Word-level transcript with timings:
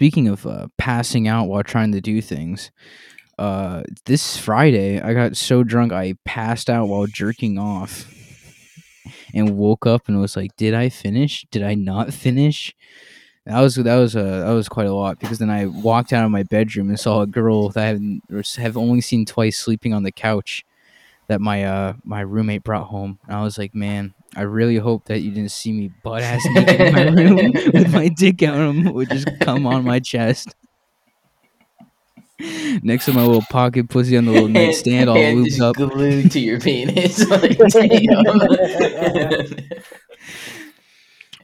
speaking 0.00 0.28
of 0.28 0.46
uh, 0.46 0.66
passing 0.78 1.28
out 1.28 1.46
while 1.46 1.62
trying 1.62 1.92
to 1.92 2.00
do 2.00 2.22
things, 2.22 2.70
uh, 3.38 3.82
this 4.06 4.38
Friday 4.38 4.98
I 4.98 5.12
got 5.12 5.36
so 5.36 5.62
drunk 5.62 5.92
I 5.92 6.14
passed 6.24 6.70
out 6.70 6.88
while 6.88 7.04
jerking 7.06 7.58
off, 7.58 8.10
and 9.34 9.58
woke 9.58 9.84
up 9.84 10.08
and 10.08 10.18
was 10.18 10.36
like, 10.36 10.56
"Did 10.56 10.72
I 10.72 10.88
finish? 10.88 11.44
Did 11.50 11.62
I 11.62 11.74
not 11.74 12.14
finish?" 12.14 12.74
That 13.44 13.60
was 13.60 13.74
that 13.74 13.96
was 13.96 14.16
uh, 14.16 14.40
that 14.46 14.52
was 14.52 14.70
quite 14.70 14.86
a 14.86 14.94
lot 14.94 15.20
because 15.20 15.38
then 15.38 15.50
I 15.50 15.66
walked 15.66 16.14
out 16.14 16.24
of 16.24 16.30
my 16.30 16.44
bedroom 16.44 16.88
and 16.88 16.98
saw 16.98 17.20
a 17.20 17.26
girl 17.26 17.68
that 17.68 17.94
I 17.94 18.60
have 18.62 18.78
only 18.78 19.02
seen 19.02 19.26
twice 19.26 19.58
sleeping 19.58 19.92
on 19.92 20.02
the 20.02 20.12
couch 20.12 20.64
that 21.28 21.42
my 21.42 21.62
uh 21.64 21.92
my 22.04 22.22
roommate 22.22 22.64
brought 22.64 22.86
home. 22.86 23.18
And 23.26 23.36
I 23.36 23.42
was 23.42 23.58
like, 23.58 23.74
man, 23.74 24.14
I 24.36 24.42
really 24.42 24.76
hope 24.76 25.06
that 25.06 25.20
you 25.20 25.30
didn't 25.32 25.50
see 25.50 25.72
me 25.72 25.90
butt 26.04 26.22
ass 26.22 26.44
naked 26.52 26.80
in 26.80 26.94
my 26.94 27.02
room 27.08 27.52
with 27.74 27.92
my 27.92 28.08
dick 28.08 28.42
out 28.42 28.54
and 28.56 28.92
would 28.94 29.10
just 29.10 29.28
come 29.40 29.66
on 29.66 29.84
my 29.84 29.98
chest. 29.98 30.54
Next 32.82 33.04
to 33.06 33.12
my 33.12 33.22
little 33.22 33.42
pocket 33.50 33.90
pussy 33.90 34.16
on 34.16 34.24
the 34.24 34.32
little 34.32 34.48
nightstand, 34.48 35.10
all 35.10 35.16
looped 35.16 35.60
up. 35.60 35.76
glued 35.76 36.30
to 36.32 36.40
your 36.40 36.58
penis. 36.62 37.28
like. 37.28 37.58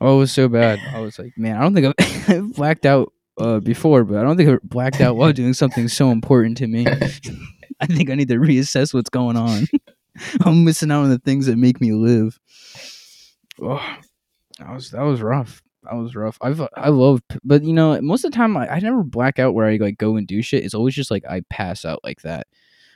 Oh, 0.01 0.17
it 0.17 0.19
was 0.19 0.33
so 0.33 0.49
bad. 0.49 0.79
I 0.95 1.01
was 1.01 1.19
like, 1.19 1.37
man, 1.37 1.57
I 1.57 1.63
don't 1.63 1.75
think 1.75 1.95
I've, 1.99 2.31
I've 2.37 2.55
blacked 2.55 2.87
out 2.87 3.13
uh, 3.39 3.61
before, 3.61 4.05
but 4.05 4.19
I 4.19 4.23
don't 4.23 4.37
think 4.37 4.49
I 4.49 4.59
blacked 4.63 5.01
out 5.01 5.17
while 5.17 5.33
doing 5.33 5.55
something 5.55 5.89
so 5.89 6.11
important 6.11 6.59
to 6.59 6.67
me. 6.67 6.87
I 7.81 7.87
think 7.87 8.11
I 8.11 8.15
need 8.15 8.29
to 8.29 8.37
reassess 8.37 8.95
what's 8.95 9.11
going 9.11 9.37
on. 9.37 9.67
I'm 10.45 10.65
missing 10.65 10.91
out 10.91 11.05
on 11.05 11.11
the 11.11 11.19
things 11.19 11.47
that 11.47 11.57
make 11.57 11.81
me 11.81 11.93
live. 11.93 12.39
Oh, 13.61 13.97
that 14.59 14.73
was 14.73 14.91
that 14.91 15.03
was 15.03 15.23
rough. 15.23 15.63
That 15.85 15.95
was 15.97 16.17
rough. 16.17 16.39
I've 16.41 16.61
I 16.77 16.89
love, 16.89 17.23
but 17.45 17.63
you 17.63 17.73
know, 17.73 18.01
most 18.01 18.25
of 18.25 18.33
the 18.33 18.37
time 18.37 18.57
I, 18.57 18.69
I 18.69 18.79
never 18.81 19.03
black 19.03 19.39
out 19.39 19.55
where 19.55 19.67
I 19.67 19.77
like 19.77 19.99
go 19.99 20.17
and 20.17 20.27
do 20.27 20.43
shit. 20.43 20.65
It's 20.65 20.75
always 20.75 20.95
just 20.95 21.11
like 21.11 21.25
I 21.27 21.43
pass 21.49 21.85
out 21.85 22.01
like 22.03 22.23
that. 22.23 22.47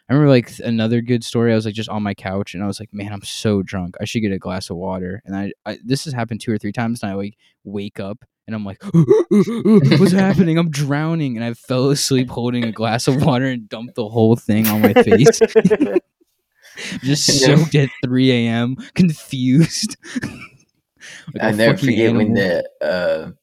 I 0.08 0.12
remember 0.12 0.30
like 0.30 0.50
another 0.58 1.00
good 1.00 1.22
story. 1.22 1.52
I 1.52 1.54
was 1.54 1.66
like 1.66 1.74
just 1.74 1.88
on 1.88 2.02
my 2.02 2.14
couch 2.14 2.54
and 2.54 2.64
I 2.64 2.66
was 2.66 2.80
like, 2.80 2.92
man, 2.92 3.12
I'm 3.12 3.22
so 3.22 3.62
drunk. 3.62 3.94
I 4.00 4.04
should 4.04 4.22
get 4.22 4.32
a 4.32 4.38
glass 4.38 4.68
of 4.68 4.76
water. 4.76 5.22
And 5.24 5.36
I, 5.36 5.52
I 5.64 5.78
this 5.84 6.04
has 6.04 6.12
happened 6.12 6.40
two 6.40 6.52
or 6.52 6.58
three 6.58 6.72
times, 6.72 7.02
and 7.02 7.12
I 7.12 7.14
like 7.14 7.36
wake 7.62 8.00
up 8.00 8.24
and 8.48 8.56
I'm 8.56 8.64
like, 8.64 8.82
what's 9.30 10.10
happening? 10.10 10.58
I'm 10.58 10.70
drowning, 10.70 11.36
and 11.36 11.44
I 11.44 11.54
fell 11.54 11.90
asleep 11.90 12.28
holding 12.28 12.64
a 12.64 12.72
glass 12.72 13.06
of 13.06 13.22
water 13.24 13.46
and 13.46 13.68
dumped 13.68 13.94
the 13.94 14.08
whole 14.08 14.34
thing 14.34 14.66
on 14.66 14.82
my 14.82 14.92
face. 14.92 15.40
just 17.02 17.26
soaked 17.26 17.74
at 17.74 17.90
3 18.04 18.30
a.m. 18.32 18.76
confused. 18.94 19.96
Like 21.32 21.42
a 21.42 21.46
I 21.46 21.50
never 21.52 21.78
forget 21.78 22.14
when 22.14 22.36
animal. 22.36 22.62
the 22.80 23.34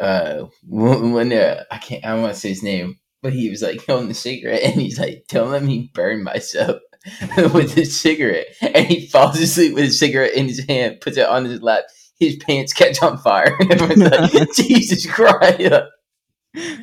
uh 0.00 0.02
uh 0.02 0.46
when, 0.66 1.12
when 1.12 1.32
uh, 1.32 1.64
I 1.70 1.78
can't 1.78 2.04
I 2.04 2.10
don't 2.10 2.22
want 2.22 2.34
to 2.34 2.40
say 2.40 2.48
his 2.48 2.62
name, 2.62 2.98
but 3.22 3.32
he 3.32 3.50
was 3.50 3.62
like 3.62 3.84
holding 3.86 4.08
the 4.08 4.14
cigarette 4.14 4.62
and 4.62 4.80
he's 4.80 4.98
like, 4.98 5.24
"Don't 5.28 5.50
let 5.50 5.62
me 5.62 5.90
burn 5.94 6.24
myself 6.24 6.80
with 7.54 7.74
the 7.74 7.84
cigarette," 7.84 8.46
and 8.60 8.86
he 8.86 9.06
falls 9.06 9.38
asleep 9.38 9.74
with 9.74 9.84
his 9.84 9.98
cigarette 9.98 10.34
in 10.34 10.48
his 10.48 10.64
hand, 10.66 11.00
puts 11.00 11.16
it 11.16 11.28
on 11.28 11.44
his 11.44 11.62
lap. 11.62 11.84
His 12.18 12.36
pants 12.36 12.72
catch 12.72 13.02
on 13.02 13.18
fire. 13.18 13.56
and 13.60 13.72
Everyone's 13.72 14.34
like, 14.34 14.52
Jesus 14.54 15.06
Christ! 15.06 15.60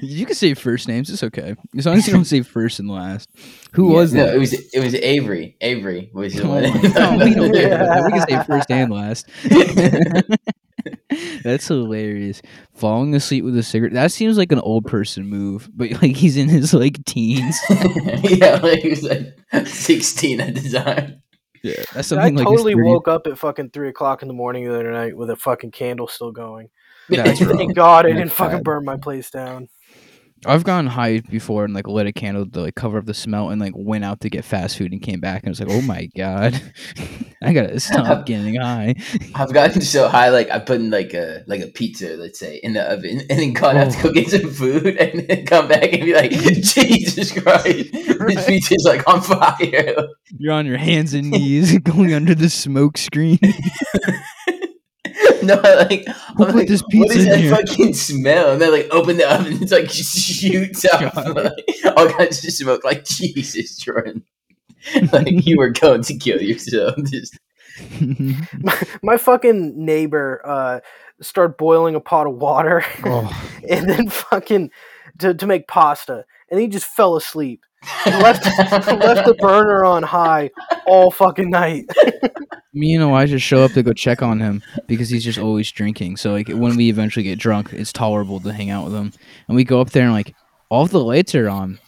You 0.02 0.26
can 0.26 0.36
say 0.36 0.54
first 0.54 0.88
names. 0.88 1.10
It's 1.10 1.24
okay 1.24 1.56
as 1.78 1.86
long 1.86 1.98
as 1.98 2.08
you 2.08 2.14
don't 2.14 2.26
say 2.26 2.42
first 2.42 2.80
and 2.80 2.90
last. 2.90 3.30
Who 3.74 3.90
Yeah, 3.90 3.96
was 3.96 4.14
no, 4.14 4.26
that? 4.26 4.36
It 4.36 4.40
was 4.40 4.54
it 4.54 4.80
was 4.84 4.94
Avery. 4.96 5.56
Avery 5.62 6.10
was 6.14 6.34
the 6.34 6.42
Come 6.42 6.50
one. 6.50 6.66
on. 6.66 7.18
No, 7.20 7.26
we 7.26 7.34
don't 7.34 7.54
care 7.54 7.70
that. 7.70 8.04
We 8.04 8.12
can 8.12 8.28
say 8.28 8.44
first 8.44 8.70
and 8.70 8.92
last. 8.92 9.28
That's 11.44 11.68
hilarious. 11.68 12.42
Falling 12.74 13.14
asleep 13.16 13.44
with 13.44 13.58
a 13.58 13.64
cigarette. 13.64 13.94
That 13.94 14.12
seems 14.12 14.38
like 14.38 14.52
an 14.52 14.60
old 14.60 14.86
person 14.86 15.28
move, 15.28 15.70
but 15.74 15.92
like 16.02 16.16
he's 16.16 16.38
in 16.38 16.50
his 16.50 16.74
like 16.74 17.04
teens. 17.06 17.60
yeah, 18.24 18.60
like 18.62 18.80
he 18.80 18.90
was 18.90 19.04
like 19.04 19.68
sixteen 19.68 20.42
at 20.42 20.56
the 20.56 20.70
time. 20.70 21.22
Yeah, 21.64 21.76
that's 21.94 22.12
I 22.12 22.12
something 22.16 22.36
like 22.36 22.48
totally 22.48 22.76
woke 22.76 23.08
up 23.08 23.28
at 23.28 23.38
fucking 23.38 23.70
three 23.70 23.90
o'clock 23.90 24.22
in 24.24 24.28
the 24.28 24.34
morning 24.34 24.66
the 24.68 24.74
other 24.74 24.92
night 24.92 25.16
with 25.16 25.30
a 25.30 25.36
fucking 25.36 25.72
candle 25.72 26.08
still 26.08 26.32
going. 26.32 26.70
That's. 27.12 27.40
Thank 27.40 27.76
God 27.76 28.06
I 28.06 28.10
That's 28.10 28.20
didn't 28.20 28.34
fucking 28.34 28.58
bad. 28.60 28.64
burn 28.64 28.86
my 28.86 28.98
place 28.98 29.30
down. 29.30 29.68
I've 30.44 30.64
gone 30.64 30.88
high 30.88 31.20
before 31.20 31.66
and 31.66 31.74
like 31.76 31.88
lit 31.88 32.08
a 32.08 32.12
candle 32.12 32.48
to 32.50 32.62
like 32.62 32.74
cover 32.74 32.98
up 32.98 33.06
the 33.06 33.14
smell 33.14 33.50
and 33.52 33.62
like 33.62 33.74
went 33.76 34.04
out 34.04 34.22
to 34.22 34.30
get 34.30 34.44
fast 34.44 34.76
food 34.76 34.92
and 34.92 35.00
came 35.00 35.20
back 35.20 35.44
and 35.44 35.52
was 35.52 35.60
like, 35.60 35.70
oh 35.70 35.82
my 35.82 36.08
god, 36.18 36.60
I 37.44 37.54
gotta 37.54 37.80
stop 37.80 38.26
getting 38.26 38.56
high. 38.56 38.96
I've 39.36 39.54
gotten 39.54 39.82
so 39.82 40.08
high, 40.08 40.30
like 40.30 40.50
I 40.50 40.58
put 40.58 40.78
in 40.80 40.90
like 40.90 41.14
a 41.14 41.44
like 41.46 41.62
a 41.62 41.68
pizza, 41.68 42.16
let's 42.18 42.40
say, 42.40 42.60
in 42.64 42.74
the 42.74 42.82
oven, 42.92 43.22
and 43.30 43.40
then 43.40 43.54
gone 43.54 43.78
out 43.78 43.92
to 43.92 44.02
go 44.02 44.10
oh. 44.10 44.14
get 44.14 44.30
some 44.30 44.50
food, 44.50 44.98
and 44.98 45.30
then 45.30 45.46
come 45.46 45.68
back 45.68 45.94
and 45.94 46.06
be 46.06 46.16
like, 46.16 46.32
Jesus 46.32 47.32
Christ, 47.32 47.92
this 47.94 48.20
Right. 48.20 48.48
pizza's 48.48 48.84
like 48.84 49.08
on 49.08 49.22
fire. 49.22 49.96
You're 50.40 50.54
on 50.54 50.66
your 50.66 50.78
hands 50.78 51.14
and 51.14 51.30
knees 51.30 51.78
going 51.84 52.14
under 52.16 52.34
the 52.34 52.50
smoke 52.50 52.98
screen. 52.98 53.38
no, 55.44 55.56
like, 55.56 56.08
Who 56.38 56.46
I'm 56.46 56.52
put 56.52 56.56
like, 56.56 56.68
this 56.68 56.82
what 56.82 56.92
pizza 56.92 57.18
is 57.18 57.26
in 57.26 57.32
that 57.32 57.40
here? 57.40 57.56
fucking 57.56 57.94
smell? 57.94 58.52
And 58.52 58.62
then 58.62 58.72
like 58.72 58.88
open 58.92 59.18
the 59.18 59.32
oven, 59.32 59.54
and 59.54 59.62
it's 59.62 59.72
like 59.72 59.90
shoots 59.92 60.86
out 60.86 61.14
God. 61.14 61.36
like, 61.36 61.96
all 61.98 62.10
kinds 62.10 62.46
of 62.46 62.54
smoke. 62.54 62.84
Like 62.84 63.06
Jesus, 63.06 63.78
Jordan, 63.78 64.24
like 65.12 65.46
you 65.46 65.58
were 65.58 65.70
going 65.70 66.04
to 66.04 66.18
kill 66.18 66.42
yourself. 66.42 66.96
Just 67.06 67.38
My, 68.60 68.82
my 69.02 69.18
fucking 69.18 69.86
neighbor 69.86 70.42
uh 70.46 70.80
started 71.22 71.56
boiling 71.58 71.96
a 71.96 72.00
pot 72.00 72.28
of 72.28 72.36
water 72.36 72.84
oh, 73.06 73.32
and 73.70 73.88
then 73.88 74.10
fucking 74.10 74.72
to, 75.20 75.34
to 75.34 75.46
make 75.48 75.68
pasta 75.68 76.26
and 76.52 76.60
he 76.60 76.68
just 76.68 76.86
fell 76.86 77.16
asleep. 77.16 77.66
left 78.06 78.46
left 78.46 79.26
the 79.26 79.36
burner 79.40 79.84
on 79.84 80.04
high 80.04 80.52
all 80.86 81.10
fucking 81.10 81.50
night. 81.50 81.86
Me 82.74 82.94
and 82.94 83.04
Elijah 83.04 83.40
show 83.40 83.64
up 83.64 83.72
to 83.74 83.84
go 83.84 83.94
check 83.94 84.22
on 84.22 84.40
him 84.40 84.64
because 84.88 85.10
he's 85.10 85.24
just 85.24 85.40
always 85.40 85.72
drinking. 85.72 86.18
So 86.18 86.32
like 86.32 86.48
when 86.48 86.78
we 86.78 86.90
eventually 86.90 87.24
get 87.24 87.40
drunk, 87.40 87.74
it's 87.74 87.92
tolerable 87.92 88.40
to 88.42 88.54
hang 88.54 88.70
out 88.70 88.86
with 88.86 88.94
him. 88.94 89.12
And 89.48 89.56
we 89.56 89.64
go 89.64 89.82
up 89.82 89.92
there 89.92 90.04
and 90.04 90.14
like 90.14 90.34
all 90.70 90.86
the 90.86 91.04
lights 91.04 91.36
are 91.36 91.50
on, 91.50 91.80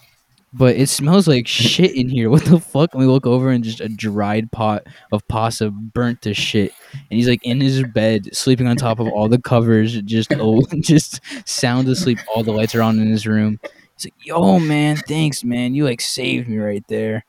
but 0.51 0.75
it 0.75 0.89
smells 0.89 1.27
like 1.27 1.47
shit 1.47 1.95
in 1.95 2.09
here. 2.09 2.29
What 2.33 2.45
the 2.45 2.59
fuck? 2.59 2.93
And 2.93 3.01
we 3.01 3.07
look 3.07 3.25
over 3.25 3.49
and 3.49 3.63
just 3.63 3.79
a 3.79 3.87
dried 3.87 4.51
pot 4.51 4.85
of 5.11 5.25
pasta 5.27 5.71
burnt 5.71 6.21
to 6.23 6.33
shit. 6.33 6.73
And 6.91 7.17
he's 7.17 7.29
like 7.29 7.45
in 7.45 7.61
his 7.61 7.83
bed, 7.83 8.35
sleeping 8.35 8.67
on 8.67 8.75
top 8.75 8.99
of 8.99 9.07
all 9.07 9.29
the 9.29 9.41
covers, 9.41 10.01
just 10.01 10.33
oh, 10.37 10.61
just 10.81 11.21
sound 11.47 11.87
asleep. 11.87 12.19
All 12.33 12.43
the 12.43 12.51
lights 12.51 12.75
are 12.75 12.81
on 12.81 12.99
in 12.99 13.07
his 13.07 13.25
room. 13.25 13.59
He's 13.95 14.07
like, 14.07 14.25
"Yo, 14.25 14.59
man, 14.59 14.97
thanks, 14.97 15.43
man. 15.43 15.75
You 15.75 15.85
like 15.85 16.01
saved 16.01 16.49
me 16.49 16.57
right 16.57 16.83
there." 16.87 17.25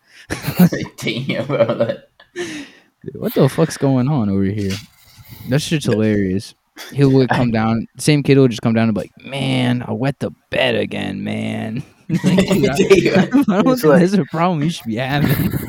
damn, 0.97 1.47
bro. 1.47 1.97
Dude, 2.35 2.67
what 3.15 3.35
the 3.35 3.49
fuck's 3.49 3.77
going 3.77 4.09
on 4.09 4.29
over 4.31 4.45
here? 4.45 4.73
That 5.49 5.61
shit's 5.61 5.85
hilarious. 5.87 6.55
He'll 6.93 7.11
would 7.13 7.29
come 7.29 7.51
down. 7.53 7.87
Same 7.99 8.23
kid 8.23 8.39
would 8.39 8.51
just 8.51 8.63
come 8.63 8.75
down 8.75 8.89
and 8.89 8.95
be 8.95 9.03
like, 9.03 9.13
"Man, 9.25 9.83
I 9.83 9.93
wet 9.93 10.19
the 10.21 10.31
bed 10.51 10.75
again, 10.75 11.23
man." 11.25 11.83
Like, 12.07 12.21
dude, 12.49 12.69
I, 12.69 13.27
damn. 13.27 13.51
I 13.51 13.63
don't 13.63 13.77
think 13.77 13.85
like- 13.85 14.01
that's 14.01 14.13
a 14.13 14.25
problem 14.27 14.63
you 14.63 14.69
should 14.71 14.87
be 14.87 14.97
having. 14.97 15.53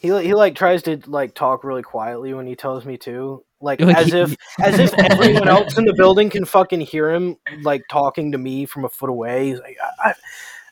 He 0.00 0.08
he 0.22 0.32
like 0.34 0.54
tries 0.54 0.84
to 0.84 1.00
like 1.06 1.34
talk 1.34 1.64
really 1.64 1.82
quietly 1.82 2.32
when 2.32 2.46
he 2.46 2.54
tells 2.54 2.84
me 2.84 2.96
to, 2.98 3.44
like, 3.60 3.80
Like, 3.80 3.96
as 3.96 4.06
he- 4.12 4.18
if 4.20 4.36
as 4.60 4.78
if 4.78 4.94
everyone 4.96 5.48
else 5.48 5.76
in 5.76 5.86
the 5.86 5.92
building 5.92 6.30
can 6.30 6.44
fucking 6.44 6.82
hear 6.82 7.10
him 7.12 7.36
like 7.62 7.82
talking 7.90 8.30
to 8.30 8.38
me 8.38 8.64
from 8.64 8.84
a 8.84 8.88
foot 8.88 9.10
away. 9.10 9.48
He's 9.48 9.58
like, 9.58 9.76
I, 10.04 10.10
I, 10.10 10.14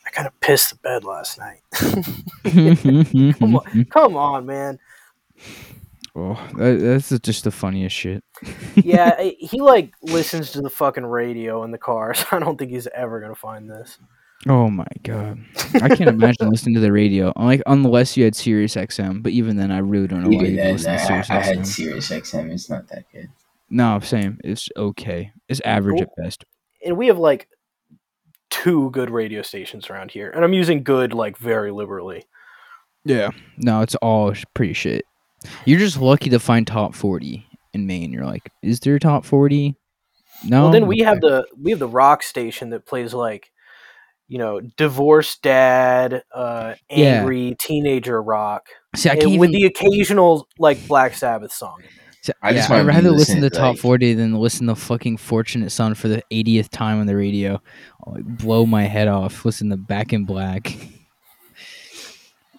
I 0.07 0.11
kind 0.11 0.27
of 0.27 0.39
pissed 0.41 0.71
the 0.71 0.77
bed 0.77 1.05
last 1.05 1.39
night. 1.39 1.61
Mm-hmm. 2.47 3.33
Come 3.33 3.57
on, 3.57 3.85
come 3.91 4.17
on, 4.17 4.47
man. 4.47 4.79
oh, 6.15 6.35
that, 6.57 6.79
that's 6.81 7.19
just 7.21 7.43
the 7.43 7.51
funniest 7.51 7.95
shit. 7.95 8.23
Yeah, 8.77 9.15
eh, 9.19 9.33
he 9.39 9.61
like 9.61 9.93
listens 10.01 10.53
to 10.53 10.61
the 10.61 10.71
fucking 10.71 11.05
radio 11.05 11.65
in 11.65 11.73
the 11.73 11.79
car, 11.79 12.15
so 12.15 12.25
I 12.31 12.39
don't 12.39 12.57
think 12.57 12.71
he's 12.71 12.87
ever 12.95 13.21
gonna 13.21 13.35
find 13.35 13.69
this. 13.69 13.99
Oh 14.49 14.71
my 14.71 14.87
god, 15.03 15.41
I 15.75 15.89
can't 15.89 16.09
imagine 16.09 16.49
listening 16.49 16.77
to 16.77 16.81
the 16.81 16.93
radio. 16.93 17.33
Like 17.37 17.63
unless 17.67 18.17
you 18.17 18.25
had 18.25 18.37
Sirius 18.37 18.77
XM, 18.77 19.25
but 19.25 19.33
even 19.33 19.57
then, 19.57 19.73
I 19.73 19.79
really 19.79 20.07
don't 20.07 20.23
know 20.23 20.29
why 20.29 20.45
Even 20.45 20.55
you 20.57 20.73
listen 20.73 20.93
I, 20.93 20.99
to 20.99 21.05
Sirius 21.05 21.31
I 21.31 21.41
had 21.41 21.59
XM. 21.59 21.67
Sirius 21.67 22.11
XM. 22.11 22.51
It's 22.53 22.71
not 22.71 22.87
that 22.89 23.05
good. 23.13 23.29
No, 23.71 23.99
same. 24.01 24.39
It's 24.45 24.69
okay. 24.77 25.33
It's 25.49 25.61
average 25.65 26.01
at 26.01 26.15
best. 26.17 26.45
And 26.85 26.97
we 26.97 27.09
have 27.09 27.19
like 27.19 27.49
two 28.51 28.91
good 28.91 29.11
radio 29.11 29.43
stations 29.43 29.91
around 29.91 30.11
here, 30.11 30.31
and 30.31 30.45
I'm 30.45 30.53
using 30.53 30.83
good 30.83 31.13
like 31.13 31.37
very 31.39 31.71
liberally. 31.71 32.25
Yeah. 33.05 33.31
No, 33.59 33.83
it's 33.83 33.95
all 33.97 34.33
sh- 34.33 34.45
pretty 34.55 34.73
shit. 34.73 35.05
You're 35.65 35.79
just 35.79 36.01
lucky 36.01 36.31
to 36.31 36.41
find 36.41 36.67
top 36.67 36.95
40 36.95 37.47
in 37.73 37.87
Maine. 37.87 38.13
You're 38.13 38.25
like, 38.27 38.51
is 38.63 38.81
there 38.81 38.99
top 38.99 39.25
40? 39.25 39.77
No. 40.45 40.65
Well, 40.65 40.73
then 40.73 40.87
we 40.87 40.99
have 41.01 41.21
the 41.21 41.47
we 41.61 41.71
have 41.71 41.79
the 41.79 41.89
rock 41.89 42.23
station 42.23 42.71
that 42.71 42.85
plays 42.85 43.15
like, 43.15 43.53
you 44.29 44.39
know, 44.39 44.61
divorced 44.77 45.43
dad, 45.43 46.23
uh, 46.35 46.75
Yeah. 46.91 47.21
angry 47.21 47.57
teenager 47.61 48.21
rock, 48.21 48.67
See, 48.97 49.09
with 49.11 49.25
even, 49.25 49.51
the 49.53 49.65
occasional 49.65 50.49
like 50.59 50.85
Black 50.89 51.15
Sabbath 51.15 51.53
song. 51.53 51.83
So- 52.27 52.33
I 52.43 52.53
just 52.53 52.69
yeah, 52.69 52.75
I'd 52.77 52.79
wanna 52.79 52.91
be 52.93 52.97
rather 52.97 53.11
listen 53.13 53.41
to 53.41 53.51
to, 53.51 53.57
top 53.57 53.79
40 53.79 54.15
than 54.15 54.35
listen 54.35 54.67
to 54.67 54.75
fucking 54.75 55.17
Fortunate 55.17 55.71
Son 55.71 55.95
for 55.95 56.09
the 56.09 56.23
80th 56.31 56.69
time 56.71 57.01
on 57.01 57.07
the 57.07 57.17
radio. 57.17 57.55
Oh, 57.55 58.09
I'll, 58.09 58.13
like, 58.15 58.25
blow 58.25 58.67
my 58.67 58.85
head 58.85 59.09
off. 59.09 59.45
Listen 59.45 59.71
to 59.71 59.77
Back 59.77 60.13
in 60.13 60.25
Black. 60.25 60.77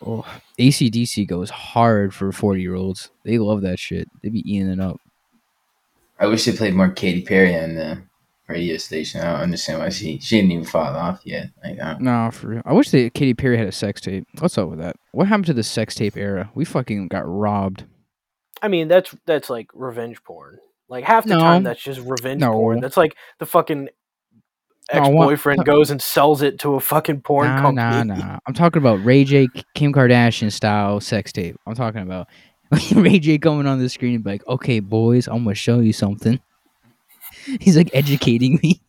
Oh, 0.06 0.26
ACDC 0.60 1.28
goes 1.28 1.50
hard 1.50 2.14
for 2.14 2.32
40 2.32 2.62
year 2.62 2.76
olds. 2.76 3.10
They 3.24 3.40
love 3.40 3.62
that 3.62 3.80
shit. 3.80 4.08
They 4.22 4.30
be 4.30 4.40
eating 4.50 4.70
it 4.70 4.80
up. 4.80 5.02
I 6.20 6.28
wish 6.28 6.46
they 6.46 6.52
played 6.52 6.76
more 6.76 6.90
Katy 6.90 7.24
Perry 7.24 7.56
on 7.56 7.76
the 7.76 8.04
radio 8.48 8.78
station. 8.78 9.22
I 9.22 9.32
don't 9.34 9.42
understand 9.42 9.80
why 9.80 9.90
she 9.90 10.20
she 10.20 10.38
didn't 10.38 10.52
even 10.52 10.66
fall 10.66 10.96
off 10.96 11.22
yet. 11.24 11.50
Like, 11.64 12.00
No, 12.00 12.30
for 12.32 12.48
real. 12.50 12.62
I 12.66 12.74
wish 12.74 12.92
that 12.92 13.14
Katy 13.16 13.34
Perry 13.34 13.58
had 13.58 13.68
a 13.68 13.72
sex 13.72 14.00
tape. 14.02 14.28
What's 14.40 14.58
up 14.58 14.70
with 14.70 14.80
that? 14.80 14.96
What 15.14 15.28
happened 15.28 15.48
to 15.48 15.54
the 15.54 15.64
sex 15.64 15.96
tape 15.96 16.16
era? 16.16 16.52
We 16.54 16.64
fucking 16.64 17.08
got 17.08 17.28
robbed. 17.28 17.86
I 18.62 18.68
mean, 18.68 18.88
that's 18.88 19.16
that's 19.26 19.50
like 19.50 19.70
revenge 19.74 20.24
porn. 20.24 20.58
Like 20.90 21.04
half 21.04 21.26
the 21.26 21.36
No. 21.36 21.40
time, 21.40 21.64
that's 21.64 21.82
just 21.82 22.00
revenge 22.02 22.42
No. 22.42 22.52
porn. 22.54 22.80
That's 22.80 22.98
like 22.98 23.16
the 23.40 23.46
fucking 23.46 23.90
ex 24.90 25.08
boyfriend 25.10 25.66
goes 25.66 25.92
and 25.92 26.02
sells 26.02 26.42
it 26.42 26.60
to 26.60 26.76
a 26.76 26.80
fucking 26.80 27.22
porn 27.22 27.48
nah, 27.48 27.62
company. 27.62 28.04
nah, 28.08 28.16
nah. 28.16 28.40
I'm 28.48 28.54
talking 28.54 28.82
about 28.82 29.04
Ray 29.04 29.24
J, 29.24 29.48
Kim 29.76 29.94
Kardashian 29.94 30.52
style 30.52 31.00
sex 31.00 31.32
tape. 31.32 31.58
I'm 31.68 31.76
talking 31.76 32.02
about 32.02 32.28
Ray 32.96 33.20
J 33.20 33.38
coming 33.38 33.68
on 33.68 33.80
the 33.80 33.90
screen 33.90 34.16
and 34.16 34.24
be 34.24 34.32
like, 34.32 34.48
"Okay, 34.48 34.80
boys, 34.80 35.28
I'm 35.28 35.44
gonna 35.44 35.56
show 35.56 35.80
you 35.80 35.94
something." 35.94 36.40
He's 37.62 37.78
like 37.78 37.90
educating 37.94 38.60
me. 38.64 38.82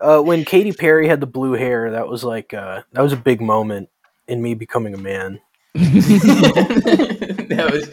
Uh, 0.00 0.20
when 0.20 0.44
Katy 0.44 0.72
Perry 0.72 1.06
had 1.08 1.20
the 1.20 1.26
blue 1.26 1.52
hair, 1.52 1.90
that 1.92 2.08
was 2.08 2.24
like 2.24 2.52
uh, 2.54 2.82
that 2.92 3.02
was 3.02 3.12
a 3.12 3.16
big 3.16 3.40
moment 3.40 3.88
in 4.26 4.42
me 4.42 4.54
becoming 4.54 4.94
a 4.94 4.98
man. 4.98 5.40
that 7.48 7.70
was 7.72 7.88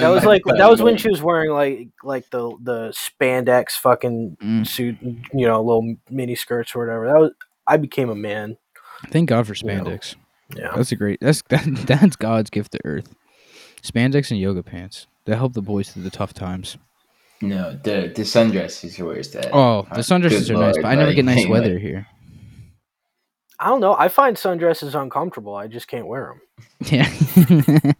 That 0.00 0.08
was 0.08 0.24
like 0.24 0.42
that 0.44 0.68
was 0.70 0.82
when 0.82 0.96
she 0.96 1.08
was 1.08 1.22
wearing 1.22 1.50
like 1.50 1.88
like 2.02 2.28
the 2.30 2.56
the 2.62 2.88
spandex 2.92 3.72
fucking 3.72 4.36
Mm. 4.42 4.66
suit, 4.66 4.96
you 5.02 5.46
know, 5.46 5.62
little 5.62 5.96
mini 6.10 6.34
skirts 6.34 6.74
or 6.74 6.80
whatever. 6.84 7.06
That 7.06 7.18
was 7.20 7.30
I 7.66 7.76
became 7.76 8.08
a 8.10 8.14
man. 8.14 8.56
Thank 9.08 9.28
God 9.28 9.46
for 9.46 9.54
You 9.54 9.64
know. 9.76 9.84
spandex. 9.84 10.14
Yeah. 10.56 10.72
That's 10.76 10.92
a 10.92 10.96
great. 10.96 11.20
That's 11.20 11.42
that, 11.48 11.64
that's 11.86 12.16
God's 12.16 12.50
gift 12.50 12.72
to 12.72 12.78
Earth. 12.84 13.14
Spandex 13.82 14.30
and 14.30 14.38
yoga 14.40 14.62
pants. 14.62 15.06
They 15.24 15.34
help 15.36 15.52
the 15.54 15.62
boys 15.62 15.90
through 15.90 16.02
the 16.04 16.10
tough 16.10 16.32
times. 16.34 16.76
no 17.40 17.72
the 17.82 18.12
the 18.14 18.22
sundresses 18.22 18.98
are 19.00 19.04
where's 19.06 19.30
that? 19.32 19.50
Oh, 19.52 19.86
the 19.94 20.00
sundresses 20.02 20.48
good 20.48 20.56
are 20.56 20.60
nice, 20.60 20.74
lord, 20.74 20.82
but 20.82 20.88
I 20.88 20.94
never 20.94 21.06
like, 21.08 21.16
get 21.16 21.24
nice 21.24 21.38
like- 21.44 21.48
weather 21.50 21.78
here. 21.78 22.06
I 23.62 23.66
don't 23.66 23.80
know. 23.80 23.94
I 23.96 24.08
find 24.08 24.36
sundresses 24.36 25.00
uncomfortable. 25.00 25.54
I 25.54 25.68
just 25.68 25.86
can't 25.86 26.06
wear 26.08 26.34
them. 26.34 26.40
Yeah. 26.90 27.08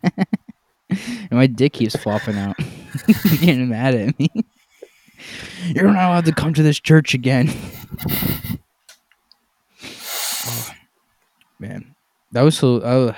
and 0.90 1.30
my 1.30 1.46
dick 1.46 1.74
keeps 1.74 1.94
flopping 1.94 2.36
out. 2.36 2.56
Getting 3.40 3.68
mad 3.68 3.94
at 3.94 4.18
me. 4.18 4.28
You're 5.66 5.84
not 5.84 6.10
allowed 6.10 6.24
to 6.24 6.32
come 6.32 6.52
to 6.54 6.64
this 6.64 6.80
church 6.80 7.14
again. 7.14 7.48
Oh, 9.84 10.70
man, 11.60 11.94
that 12.32 12.42
was 12.42 12.58
so. 12.58 12.76
Uh, 12.78 13.14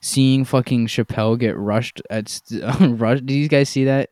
seeing 0.00 0.44
fucking 0.44 0.86
Chappelle 0.86 1.36
get 1.36 1.56
rushed 1.56 2.00
at 2.10 2.28
st- 2.28 2.62
rush. 3.00 3.20
Did 3.20 3.32
you 3.34 3.48
guys 3.48 3.68
see 3.68 3.84
that? 3.84 4.10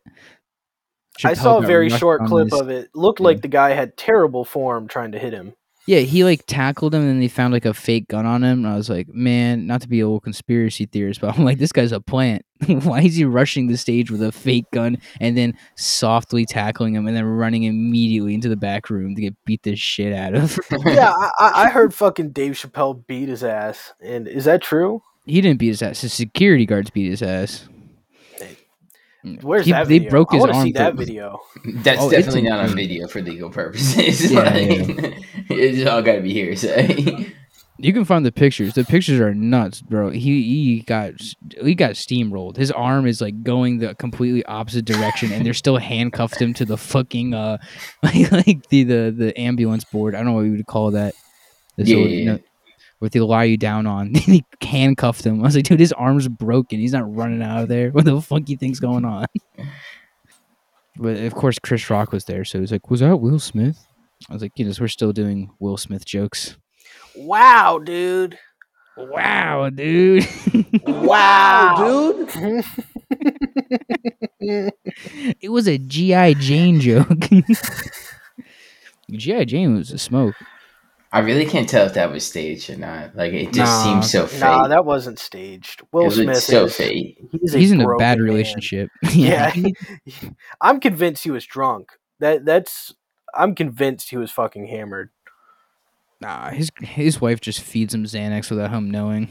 I 1.23 1.33
saw 1.35 1.59
a 1.59 1.61
very 1.61 1.89
short 1.89 2.25
clip 2.25 2.51
his- 2.51 2.59
of 2.59 2.69
it. 2.69 2.89
Looked 2.93 3.21
Yeah. 3.21 3.25
like 3.25 3.41
the 3.41 3.47
guy 3.47 3.69
had 3.71 3.95
terrible 3.95 4.43
form 4.43 4.89
trying 4.89 5.13
to 5.13 5.19
hit 5.19 5.31
him. 5.31 5.53
Yeah, 5.87 5.99
he 5.99 6.23
like 6.23 6.45
tackled 6.47 6.95
him, 6.95 7.01
and 7.01 7.09
then 7.09 7.19
they 7.19 7.27
found 7.27 7.53
like 7.53 7.65
a 7.65 7.73
fake 7.73 8.07
gun 8.07 8.25
on 8.25 8.43
him. 8.43 8.65
And 8.65 8.67
I 8.67 8.75
was 8.75 8.89
like, 8.89 9.07
man, 9.09 9.67
not 9.67 9.81
to 9.81 9.87
be 9.87 9.99
a 9.99 10.05
little 10.05 10.19
conspiracy 10.19 10.85
theorist, 10.85 11.21
but 11.21 11.37
I'm 11.37 11.45
like, 11.45 11.59
this 11.59 11.71
guy's 11.71 11.91
a 11.91 12.01
plant. 12.01 12.43
Why 12.67 13.01
is 13.01 13.15
he 13.15 13.25
rushing 13.25 13.67
the 13.67 13.77
stage 13.77 14.09
with 14.09 14.23
a 14.23 14.31
fake 14.31 14.65
gun 14.71 14.97
and 15.19 15.37
then 15.37 15.57
softly 15.75 16.45
tackling 16.45 16.95
him 16.95 17.05
and 17.05 17.15
then 17.15 17.25
running 17.25 17.63
immediately 17.63 18.33
into 18.33 18.49
the 18.49 18.55
back 18.55 18.89
room 18.89 19.13
to 19.15 19.21
get 19.21 19.35
beat 19.45 19.63
the 19.63 19.75
shit 19.75 20.13
out 20.13 20.33
of? 20.33 20.57
yeah, 20.85 21.11
I, 21.11 21.31
I 21.39 21.51
I 21.65 21.69
heard 21.69 21.93
fucking 21.93 22.31
Dave 22.31 22.53
Chappelle 22.53 23.05
beat 23.05 23.29
his 23.29 23.43
ass. 23.43 23.93
And 24.01 24.27
is 24.27 24.45
that 24.45 24.61
true? 24.61 25.01
he 25.25 25.41
didn't 25.41 25.59
beat 25.59 25.69
his 25.69 25.81
ass. 25.81 26.01
His 26.01 26.13
security 26.13 26.65
guards 26.65 26.89
beat 26.89 27.09
his 27.09 27.21
ass. 27.21 27.67
Where's 29.41 29.65
He- 29.65 29.71
that 29.71 29.87
They 29.87 29.97
video? 29.99 30.09
broke 30.11 30.31
his 30.33 30.39
I 30.43 30.45
want 30.45 30.55
arm. 30.55 30.65
see 30.65 30.71
that 30.73 30.91
for- 30.91 30.97
video. 30.97 31.39
That's 31.65 32.01
Oh, 32.01 32.09
definitely 32.11 32.43
not 32.43 32.59
on 32.59 32.75
video 32.75 33.07
for 33.07 33.21
legal 33.21 33.49
purposes. 33.49 34.31
Yeah, 34.31 34.39
like, 34.41 34.53
it's 35.49 35.89
all 35.89 36.01
gotta 36.01 36.21
be 36.21 36.33
hearsay. 36.33 37.31
You 37.77 37.91
can 37.91 38.05
find 38.05 38.25
the 38.25 38.31
pictures. 38.31 38.73
The 38.73 38.85
pictures 38.85 39.19
are 39.19 39.33
nuts, 39.33 39.81
bro. 39.81 40.09
He 40.09 40.19
he 40.43 40.79
got 40.87 41.11
he 41.61 41.75
got 41.75 41.91
steamrolled. 41.91 42.55
His 42.55 42.71
arm 42.71 43.05
is 43.05 43.19
like 43.19 43.43
going 43.43 43.79
the 43.79 43.93
completely 43.95 44.45
opposite 44.45 44.85
direction, 44.85 45.33
and 45.33 45.45
they're 45.45 45.53
still 45.53 45.75
handcuffed 45.77 46.41
him 46.41 46.53
to 46.53 46.63
the 46.63 46.77
fucking 46.77 47.33
uh 47.33 47.57
like, 48.01 48.31
like 48.47 48.69
the, 48.69 48.83
the 48.83 49.13
the 49.17 49.37
ambulance 49.39 49.83
board. 49.83 50.15
I 50.15 50.19
don't 50.19 50.27
know 50.27 50.33
what 50.33 50.45
you 50.45 50.51
would 50.51 50.65
call 50.67 50.91
that. 50.91 51.15
The 51.75 51.83
Yeah, 51.83 51.95
sort- 51.97 52.09
yeah, 52.11 52.15
you 52.17 52.25
know, 52.25 52.39
what 53.05 53.11
they 53.11 53.19
lie 53.19 53.43
you 53.43 53.55
down 53.55 53.85
on. 53.85 54.15
he 54.15 54.43
handcuffed 54.63 55.23
him. 55.23 55.39
I 55.41 55.43
was 55.43 55.55
like, 55.55 55.65
dude, 55.65 55.79
his 55.79 55.93
arm's 55.93 56.27
broken. 56.27 56.79
He's 56.79 56.91
not 56.91 57.15
running 57.15 57.43
out 57.43 57.61
of 57.61 57.69
there. 57.69 57.89
What 57.95 58.03
the 58.03 58.19
funky 58.19 58.55
thing's 58.55 58.79
going 58.79 59.05
on? 59.05 59.27
but 60.97 61.17
of 61.17 61.35
course, 61.35 61.59
Chris 61.59 61.87
Rock 61.89 62.11
was 62.11 62.25
there, 62.25 62.43
so 62.43 62.57
he 62.57 62.61
was 62.61 62.71
like, 62.71 62.89
"Was 62.89 63.01
that 63.01 63.17
Will 63.17 63.37
Smith?" 63.37 63.85
I 64.27 64.33
was 64.33 64.41
like, 64.41 64.53
"You 64.57 64.65
know, 64.65 64.73
we're 64.79 64.87
still 64.87 65.13
doing 65.13 65.51
Will 65.59 65.77
Smith 65.77 66.03
jokes." 66.03 66.57
Wow, 67.15 67.77
dude. 67.77 68.39
Wow, 68.97 69.69
dude. 69.69 70.27
Wow, 70.83 72.25
dude. 72.27 72.65
it 75.41 75.49
was 75.49 75.67
a 75.67 75.77
GI 75.77 76.35
Jane 76.35 76.79
joke. 76.79 77.29
GI 79.11 79.45
Jane 79.45 79.75
was 79.75 79.91
a 79.91 79.99
smoke. 79.99 80.35
I 81.15 81.19
really 81.19 81.45
can't 81.45 81.67
tell 81.69 81.85
if 81.85 81.93
that 81.93 82.11
was 82.11 82.25
staged 82.25 82.69
or 82.69 82.75
not. 82.77 83.15
Like 83.15 83.31
it 83.33 83.53
just 83.53 83.57
Nah. 83.57 83.83
seems 83.83 84.11
so 84.11 84.27
fake. 84.27 84.41
nah, 84.41 84.67
that 84.67 84.83
wasn't 84.85 85.17
staged. 85.17 85.81
Will 85.91 86.07
it 86.07 86.11
Smith 86.11 86.37
so 86.43 86.65
is, 86.65 86.75
fake. 86.75 87.17
He's, 87.31 87.53
He's 87.53 87.71
in 87.71 87.81
a 87.81 87.95
bad 87.97 88.17
man. 88.17 88.25
relationship. 88.27 88.89
Yeah, 89.11 89.53
I'm 90.61 90.79
convinced 90.79 91.23
he 91.23 91.31
was 91.31 91.45
drunk. 91.45 91.89
That 92.19 92.45
that's. 92.45 92.93
I'm 93.33 93.55
convinced 93.55 94.09
he 94.09 94.17
was 94.17 94.31
fucking 94.31 94.67
hammered. 94.67 95.09
Nah, 96.21 96.49
his 96.51 96.71
his 96.81 97.19
wife 97.21 97.39
just 97.41 97.61
feeds 97.61 97.93
him 97.93 98.03
Xanax 98.05 98.49
without 98.49 98.71
him 98.71 98.89
knowing. 98.91 99.27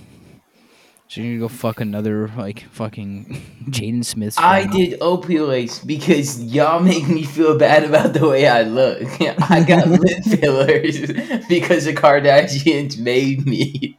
So 1.14 1.20
you're 1.20 1.38
gonna 1.38 1.48
go 1.48 1.48
fuck 1.48 1.80
another 1.80 2.26
like 2.36 2.64
fucking 2.72 3.40
Jaden 3.70 4.04
Smith. 4.04 4.34
I 4.36 4.66
did 4.66 4.98
opioids 4.98 5.86
because 5.86 6.42
y'all 6.42 6.80
make 6.80 7.06
me 7.06 7.22
feel 7.22 7.56
bad 7.56 7.84
about 7.84 8.14
the 8.14 8.26
way 8.28 8.48
I 8.48 8.62
look. 8.62 9.00
I 9.48 9.62
got 9.62 9.86
lip 9.86 10.24
fillers 10.24 11.06
because 11.48 11.84
the 11.84 11.94
Kardashians 11.94 12.98
made 12.98 13.46
me. 13.46 13.96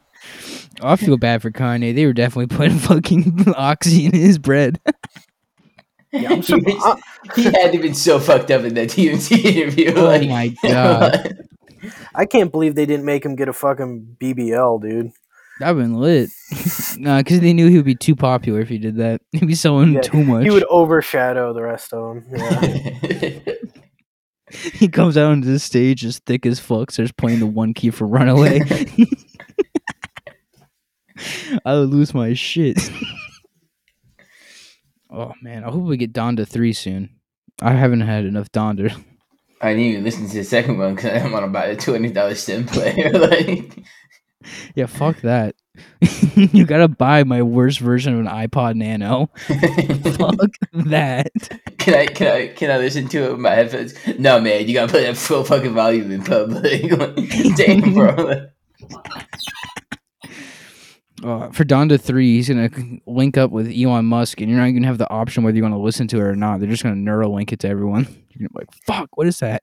Oh, 0.82 0.88
I 0.88 0.96
feel 0.96 1.16
bad 1.16 1.40
for 1.40 1.50
Kanye. 1.50 1.94
They 1.94 2.04
were 2.04 2.12
definitely 2.12 2.54
putting 2.54 2.76
fucking 2.80 3.46
oxy 3.56 4.04
in 4.04 4.12
his 4.12 4.36
bread. 4.36 4.78
Yeah, 6.12 6.32
I'm 6.32 6.36
He, 6.36 6.42
sur- 6.42 6.58
was- 6.58 7.00
he 7.34 7.44
had 7.44 7.52
to 7.52 7.72
have 7.72 7.80
been 7.80 7.94
so 7.94 8.20
fucked 8.20 8.50
up 8.50 8.62
in 8.64 8.74
that 8.74 8.90
TMZ 8.90 9.42
interview. 9.42 9.94
Oh 9.96 10.04
like, 10.04 10.28
my 10.28 10.54
God. 10.62 11.34
I 12.14 12.26
can't 12.26 12.52
believe 12.52 12.74
they 12.74 12.84
didn't 12.84 13.06
make 13.06 13.24
him 13.24 13.36
get 13.36 13.48
a 13.48 13.54
fucking 13.54 14.18
BBL, 14.20 14.82
dude. 14.82 15.12
That'd 15.58 15.78
been 15.78 15.94
lit. 15.94 16.30
nah, 16.98 17.18
because 17.18 17.40
they 17.40 17.52
knew 17.52 17.68
he 17.68 17.76
would 17.76 17.84
be 17.86 17.94
too 17.94 18.14
popular 18.14 18.60
if 18.60 18.68
he 18.68 18.78
did 18.78 18.96
that. 18.96 19.22
He'd 19.32 19.46
be 19.46 19.54
selling 19.54 19.94
Yeah, 19.94 20.00
too 20.02 20.22
much. 20.24 20.44
He 20.44 20.50
would 20.50 20.64
overshadow 20.64 21.52
the 21.54 21.62
rest 21.62 21.92
of 21.92 22.16
them. 22.16 22.24
Yeah. 22.30 23.38
he 24.74 24.88
comes 24.88 25.16
out 25.16 25.30
onto 25.32 25.50
the 25.50 25.58
stage 25.58 26.04
as 26.04 26.18
thick 26.20 26.44
as 26.46 26.60
fuck, 26.60 26.90
starts 26.90 27.12
playing 27.12 27.40
the 27.40 27.46
one 27.46 27.72
key 27.74 27.90
for 27.90 28.06
Runaway. 28.06 28.60
I 31.64 31.74
would 31.74 31.88
lose 31.88 32.12
my 32.12 32.34
shit. 32.34 32.78
oh 35.10 35.32
man, 35.42 35.64
I 35.64 35.70
hope 35.70 35.84
we 35.84 35.96
get 35.96 36.12
Donda 36.12 36.46
three 36.46 36.74
soon. 36.74 37.10
I 37.62 37.72
haven't 37.72 38.02
had 38.02 38.26
enough 38.26 38.52
Donda. 38.52 38.94
I 39.62 39.70
didn't 39.70 39.84
even 39.84 40.04
listen 40.04 40.28
to 40.28 40.34
the 40.36 40.44
second 40.44 40.76
one 40.76 40.94
because 40.94 41.10
I 41.12 41.14
didn't 41.14 41.32
want 41.32 41.44
to 41.46 41.50
buy 41.50 41.66
a 41.66 41.76
twenty 41.76 42.10
dollars 42.10 42.40
Stem 42.40 42.66
Player. 42.66 43.10
like, 43.12 43.78
Yeah, 44.74 44.86
fuck 44.86 45.20
that. 45.22 45.54
you 46.34 46.64
gotta 46.64 46.88
buy 46.88 47.24
my 47.24 47.42
worst 47.42 47.80
version 47.80 48.14
of 48.14 48.20
an 48.20 48.26
iPod 48.26 48.76
Nano. 48.76 49.26
fuck 50.16 50.50
that. 50.72 51.30
can 51.78 51.94
I 51.94 52.06
can 52.06 52.26
I 52.28 52.48
can 52.48 52.70
I 52.70 52.78
listen 52.78 53.08
to 53.08 53.24
it 53.24 53.30
with 53.32 53.40
my 53.40 53.50
headphones? 53.50 53.94
No, 54.18 54.40
man, 54.40 54.66
you 54.66 54.74
gotta 54.74 54.92
put 54.92 55.02
that 55.02 55.16
full 55.16 55.44
fucking 55.44 55.74
volume 55.74 56.10
in 56.10 56.22
public. 56.22 56.82
Damn, 57.56 57.92
bro. 57.94 58.46
Uh, 61.24 61.50
for 61.50 61.64
Donda 61.64 62.00
three, 62.00 62.36
he's 62.36 62.48
gonna 62.48 62.70
link 63.06 63.36
up 63.36 63.50
with 63.50 63.72
Elon 63.74 64.06
Musk, 64.06 64.40
and 64.40 64.50
you're 64.50 64.60
not 64.60 64.70
gonna 64.70 64.86
have 64.86 64.98
the 64.98 65.10
option 65.10 65.44
whether 65.44 65.56
you're 65.56 65.68
gonna 65.68 65.80
listen 65.80 66.08
to 66.08 66.16
it 66.18 66.22
or 66.22 66.36
not. 66.36 66.60
They're 66.60 66.70
just 66.70 66.82
gonna 66.82 66.96
Neuralink 66.96 67.52
it 67.52 67.60
to 67.60 67.68
everyone. 67.68 68.06
You're 68.30 68.48
gonna 68.48 68.50
be 68.50 68.58
like, 68.60 68.72
"Fuck, 68.86 69.16
what 69.16 69.26
is 69.26 69.38
that?" 69.38 69.62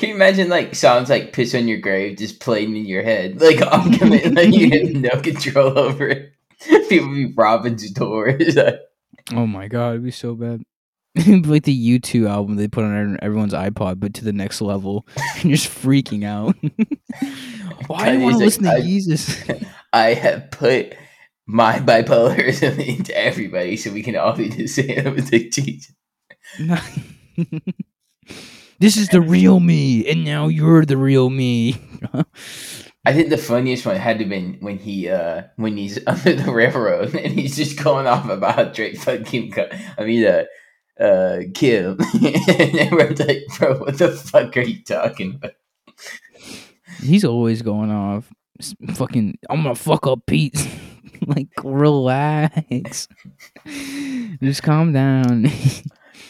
Can 0.00 0.08
you 0.08 0.14
imagine 0.14 0.48
like 0.48 0.74
songs 0.74 1.10
like 1.10 1.34
"Piss 1.34 1.54
on 1.54 1.68
Your 1.68 1.76
Grave" 1.76 2.16
just 2.16 2.40
playing 2.40 2.74
in 2.74 2.86
your 2.86 3.02
head, 3.02 3.38
like 3.42 3.60
on 3.60 3.92
command, 3.92 4.34
like 4.34 4.54
you 4.54 4.70
have 4.70 4.94
no 4.94 5.20
control 5.20 5.78
over 5.78 6.08
it? 6.08 6.32
People 6.88 7.12
be 7.12 7.32
robbing 7.36 7.76
stores. 7.78 8.56
Oh 9.32 9.46
my 9.46 9.68
god, 9.68 9.90
it'd 9.90 10.02
be 10.04 10.10
so 10.10 10.34
bad. 10.34 10.64
Like 11.14 11.62
the 11.62 12.00
U2 12.00 12.28
album 12.28 12.56
they 12.56 12.66
put 12.66 12.82
on 12.82 13.18
everyone's 13.22 13.52
iPod, 13.52 14.00
but 14.00 14.14
to 14.14 14.24
the 14.24 14.32
next 14.32 14.60
level. 14.60 15.06
and 15.36 15.44
you're 15.44 15.56
just 15.56 15.68
freaking 15.68 16.24
out. 16.24 16.56
Why 17.86 18.10
do 18.10 18.18
you 18.18 18.24
want 18.24 18.38
to 18.38 18.44
listen 18.44 18.64
like, 18.64 18.78
to 18.78 18.82
I- 18.82 18.86
Jesus? 18.86 19.44
I 19.92 20.14
have 20.14 20.50
put 20.50 20.96
my 21.46 21.78
bipolarism 21.78 22.84
into 22.84 23.16
everybody 23.16 23.76
so 23.76 23.92
we 23.92 24.02
can 24.02 24.16
all 24.16 24.34
be 24.34 24.48
the 24.48 24.66
same. 24.66 25.06
I 25.06 25.10
was 25.10 25.30
like, 25.30 25.50
Jesus. 25.50 25.92
This 28.80 28.96
is 28.96 29.08
the 29.08 29.20
real 29.20 29.60
me, 29.60 30.10
and 30.10 30.24
now 30.24 30.48
you're 30.48 30.84
the 30.84 30.96
real 30.96 31.30
me. 31.30 31.76
I 33.04 33.12
think 33.14 33.30
the 33.30 33.38
funniest 33.38 33.86
one 33.86 33.96
had 33.96 34.18
to 34.18 34.24
been 34.24 34.58
when 34.60 34.78
he 34.78 35.08
uh 35.08 35.42
when 35.56 35.76
he's 35.76 35.98
under 36.06 36.34
the 36.34 36.52
railroad 36.52 37.14
and 37.14 37.38
he's 37.38 37.56
just 37.56 37.82
going 37.82 38.06
off 38.06 38.28
about 38.28 38.54
how 38.56 38.64
Drake 38.64 38.98
fucked 38.98 39.26
Kim. 39.26 39.50
I 39.98 40.04
mean 40.04 40.24
uh 40.24 40.44
uh 40.98 41.40
Kim, 41.54 41.98
and 42.22 42.76
everyone's 42.76 43.20
like, 43.20 43.42
bro, 43.58 43.78
what 43.78 43.98
the 43.98 44.12
fuck 44.12 44.56
are 44.56 44.62
you 44.62 44.82
talking 44.82 45.36
about? 45.36 45.52
He's 47.02 47.24
always 47.24 47.62
going 47.62 47.90
off. 47.90 48.30
Fucking, 48.94 49.38
I'm 49.48 49.62
gonna 49.62 49.74
fuck 49.74 50.06
up 50.06 50.26
Pete. 50.26 50.68
like, 51.26 51.48
relax. 51.64 53.08
Just 54.42 54.62
calm 54.62 54.92
down. 54.92 55.46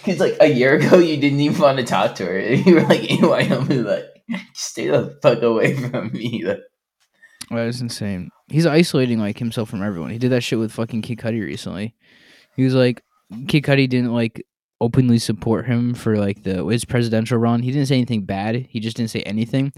Because 0.04 0.20
like 0.20 0.36
a 0.40 0.46
year 0.46 0.76
ago, 0.76 0.98
you 0.98 1.16
didn't 1.16 1.40
even 1.40 1.60
want 1.60 1.78
to 1.78 1.84
talk 1.84 2.14
to 2.16 2.24
her. 2.26 2.40
You 2.54 2.76
were 2.76 2.82
like 2.82 3.04
in 3.04 3.26
Wyoming, 3.28 3.84
like 3.84 4.04
stay 4.54 4.88
the 4.88 5.18
fuck 5.22 5.42
away 5.42 5.74
from 5.90 6.12
me. 6.12 6.44
Like, 6.44 6.60
That 7.50 7.66
is 7.66 7.80
insane. 7.80 8.30
He's 8.48 8.66
isolating 8.66 9.18
like 9.18 9.38
himself 9.38 9.70
from 9.70 9.82
everyone. 9.82 10.10
He 10.10 10.18
did 10.18 10.30
that 10.32 10.42
shit 10.42 10.58
with 10.58 10.72
fucking 10.72 11.02
Kid 11.02 11.18
Cudi 11.18 11.44
recently. 11.44 11.94
He 12.56 12.64
was 12.64 12.74
like, 12.74 13.02
Kid 13.46 13.62
Cudi 13.64 13.88
didn't 13.88 14.12
like 14.12 14.44
openly 14.82 15.18
support 15.18 15.66
him 15.66 15.92
for 15.92 16.16
like 16.16 16.42
the 16.42 16.64
his 16.66 16.84
presidential 16.86 17.38
run. 17.38 17.62
He 17.62 17.70
didn't 17.70 17.86
say 17.88 17.96
anything 17.96 18.24
bad. 18.24 18.66
He 18.70 18.80
just 18.80 18.96
didn't 18.96 19.10
say 19.10 19.20
anything. 19.22 19.72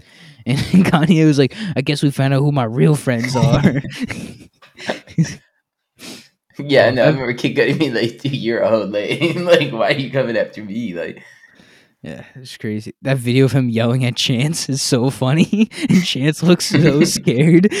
And 0.45 0.57
Kanye 0.85 1.25
was 1.25 1.37
like, 1.37 1.53
I 1.75 1.81
guess 1.81 2.01
we 2.01 2.09
found 2.09 2.33
out 2.33 2.39
who 2.39 2.51
my 2.51 2.63
real 2.63 2.95
friends 2.95 3.35
are. 3.35 3.81
Yeah, 6.57 6.89
no, 6.91 7.03
I 7.03 7.07
remember 7.07 7.33
Kid 7.33 7.55
Cudi 7.55 7.77
being 7.77 7.93
like, 7.93 8.19
dude, 8.19 8.33
you're 8.33 8.63
old. 8.65 8.91
Like, 8.93 9.35
like, 9.35 9.71
why 9.71 9.89
are 9.89 9.97
you 9.97 10.11
coming 10.11 10.37
after 10.37 10.63
me? 10.63 10.93
Like, 10.93 11.23
yeah, 12.01 12.25
it's 12.35 12.57
crazy. 12.57 12.93
That 13.01 13.17
video 13.17 13.45
of 13.45 13.53
him 13.53 13.69
yelling 13.69 14.03
at 14.03 14.15
Chance 14.17 14.67
is 14.69 14.81
so 14.81 15.09
funny. 15.09 15.69
and 15.89 16.03
Chance 16.03 16.43
looks 16.43 16.65
so 16.65 17.03
scared. 17.05 17.73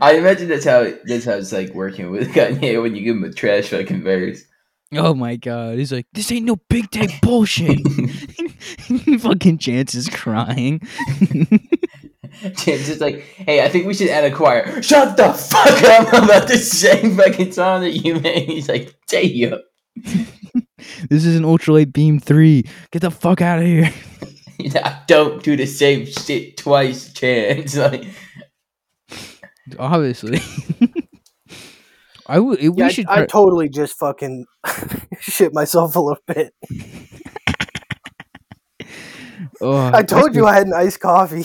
I 0.00 0.14
imagine 0.14 0.48
that's 0.48 0.64
how 0.64 0.90
that's 1.04 1.24
how 1.26 1.32
it's 1.32 1.52
like 1.52 1.74
working 1.74 2.10
with 2.10 2.28
Kanye 2.28 2.80
when 2.82 2.94
you 2.94 3.02
give 3.02 3.16
him 3.16 3.24
a 3.24 3.32
trash 3.32 3.68
fucking 3.68 4.02
verse. 4.02 4.42
oh 4.94 5.14
my 5.14 5.36
god. 5.36 5.78
He's 5.78 5.92
like, 5.92 6.06
this 6.12 6.32
ain't 6.32 6.46
no 6.46 6.56
big 6.68 6.90
tape 6.90 7.10
bullshit. 7.20 7.78
fucking 9.20 9.58
Chance 9.58 9.94
is 9.94 10.08
crying. 10.08 10.80
Chance 12.56 12.88
is 12.88 13.00
like, 13.00 13.20
hey, 13.20 13.64
I 13.64 13.68
think 13.68 13.86
we 13.86 13.94
should 13.94 14.08
add 14.10 14.24
a 14.24 14.34
choir. 14.34 14.80
Shut 14.82 15.16
the 15.16 15.32
fuck 15.32 15.82
up 15.82 16.14
I'm 16.14 16.24
about 16.24 16.48
the 16.48 16.56
same 16.58 17.16
fucking 17.16 17.52
song 17.52 17.80
that 17.82 17.90
you 17.92 18.14
made. 18.20 18.48
He's 18.48 18.68
like, 18.68 18.94
damn. 19.08 19.58
This 21.10 21.24
is 21.24 21.34
an 21.36 21.42
ultralight 21.42 21.92
beam 21.92 22.20
three. 22.20 22.62
Get 22.92 23.02
the 23.02 23.10
fuck 23.10 23.42
out 23.42 23.58
of 23.58 23.64
here. 23.64 23.92
He's 24.58 24.74
like, 24.74 25.06
don't 25.08 25.42
do 25.42 25.56
the 25.56 25.66
same 25.66 26.06
shit 26.06 26.56
twice, 26.56 27.12
Chance. 27.12 27.76
Like, 27.76 28.04
Obviously. 29.78 30.40
I 32.26 32.38
would. 32.38 32.60
We 32.60 32.70
Yeah, 32.76 32.86
I- 32.86 32.88
should. 32.90 33.06
I, 33.08 33.26
totally 33.26 33.68
just 33.68 33.98
fucking 33.98 34.46
shit 35.20 35.52
myself 35.52 35.96
a 35.96 36.00
little 36.00 36.22
bit. 36.26 36.54
Oh, 39.60 39.90
I 39.92 40.02
told 40.02 40.34
you 40.34 40.46
I 40.46 40.54
had 40.54 40.66
an 40.68 40.72
iced 40.72 41.00
coffee. 41.00 41.44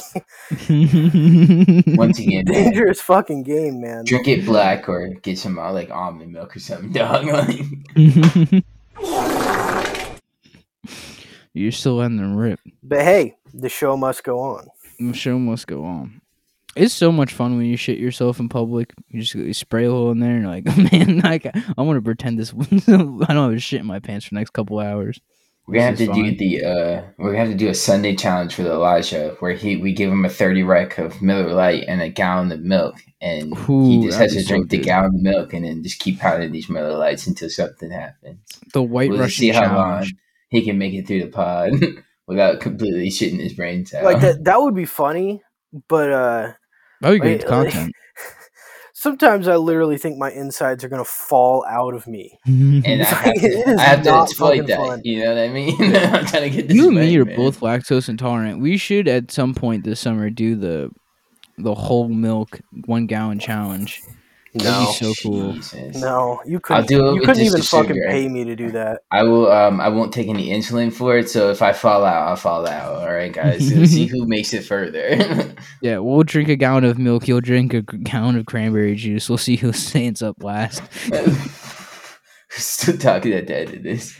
once 1.96 2.20
again, 2.20 2.46
man, 2.46 2.53
Dangerous 2.53 3.01
fucking 3.01 3.43
game, 3.43 3.82
man. 3.82 4.05
drink 4.05 4.27
it 4.27 4.46
black 4.46 4.88
or 4.88 5.08
get 5.22 5.39
some 5.39 5.58
uh, 5.58 5.72
like 5.72 5.89
almond 5.89 6.32
milk 6.32 6.55
or 6.55 6.60
something, 6.60 6.91
dog. 6.93 7.25
You're 11.53 11.72
still 11.72 11.96
letting 11.96 12.17
them 12.17 12.36
rip. 12.36 12.60
But 12.84 13.01
hey, 13.01 13.36
the 13.53 13.70
show 13.70 13.98
must 13.98 14.24
go 14.24 14.39
on. 14.39 14.67
The 15.00 15.13
show 15.13 15.39
must 15.39 15.65
go 15.67 15.84
on. 15.84 16.22
It's 16.75 16.93
so 16.93 17.12
much 17.12 17.34
fun 17.34 17.58
when 17.58 17.67
you 17.67 17.77
shit 17.77 18.00
yourself 18.00 18.39
in 18.39 18.50
public. 18.50 18.93
You 19.10 19.22
just 19.22 19.36
you 19.36 19.53
spray 19.53 19.86
a 19.86 19.91
hole 19.91 20.12
in 20.12 20.20
there 20.20 20.32
and 20.36 20.41
you're 20.41 20.51
like, 20.51 20.65
man, 20.91 21.20
like, 21.20 21.46
I 21.46 21.82
want 21.82 21.98
to 21.98 22.01
pretend 22.01 22.39
this. 22.39 22.51
I 22.51 22.96
don't 22.96 23.27
have 23.27 23.53
a 23.53 23.60
shit 23.60 23.82
in 23.82 23.86
my 23.86 24.00
pants 24.00 24.25
for 24.25 24.32
the 24.32 24.39
next 24.39 24.51
couple 24.51 24.79
hours. 24.79 25.20
We're 25.65 25.75
gonna 25.75 25.86
have 25.88 25.98
to 25.98 26.03
is 26.03 26.10
do 26.10 26.36
the 26.36 26.65
uh, 26.65 27.03
we're 27.17 27.32
gonna 27.32 27.38
have 27.46 27.50
to 27.50 27.55
do 27.55 27.70
a 27.70 27.74
Sunday 27.74 28.15
challenge 28.15 28.53
for 28.53 28.63
the 28.63 28.72
Elijah, 28.74 29.36
where 29.39 29.53
he 29.53 29.77
we 29.77 29.93
give 29.93 30.12
him 30.12 30.25
a 30.25 30.29
thirty 30.29 30.62
rec 30.62 30.98
of 30.98 31.22
Miller 31.22 31.53
Lite 31.53 31.86
and 31.88 32.01
a 32.01 32.10
gallon 32.10 32.51
of 32.51 32.60
milk, 32.60 32.96
and 33.22 33.58
he 33.58 34.03
just 34.03 34.20
has 34.20 34.34
be 34.34 34.39
to 34.39 34.43
so 34.43 34.48
drink 34.50 34.70
the 34.70 34.79
gallon 34.79 35.15
of 35.15 35.22
milk 35.22 35.53
and 35.53 35.63
then 35.63 35.82
just 35.82 36.00
keep 36.00 36.20
pounding 36.20 36.51
these 36.51 36.67
Miller 36.70 36.98
Lites 36.98 37.27
until 37.27 37.50
something 37.50 37.91
happens. 37.91 38.39
The 38.74 38.84
White 38.84 39.10
We'll 39.10 39.20
Russian 39.20 39.39
see 39.39 39.50
how 39.50 39.74
long 39.74 40.05
he 40.50 40.63
can 40.65 40.77
make 40.77 40.93
it 40.93 41.08
through 41.08 41.22
the 41.22 41.29
pod 41.29 41.72
without 42.27 42.60
completely 42.60 43.10
shitting 43.10 43.39
his 43.39 43.53
brains 43.53 43.93
out. 43.93 44.03
Like 44.03 44.20
that 44.20 44.43
that 44.43 44.62
would 44.62 44.75
be 44.75 44.86
funny, 44.86 45.41
but 45.88 46.12
uh 46.12 46.53
That 47.00 47.10
would 47.10 47.22
be 47.22 47.38
good 47.38 47.43
Like- 47.48 47.48
content. 47.72 47.93
Sometimes 49.03 49.50
I 49.50 49.57
literally 49.57 49.98
think 49.98 50.17
my 50.17 50.31
insides 50.31 50.83
are 50.83 50.89
gonna 50.89 51.03
fall 51.03 51.65
out 51.67 51.93
of 51.93 52.07
me. 52.07 52.39
Mm-hmm. 52.48 52.79
and 52.86 53.01
I 53.01 53.05
have 53.05 53.33
to, 53.33 53.45
it 53.45 53.67
is 53.67 53.77
I 53.77 53.83
have 53.83 54.03
to 54.03 54.10
not 54.10 54.24
exploit 54.29 54.50
fucking 54.50 54.65
that. 54.67 54.77
fun. 54.77 55.01
You 55.03 55.24
know 55.24 55.36
what 55.36 55.43
I 55.43 55.50
mean? 55.50 55.75
I'm 55.95 56.25
trying 56.25 56.43
to 56.43 56.50
get 56.50 56.67
this 56.69 56.75
you 56.75 56.88
and 56.88 56.95
me 56.98 57.17
are 57.17 57.25
man. 57.25 57.36
both 57.36 57.60
lactose 57.60 58.07
intolerant. 58.07 58.62
We 58.62 58.77
should 58.77 59.07
at 59.07 59.29
some 59.29 59.53
point 59.53 59.83
this 59.83 60.00
summer 60.00 60.29
do 60.29 60.55
the 60.55 60.89
the 61.57 61.75
whole 61.75 62.07
milk 62.07 62.62
one 62.86 63.05
gallon 63.05 63.39
challenge. 63.39 64.01
That'd 64.53 64.88
be 64.88 64.93
so 64.93 65.13
cool. 65.24 65.53
Jesus. 65.53 66.00
No, 66.00 66.39
you 66.45 66.60
couldn't. 66.60 66.88
do 66.88 67.10
it 67.10 67.15
you 67.15 67.22
couldn't 67.22 67.41
even 67.41 67.62
fucking 67.62 67.95
sugar. 67.95 68.05
pay 68.07 68.27
me 68.27 68.43
to 68.43 68.55
do 68.55 68.69
that. 68.72 69.01
I 69.10 69.24
will. 69.24 69.51
Um, 69.51 69.81
I 69.81 69.89
won't 69.89 70.13
take 70.13 70.27
any 70.27 70.50
insulin 70.50 70.93
for 70.93 71.17
it. 71.17 71.27
So 71.29 71.50
if 71.50 71.63
I 71.63 71.74
fall 71.74 72.05
out, 72.05 72.27
I'll 72.27 72.36
fall 72.36 72.67
out. 72.67 73.01
All 73.01 73.12
right, 73.12 73.33
guys. 73.33 73.67
So 73.67 73.83
see 73.86 74.05
who 74.05 74.27
makes 74.27 74.53
it 74.53 74.63
further. 74.63 75.53
Yeah, 75.81 75.98
we'll 75.98 76.24
drink 76.24 76.50
a 76.50 76.55
gallon 76.55 76.86
of 76.86 76.98
milk. 76.98 77.27
You'll 77.27 77.41
drink 77.41 77.74
a 77.74 77.81
gallon 77.81 78.38
of 78.38 78.45
cranberry 78.45 78.95
juice. 78.95 79.27
We'll 79.27 79.38
see 79.38 79.57
who 79.57 79.74
stands 79.74 80.22
up 80.22 80.41
last. 80.41 80.81
Still 82.50 82.98
talking 82.98 83.33
at 83.33 83.48
the 83.48 83.57
end 83.57 83.74
of 83.74 83.83
this. 83.83 84.15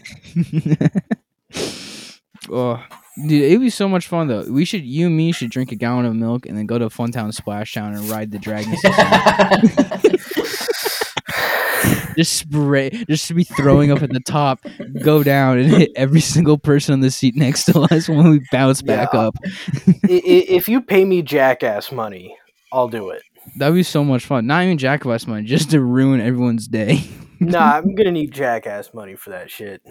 oh, 2.52 2.84
dude, 3.28 3.44
it'd 3.44 3.62
be 3.62 3.70
so 3.70 3.88
much 3.88 4.08
fun 4.08 4.28
though. 4.28 4.46
We 4.50 4.66
should, 4.66 4.84
you 4.84 5.08
and 5.08 5.16
me, 5.16 5.32
should 5.32 5.52
drink 5.52 5.72
a 5.72 5.76
gallon 5.76 6.06
of 6.06 6.16
milk 6.16 6.46
and 6.46 6.58
then 6.58 6.66
go 6.66 6.78
to 6.78 6.88
Funtown 6.88 7.34
Splashdown 7.34 7.96
and 7.98 8.10
ride 8.10 8.32
the 8.32 8.40
dragon 8.40 8.76
system. 8.76 10.20
just 12.16 12.34
spray, 12.38 12.90
just 13.10 13.28
to 13.28 13.34
be 13.34 13.44
throwing 13.44 13.92
up 13.92 14.02
at 14.02 14.12
the 14.12 14.20
top, 14.20 14.60
go 15.04 15.24
down 15.24 15.58
and 15.60 15.70
hit 15.70 15.92
every 15.96 16.22
single 16.22 16.58
person 16.58 16.94
on 16.94 17.00
the 17.02 17.12
seat 17.12 17.36
next 17.36 17.66
to 17.66 17.80
us 17.82 18.08
when 18.08 18.30
we 18.30 18.42
bounce 18.52 18.82
back 18.82 19.10
Yeah. 19.14 19.20
up. 19.20 19.36
I- 19.46 20.08
i- 20.14 20.46
if 20.50 20.70
you 20.70 20.82
pay 20.82 21.06
me 21.06 21.22
jackass 21.22 21.92
money, 21.92 22.36
I'll 22.72 22.88
do 22.88 23.10
it. 23.10 23.22
That'd 23.58 23.76
be 23.76 23.84
so 23.84 24.04
much 24.04 24.26
fun. 24.26 24.48
Not 24.48 24.64
even 24.64 24.78
Jackass 24.78 25.28
money, 25.28 25.44
just 25.44 25.72
to 25.72 25.82
ruin 25.82 26.22
everyone's 26.22 26.66
day. 26.68 27.04
Nah, 27.42 27.74
I'm 27.78 27.94
gonna 27.94 28.12
need 28.12 28.32
jackass 28.32 28.94
money 28.94 29.16
for 29.16 29.32
that 29.32 29.52
shit. 29.52 29.82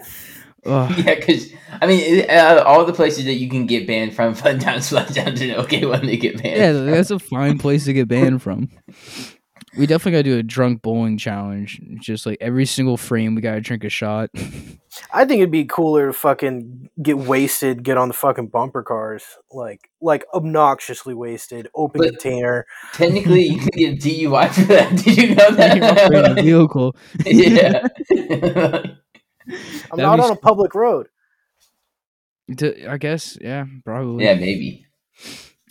Ugh. 0.65 0.91
yeah, 1.05 1.13
because 1.15 1.49
I 1.79 1.85
mean, 1.85 2.25
uh, 2.29 2.63
all 2.65 2.83
the 2.83 2.93
places 2.93 3.25
that 3.25 3.35
you 3.35 3.47
can 3.49 3.67
get 3.67 3.85
banned 3.85 4.15
from, 4.15 4.33
Funtown, 4.35 4.77
Splashdown, 4.77 5.37
to 5.37 5.59
okay 5.61 5.85
when 5.85 6.03
they 6.07 6.17
get 6.17 6.41
banned. 6.41 6.57
Yeah, 6.57 6.71
that's 6.71 7.11
a 7.11 7.19
fine 7.19 7.59
place 7.59 7.85
to 7.85 7.93
get 7.93 8.07
banned 8.07 8.41
from. 8.41 8.69
We 9.75 9.87
definitely 9.87 10.11
gotta 10.11 10.23
do 10.23 10.37
a 10.37 10.43
drunk 10.43 10.81
bowling 10.83 11.17
challenge. 11.17 11.81
Just 11.99 12.25
like 12.27 12.37
every 12.39 12.65
single 12.65 12.95
frame, 12.95 13.33
we 13.33 13.41
gotta 13.41 13.61
drink 13.61 13.83
a 13.83 13.89
shot. 13.89 14.29
I 15.13 15.25
think 15.25 15.39
it'd 15.39 15.49
be 15.49 15.65
cooler 15.65 16.07
to 16.07 16.13
fucking 16.13 16.89
get 17.01 17.17
wasted, 17.17 17.81
get 17.83 17.97
on 17.97 18.09
the 18.09 18.13
fucking 18.13 18.49
bumper 18.49 18.83
cars, 18.83 19.23
like 19.51 19.89
like 19.99 20.25
obnoxiously 20.33 21.15
wasted, 21.15 21.69
open 21.73 22.01
But- 22.01 22.09
container. 22.09 22.65
Technically, 22.93 23.43
you 23.45 23.57
can 23.57 23.69
get 23.69 23.99
DUI 23.99 24.53
for 24.53 24.61
that. 24.65 24.95
Did 25.03 25.17
you 25.17 25.35
know 25.35 25.47
in 25.47 25.53
a 25.53 26.33
that? 26.35 26.43
vehicle. 26.43 26.95
yeah. 27.25 27.87
I'm 29.91 29.97
That'd 29.97 29.97
not 29.97 30.17
be 30.17 30.23
on 30.23 30.31
a 30.31 30.35
public 30.35 30.75
road. 30.75 31.07
To- 32.57 32.87
I 32.91 32.97
guess, 32.97 33.37
yeah, 33.41 33.65
probably. 33.83 34.25
yeah, 34.25 34.35
maybe. 34.35 34.85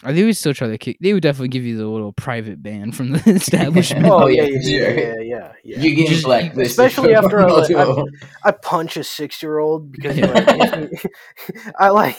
I 0.05 0.13
think 0.13 0.27
we 0.27 0.33
still 0.33 0.53
try 0.53 0.67
to 0.67 0.79
kick. 0.79 0.97
They 1.01 1.13
would 1.13 1.23
definitely 1.23 1.49
give 1.49 1.65
you 1.65 1.77
the 1.77 1.87
little 1.87 2.13
private 2.13 2.61
ban 2.61 2.91
from 2.91 3.13
the 3.13 3.23
establishment. 3.31 4.05
Oh, 4.07 4.27
yeah, 4.27 4.43
yeah, 4.51 4.59
yeah, 4.61 4.79
yeah, 4.79 4.89
yeah, 4.99 5.15
yeah, 5.23 5.53
yeah. 5.63 5.79
You're 5.79 5.95
getting 5.95 6.07
Just- 6.09 6.25
blacklisted. 6.25 6.67
especially 6.67 7.15
after 7.15 7.41
I, 7.41 7.47
like, 7.47 7.71
I- 7.71 8.05
I 8.45 8.51
punch 8.51 8.97
a 8.97 9.05
six-year-old 9.05 9.93
because 9.93 10.17
he, 10.17 10.23
like. 10.23 10.91
I 11.79 11.91
like, 11.91 12.17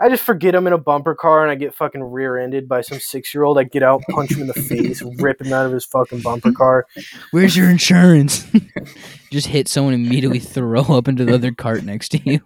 I 0.00 0.08
just 0.08 0.24
forget 0.24 0.56
I'm 0.56 0.66
in 0.66 0.72
a 0.72 0.78
bumper 0.78 1.14
car 1.14 1.42
and 1.42 1.50
I 1.50 1.54
get 1.54 1.74
fucking 1.76 2.02
rear-ended 2.02 2.68
by 2.68 2.80
some 2.80 2.98
six-year-old. 2.98 3.56
I 3.58 3.64
get 3.64 3.84
out, 3.84 4.02
punch 4.10 4.32
him 4.32 4.40
in 4.40 4.48
the 4.48 4.54
face, 4.54 5.00
rip 5.20 5.40
him 5.40 5.52
out 5.52 5.66
of 5.66 5.72
his 5.72 5.84
fucking 5.84 6.22
bumper 6.22 6.50
car. 6.52 6.86
Where's 7.30 7.56
your 7.56 7.70
insurance? 7.70 8.44
Just 9.30 9.46
hit 9.46 9.68
someone 9.68 9.94
immediately 9.94 10.40
throw 10.40 10.82
up 10.82 11.06
into 11.06 11.24
the 11.24 11.34
other 11.34 11.52
cart 11.52 11.84
next 11.84 12.08
to 12.10 12.20
you. 12.28 12.40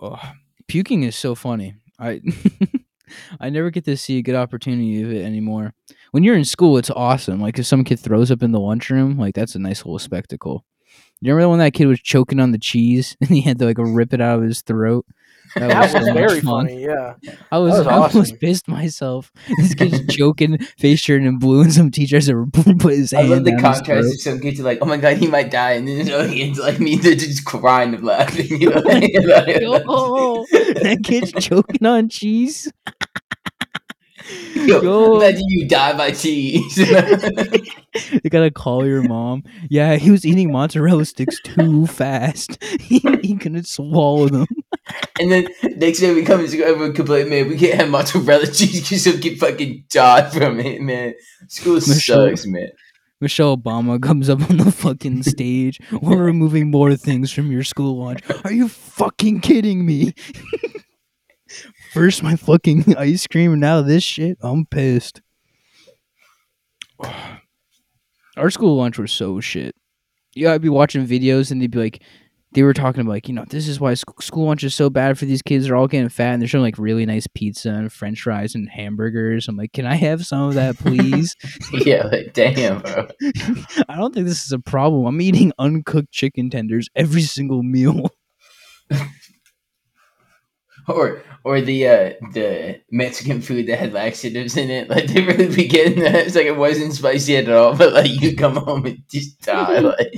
oh, 0.00 0.20
puking 0.68 1.02
is 1.02 1.16
so 1.16 1.34
funny. 1.34 1.74
I 1.98 2.20
I 3.40 3.50
never 3.50 3.70
get 3.70 3.84
to 3.84 3.96
see 3.96 4.18
a 4.18 4.22
good 4.22 4.34
opportunity 4.34 5.02
of 5.02 5.12
it 5.12 5.24
anymore. 5.24 5.74
When 6.10 6.22
you're 6.22 6.36
in 6.36 6.44
school, 6.44 6.78
it's 6.78 6.90
awesome. 6.90 7.40
Like 7.40 7.58
if 7.58 7.66
some 7.66 7.84
kid 7.84 8.00
throws 8.00 8.30
up 8.30 8.42
in 8.42 8.52
the 8.52 8.60
lunchroom, 8.60 9.18
like 9.18 9.34
that's 9.34 9.54
a 9.54 9.58
nice 9.58 9.84
little 9.84 9.98
spectacle. 9.98 10.64
You 11.20 11.32
remember 11.32 11.50
when 11.50 11.58
that 11.60 11.72
kid 11.72 11.86
was 11.86 12.00
choking 12.00 12.40
on 12.40 12.52
the 12.52 12.58
cheese 12.58 13.16
and 13.20 13.30
he 13.30 13.40
had 13.40 13.58
to 13.58 13.64
like 13.64 13.78
rip 13.78 14.12
it 14.12 14.20
out 14.20 14.38
of 14.38 14.44
his 14.44 14.62
throat? 14.62 15.06
That 15.56 15.68
was 15.68 15.92
so 15.92 16.00
much 16.00 16.14
very 16.14 16.40
fun. 16.40 16.66
funny. 16.66 16.82
Yeah, 16.82 17.14
I 17.52 17.58
was, 17.58 17.78
was 17.78 17.86
I 17.86 17.92
almost 17.96 18.40
pissed 18.40 18.66
myself. 18.66 19.30
This 19.58 19.74
kid's 19.74 20.14
choking, 20.14 20.58
face 20.78 21.02
turning 21.02 21.28
and 21.28 21.38
blue, 21.38 21.60
and 21.60 21.72
some 21.72 21.90
teachers 21.90 22.28
are 22.28 22.44
put 22.46 22.92
his 22.92 23.12
hand. 23.12 23.26
I 23.26 23.28
hand 23.28 23.30
love 23.30 23.44
the 23.44 23.52
contrast 23.62 23.84
throat. 23.84 24.04
of 24.04 24.20
some 24.20 24.40
kids 24.40 24.58
are 24.58 24.64
like, 24.64 24.78
oh 24.82 24.86
my 24.86 24.96
god, 24.96 25.18
he 25.18 25.28
might 25.28 25.50
die, 25.50 25.72
and 25.72 25.86
then 25.86 25.96
there's 25.96 26.10
other 26.10 26.32
kids 26.32 26.58
like 26.58 26.80
me, 26.80 26.96
they're 26.96 27.14
just 27.14 27.44
crying 27.44 27.94
and 27.94 28.04
laughing. 28.04 28.60
You 28.60 28.70
know? 28.70 28.82
Yo, 28.82 30.44
that 30.82 31.02
kid's 31.04 31.32
choking 31.32 31.86
on 31.86 32.08
cheese. 32.08 32.70
Yo, 34.54 34.80
Yo. 34.80 35.16
imagine 35.16 35.44
you 35.48 35.68
die 35.68 35.96
by 35.96 36.10
cheese. 36.10 36.78
You 38.10 38.28
gotta 38.28 38.50
call 38.50 38.84
your 38.84 39.02
mom. 39.02 39.44
Yeah, 39.70 39.94
he 39.94 40.10
was 40.10 40.26
eating 40.26 40.50
mozzarella 40.50 41.04
sticks 41.04 41.40
too 41.42 41.86
fast. 41.86 42.60
He, 42.80 42.98
he 43.22 43.36
couldn't 43.36 43.68
swallow 43.68 44.28
them. 44.28 44.46
and 45.20 45.30
then 45.30 45.46
next 45.76 46.00
day 46.00 46.12
we 46.12 46.24
come 46.24 46.40
and 46.40 46.52
everyone 46.54 46.92
complain, 46.92 47.28
man, 47.30 47.48
we 47.48 47.56
can't 47.56 47.74
have 47.74 47.88
mozzarella 47.88 48.46
cheese 48.48 48.80
because 48.80 49.04
some 49.04 49.20
kid 49.20 49.38
fucking 49.38 49.84
died 49.90 50.32
from 50.32 50.58
it, 50.58 50.80
man. 50.82 51.14
School 51.46 51.74
Michelle- 51.74 52.30
sucks, 52.30 52.46
man. 52.46 52.68
Michelle 53.24 53.56
Obama 53.56 54.00
comes 54.08 54.28
up 54.28 54.48
on 54.50 54.58
the 54.58 54.70
fucking 54.70 55.22
stage. 55.34 55.80
We're 55.90 56.22
removing 56.22 56.70
more 56.70 56.94
things 56.94 57.32
from 57.32 57.50
your 57.50 57.64
school 57.64 57.96
lunch. 58.04 58.20
Are 58.44 58.52
you 58.52 58.68
fucking 58.68 59.40
kidding 59.40 59.86
me? 59.86 60.12
First 61.94 62.22
my 62.22 62.36
fucking 62.36 62.96
ice 62.98 63.26
cream, 63.26 63.52
and 63.52 63.62
now 63.62 63.80
this 63.80 64.04
shit. 64.04 64.36
I'm 64.42 64.66
pissed. 64.66 65.22
Our 68.36 68.50
school 68.50 68.76
lunch 68.76 68.98
was 68.98 69.10
so 69.10 69.40
shit. 69.40 69.74
Yeah, 70.34 70.52
I'd 70.52 70.60
be 70.60 70.68
watching 70.68 71.06
videos 71.06 71.50
and 71.50 71.62
they'd 71.62 71.70
be 71.70 71.78
like, 71.78 72.02
they 72.54 72.62
were 72.62 72.72
talking 72.72 73.00
about 73.00 73.10
like, 73.10 73.28
you 73.28 73.34
know, 73.34 73.44
this 73.48 73.66
is 73.66 73.80
why 73.80 73.94
sc- 73.94 74.22
school 74.22 74.46
lunch 74.46 74.62
is 74.62 74.74
so 74.74 74.88
bad 74.88 75.18
for 75.18 75.24
these 75.24 75.42
kids. 75.42 75.66
They're 75.66 75.76
all 75.76 75.88
getting 75.88 76.08
fat, 76.08 76.32
and 76.34 76.40
they're 76.40 76.48
showing 76.48 76.64
like 76.64 76.78
really 76.78 77.04
nice 77.04 77.26
pizza 77.26 77.70
and 77.70 77.92
French 77.92 78.22
fries 78.22 78.54
and 78.54 78.68
hamburgers. 78.68 79.48
I'm 79.48 79.56
like, 79.56 79.72
can 79.72 79.86
I 79.86 79.96
have 79.96 80.24
some 80.24 80.48
of 80.48 80.54
that, 80.54 80.78
please? 80.78 81.36
Yeah, 81.84 82.04
like, 82.04 82.32
damn, 82.32 82.80
bro. 82.80 83.08
I 83.88 83.96
don't 83.96 84.14
think 84.14 84.26
this 84.26 84.46
is 84.46 84.52
a 84.52 84.58
problem. 84.58 85.06
I'm 85.06 85.20
eating 85.20 85.52
uncooked 85.58 86.12
chicken 86.12 86.48
tenders 86.48 86.88
every 86.94 87.22
single 87.22 87.62
meal. 87.62 88.10
Or 90.86 91.22
or 91.44 91.60
the 91.60 91.88
uh, 91.88 92.12
the 92.32 92.80
Mexican 92.90 93.40
food 93.40 93.66
that 93.66 93.78
had 93.78 93.92
laxatives 93.92 94.56
in 94.56 94.70
it. 94.70 94.88
Like 94.88 95.06
they 95.06 95.22
really 95.22 95.54
be 95.54 95.66
getting 95.66 96.00
that. 96.00 96.14
It's 96.14 96.36
like 96.36 96.46
it 96.46 96.56
wasn't 96.56 96.94
spicy 96.94 97.36
at 97.36 97.48
all, 97.48 97.74
but 97.76 97.92
like 97.92 98.10
you 98.20 98.36
come 98.36 98.56
home 98.56 98.86
and 98.86 99.02
just 99.10 99.40
die. 99.40 99.78
Like 99.78 100.14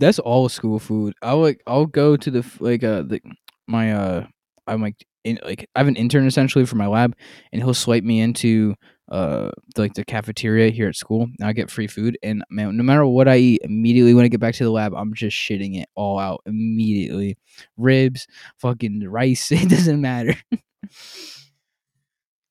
That's 0.00 0.18
all 0.18 0.48
school 0.48 0.78
food. 0.78 1.14
I'll 1.20 1.40
like 1.40 1.60
I'll 1.66 1.86
go 1.86 2.16
to 2.16 2.30
the 2.30 2.44
like 2.58 2.82
uh 2.82 3.02
the 3.02 3.20
my 3.68 3.92
uh 3.92 4.26
I'm 4.66 4.80
like 4.80 5.06
in 5.24 5.38
like 5.44 5.68
I 5.76 5.80
have 5.80 5.88
an 5.88 5.96
intern 5.96 6.26
essentially 6.26 6.64
for 6.64 6.76
my 6.76 6.86
lab 6.86 7.14
and 7.52 7.62
he'll 7.62 7.74
swipe 7.74 8.02
me 8.02 8.20
into 8.20 8.74
uh 9.12 9.50
the, 9.74 9.82
like 9.82 9.92
the 9.92 10.04
cafeteria 10.04 10.70
here 10.70 10.88
at 10.88 10.96
school 10.96 11.24
and 11.24 11.46
I 11.46 11.52
get 11.52 11.70
free 11.70 11.86
food 11.86 12.16
and 12.22 12.42
man 12.48 12.78
no 12.78 12.82
matter 12.82 13.04
what 13.04 13.28
I 13.28 13.36
eat 13.36 13.60
immediately 13.62 14.14
when 14.14 14.24
I 14.24 14.28
get 14.28 14.40
back 14.40 14.54
to 14.54 14.64
the 14.64 14.70
lab 14.70 14.94
I'm 14.94 15.12
just 15.12 15.36
shitting 15.36 15.78
it 15.78 15.88
all 15.94 16.18
out 16.18 16.40
immediately. 16.46 17.36
Ribs 17.76 18.26
fucking 18.58 19.06
rice 19.06 19.52
it 19.52 19.68
doesn't 19.68 20.00
matter. 20.00 20.34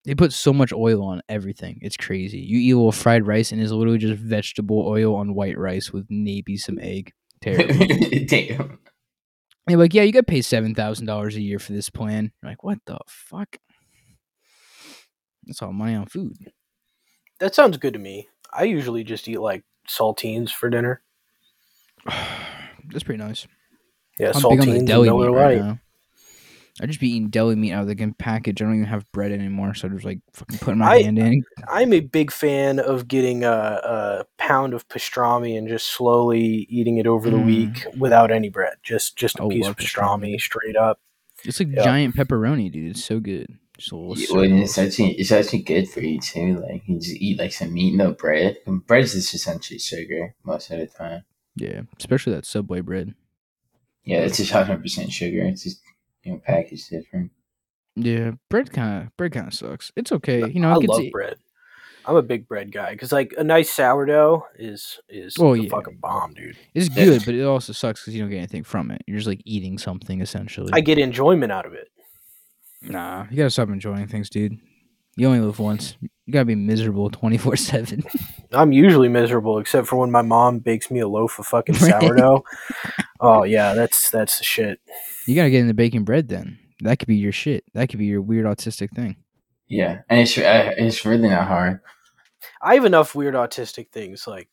They 0.06 0.16
put 0.16 0.34
so 0.34 0.54
much 0.54 0.72
oil 0.72 1.04
on 1.04 1.22
everything. 1.28 1.80
It's 1.82 1.98
crazy. 1.98 2.40
You 2.40 2.58
eat 2.60 2.72
a 2.72 2.78
little 2.78 2.92
fried 2.92 3.28
rice 3.28 3.52
and 3.52 3.62
it's 3.62 3.72
literally 3.72 3.98
just 3.98 4.22
vegetable 4.22 4.88
oil 4.88 5.16
on 5.16 5.36
white 5.36 5.58
rice 5.58 5.92
with 5.92 6.06
maybe 6.10 6.56
some 6.56 6.80
egg 6.80 7.12
terrible 7.42 7.74
damn. 8.28 8.80
they're 9.68 9.78
like, 9.78 9.94
yeah, 9.94 10.04
you 10.04 10.12
got 10.12 10.20
to 10.22 10.24
pay 10.24 10.42
seven 10.42 10.74
thousand 10.76 11.06
dollars 11.06 11.36
a 11.36 11.42
year 11.42 11.60
for 11.60 11.74
this 11.74 11.90
plan. 11.90 12.32
You're 12.42 12.52
like, 12.52 12.64
what 12.64 12.80
the 12.86 12.98
fuck? 13.08 13.58
That's 15.46 15.62
all 15.62 15.74
money 15.74 15.96
on 15.96 16.06
food. 16.06 16.36
that 17.40 17.56
sounds 17.56 17.78
good 17.78 17.94
to 17.94 18.00
me. 18.00 18.28
I 18.54 18.64
usually 18.64 19.04
just 19.04 19.28
eat 19.28 19.40
like 19.40 19.64
saltines 19.88 20.52
for 20.52 20.70
dinner. 20.70 21.02
That's 22.06 23.04
pretty 23.04 23.24
nice. 23.24 23.48
Yeah, 24.20 24.32
I'm 24.36 24.42
big 24.42 24.46
on 24.46 24.58
saltines 24.58 24.66
the 24.66 24.78
and 24.80 24.88
deli 24.88 25.10
Miller 25.10 25.32
meat 25.32 25.38
right 25.38 25.58
now. 25.60 25.80
I 26.82 26.86
just 26.86 27.00
be 27.00 27.10
eating 27.10 27.30
deli 27.30 27.56
meat 27.56 27.74
out 27.74 27.82
of 27.82 27.88
the 27.88 27.96
gun 27.96 28.14
package. 28.14 28.62
I 28.62 28.66
don't 28.66 28.76
even 28.76 28.86
have 28.88 29.12
bread 29.12 29.32
anymore, 29.32 29.74
so 29.74 29.88
I'm 29.88 29.94
just 29.96 30.06
like 30.06 30.20
fucking 30.34 30.60
putting 30.60 30.80
my 30.80 30.92
I- 30.94 31.02
hand 31.04 31.20
in. 31.20 31.44
I'm 31.68 31.92
a 31.94 32.00
big 32.00 32.32
fan 32.32 32.80
of 32.80 33.08
getting 33.08 33.44
a, 33.44 33.50
a 33.52 34.26
pound 34.38 34.74
of 34.74 34.88
pastrami 34.88 35.58
and 35.58 35.68
just 35.68 35.88
slowly 35.88 36.66
eating 36.70 36.98
it 36.98 37.08
over 37.08 37.30
the 37.30 37.38
Mm. 37.38 37.46
week 37.46 37.86
without 37.98 38.32
any 38.32 38.50
bread. 38.50 38.76
Just 38.84 39.18
just 39.18 39.40
a 39.40 39.44
I 39.44 39.50
piece 39.50 39.68
of 39.68 39.76
pastrami, 39.76 40.36
pastrami. 40.36 40.42
straight 40.42 40.76
up. 40.76 41.00
It's 41.44 41.60
like 41.60 41.70
Yeah. 41.74 41.84
giant 41.84 42.16
pepperoni, 42.16 42.72
dude. 42.72 42.92
It's 42.92 43.04
so 43.04 43.20
good. 43.20 43.48
Just 43.78 43.92
a 43.94 43.96
Yeah, 43.96 44.28
well, 44.36 44.44
it's 44.44 44.78
actually 44.78 45.12
it's 45.14 45.32
actually 45.32 45.64
good 45.64 45.90
for 45.90 46.02
you 46.02 46.20
too. 46.20 46.58
Like 46.62 46.84
you 46.86 47.00
just 47.00 47.16
eat 47.16 47.40
like 47.40 47.54
some 47.54 47.74
meat, 47.74 47.96
no 47.96 48.12
bread. 48.14 48.58
And 48.66 48.86
bread 48.86 49.04
is 49.04 49.14
just 49.14 49.34
essentially 49.34 49.80
sugar 49.80 50.36
most 50.44 50.70
of 50.72 50.80
the 50.80 50.88
time. 50.88 51.24
yeah, 51.56 51.82
especially 51.98 52.34
that 52.34 52.46
Subway 52.46 52.82
bread. 52.82 53.16
Yeah, 54.06 54.20
it's 54.20 54.38
just 54.38 54.52
hundred 54.52 54.82
percent 54.82 55.12
sugar. 55.12 55.44
It's 55.46 55.64
just 55.64 55.82
you 56.24 56.34
know 56.34 56.42
packaged 56.46 56.90
different. 56.90 57.32
Yeah, 57.96 58.32
bread 58.50 58.72
kind 58.72 59.04
of 59.04 59.18
bread 59.18 59.34
kind 59.34 59.48
of 59.48 59.54
sucks. 59.54 59.92
It's 59.96 60.12
okay, 60.12 60.48
you 60.50 60.60
know. 60.60 60.72
I 60.72 60.76
it 60.78 60.82
gets 60.82 60.90
love 60.94 61.02
e- 61.02 61.10
bread. 61.12 61.38
I'm 62.06 62.16
a 62.16 62.22
big 62.22 62.48
bread 62.48 62.72
guy 62.72 62.92
because 62.92 63.12
like 63.12 63.34
a 63.38 63.44
nice 63.44 63.70
sourdough 63.70 64.46
is 64.58 65.00
is 65.10 65.36
Oh, 65.40 65.54
the 65.56 65.64
yeah. 65.64 65.70
fucking 65.70 65.98
bomb, 65.98 66.34
dude. 66.34 66.58
It's 66.74 66.90
good, 66.90 67.24
but 67.26 67.36
it 67.36 67.44
also 67.44 67.74
sucks 67.74 68.02
because 68.02 68.16
you 68.16 68.22
don't 68.22 68.30
get 68.30 68.38
anything 68.38 68.64
from 68.64 68.90
it. 68.90 69.02
You're 69.06 69.18
just 69.18 69.28
like 69.28 69.42
eating 69.46 69.78
something 69.78 70.22
essentially. 70.22 70.72
I 70.74 70.82
get 70.82 70.98
enjoyment 70.98 71.52
out 71.52 71.66
of 71.66 71.74
it. 71.74 71.90
Nah, 72.82 73.26
you 73.30 73.38
gotta 73.38 73.50
stop 73.50 73.70
enjoying 73.70 74.08
things, 74.08 74.30
dude. 74.30 74.58
You 75.18 75.28
only 75.28 75.42
live 75.42 75.60
once. 75.60 75.98
You 76.02 76.32
gotta 76.32 76.46
be 76.46 76.56
miserable 76.56 77.10
twenty 77.10 77.38
four 77.38 77.58
seven. 77.58 78.04
I'm 78.54 78.72
usually 78.72 79.10
miserable 79.10 79.60
except 79.60 79.88
for 79.88 79.98
when 79.98 80.10
my 80.12 80.22
mom 80.22 80.60
bakes 80.60 80.90
me 80.90 81.02
a 81.02 81.08
loaf 81.08 81.38
of 81.38 81.46
fucking 81.48 81.76
sourdough. 81.76 82.44
oh 83.20 83.44
yeah, 83.44 83.74
that's 83.74 84.10
that's 84.10 84.38
the 84.38 84.46
shit. 84.46 84.80
You 85.30 85.36
gotta 85.36 85.52
get 85.52 85.62
into 85.62 85.76
baking 85.76 86.06
bread 86.06 86.28
then. 86.28 86.58
That 86.82 86.98
could 86.98 87.08
be 87.08 87.18
your 87.18 87.32
shit. 87.32 87.64
That 87.76 87.88
could 87.90 88.00
be 88.00 88.06
your 88.08 88.20
weird 88.22 88.46
autistic 88.48 88.90
thing. 88.96 89.18
Yeah, 89.68 90.00
and 90.10 90.20
it's 90.22 90.36
uh, 90.36 90.72
it's 90.76 91.06
really 91.06 91.30
not 91.30 91.48
hard. 91.48 91.82
I 92.64 92.74
have 92.74 92.86
enough 92.86 93.14
weird 93.14 93.36
autistic 93.36 93.92
things 93.92 94.26
like 94.26 94.50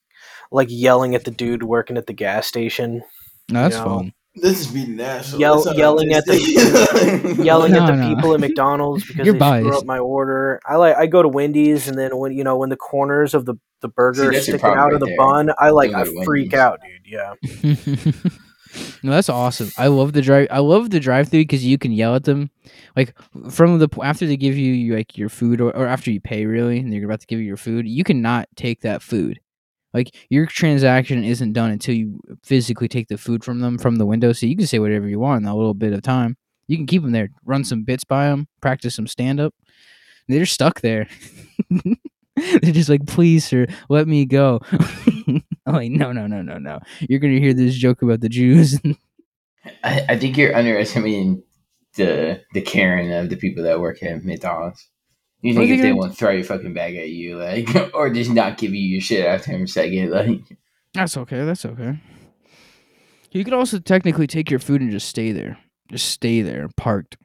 like 0.53 0.69
yelling 0.71 1.15
at 1.15 1.25
the 1.25 1.31
dude 1.31 1.63
working 1.63 1.97
at 1.97 2.07
the 2.07 2.13
gas 2.13 2.47
station, 2.47 3.03
No, 3.51 3.63
that's 3.63 3.77
know, 3.77 3.85
fun. 3.85 4.13
This 4.35 4.61
is 4.61 4.67
being 4.67 4.97
national. 4.97 5.41
Yell- 5.41 5.75
yelling 5.75 6.13
at 6.13 6.27
the 6.27 7.37
yelling 7.43 7.73
No, 7.73 7.85
at 7.85 7.87
the 7.87 7.97
no. 7.97 8.15
people 8.15 8.35
at 8.35 8.41
McDonald's 8.41 9.05
because 9.09 9.25
You're 9.25 9.39
they 9.39 9.61
screw 9.61 9.79
up 9.79 9.87
my 9.87 9.99
order. 9.99 10.61
I 10.69 10.77
like 10.77 10.95
I 10.97 11.07
go 11.07 11.23
to 11.23 11.29
Wendy's 11.29 11.89
and 11.89 11.97
then 11.97 12.19
when 12.19 12.33
you 12.33 12.45
know 12.45 12.59
when 12.59 12.69
the 12.69 12.77
corners 12.77 13.33
of 13.33 13.47
the 13.47 13.55
the 13.81 13.89
burger 13.89 14.31
See, 14.33 14.39
are 14.39 14.41
sticking 14.43 14.61
problem 14.61 14.81
out 14.89 14.93
of 14.93 15.01
the 15.01 15.07
there. 15.07 15.17
bun, 15.17 15.51
I 15.59 15.71
like 15.71 15.95
I 15.95 16.05
freak 16.25 16.53
Wendy's. 16.53 16.55
out, 16.55 16.81
dude. 16.83 17.07
Yeah. 17.07 18.31
no, 19.03 19.13
that's 19.13 19.29
awesome. 19.29 19.71
I 19.79 19.89
love 19.89 20.13
the 20.13 20.23
drive. 20.23 20.49
I 20.51 20.59
love 20.61 20.91
the 20.91 21.01
drive-through 21.01 21.43
because 21.43 21.65
you 21.65 21.79
can 21.79 21.93
yell 21.93 22.15
at 22.15 22.25
them, 22.25 22.51
like 22.97 23.15
from 23.51 23.79
the 23.79 23.89
after 24.03 24.27
they 24.27 24.37
give 24.37 24.57
you 24.57 24.95
like 24.95 25.17
your 25.17 25.29
food 25.29 25.61
or, 25.61 25.75
or 25.77 25.87
after 25.87 26.11
you 26.11 26.21
pay 26.21 26.47
really, 26.47 26.79
and 26.79 26.93
they're 26.93 27.05
about 27.05 27.21
to 27.21 27.27
give 27.27 27.41
you 27.41 27.47
your 27.47 27.57
food. 27.57 27.87
You 27.87 28.05
cannot 28.05 28.49
take 28.57 28.81
that 28.83 29.03
food. 29.03 29.41
Like 29.95 30.15
your 30.29 30.47
transaction 30.47 31.25
isn't 31.25 31.55
done 31.55 31.71
until 31.71 31.95
you 31.95 32.21
physically 32.45 32.89
take 32.89 33.09
the 33.09 33.19
food 33.19 33.45
from 33.45 33.61
them 33.61 33.79
from 33.79 33.97
the 33.97 34.07
window. 34.07 34.33
So 34.33 34.47
you 34.47 34.57
can 34.57 34.67
say 34.67 34.79
whatever 34.79 35.09
you 35.09 35.19
want 35.19 35.39
in 35.39 35.45
that 35.45 35.55
little 35.55 35.75
bit 35.75 35.93
of 35.93 36.03
time. 36.03 36.37
You 36.69 36.77
can 36.77 36.87
keep 36.87 37.03
them 37.03 37.13
there, 37.13 37.31
run 37.45 37.65
some 37.65 37.85
bits 37.85 38.05
by 38.05 38.27
them, 38.27 38.49
practice 38.61 38.97
some 38.97 39.07
stand 39.07 39.41
up. 39.41 39.55
They're 40.29 40.47
stuck 40.47 40.81
there. 40.81 41.09
They're 42.37 42.73
just 42.73 42.91
like, 42.91 43.07
please, 43.07 43.47
sir, 43.47 43.67
let 43.89 44.07
me 44.07 44.27
go. 44.27 44.61
I'm 45.67 45.75
like, 45.75 45.91
no, 45.91 46.13
no, 46.13 46.27
no, 46.27 46.43
no, 46.43 46.59
no. 46.59 46.81
You're 47.01 47.21
gonna 47.21 47.39
hear 47.41 47.55
this 47.55 47.75
joke 47.75 48.03
about 48.03 48.21
the 48.21 48.29
Jews. 48.29 48.81
I, 49.85 50.05
I 50.11 50.19
think 50.19 50.37
you're 50.37 50.55
underestimating 50.55 51.43
the 51.97 52.43
the 52.53 52.61
caring 52.61 53.13
of 53.13 53.31
the 53.31 53.37
people 53.37 53.65
that 53.65 53.81
work 53.81 54.03
at 54.03 54.25
McDonald's. 54.25 54.89
You 55.43 55.55
think 55.55 55.69
they 55.69 55.75
if 55.75 55.83
they 55.83 55.93
won't 55.93 56.17
throw 56.17 56.31
your 56.31 56.45
fucking 56.45 56.75
bag 56.75 56.97
at 56.97 57.11
you, 57.11 57.37
like, 57.37 57.69
or 57.95 58.11
just 58.11 58.31
not 58.31 58.59
give 58.59 58.75
you 58.75 58.81
your 58.81 59.01
shit 59.01 59.25
after 59.25 59.53
a 59.53 59.69
second, 59.69 60.11
like, 60.11 60.41
That's 60.95 61.17
okay. 61.17 61.45
That's 61.45 61.65
okay. 61.67 61.99
You 63.33 63.45
could 63.45 63.53
also 63.53 63.79
technically 63.79 64.27
take 64.27 64.51
your 64.51 64.59
food 64.61 64.81
and 64.81 64.91
just 64.91 65.09
stay 65.09 65.33
there. 65.33 65.59
Just 65.91 66.09
stay 66.09 66.43
there, 66.43 66.69
parked. 66.77 67.17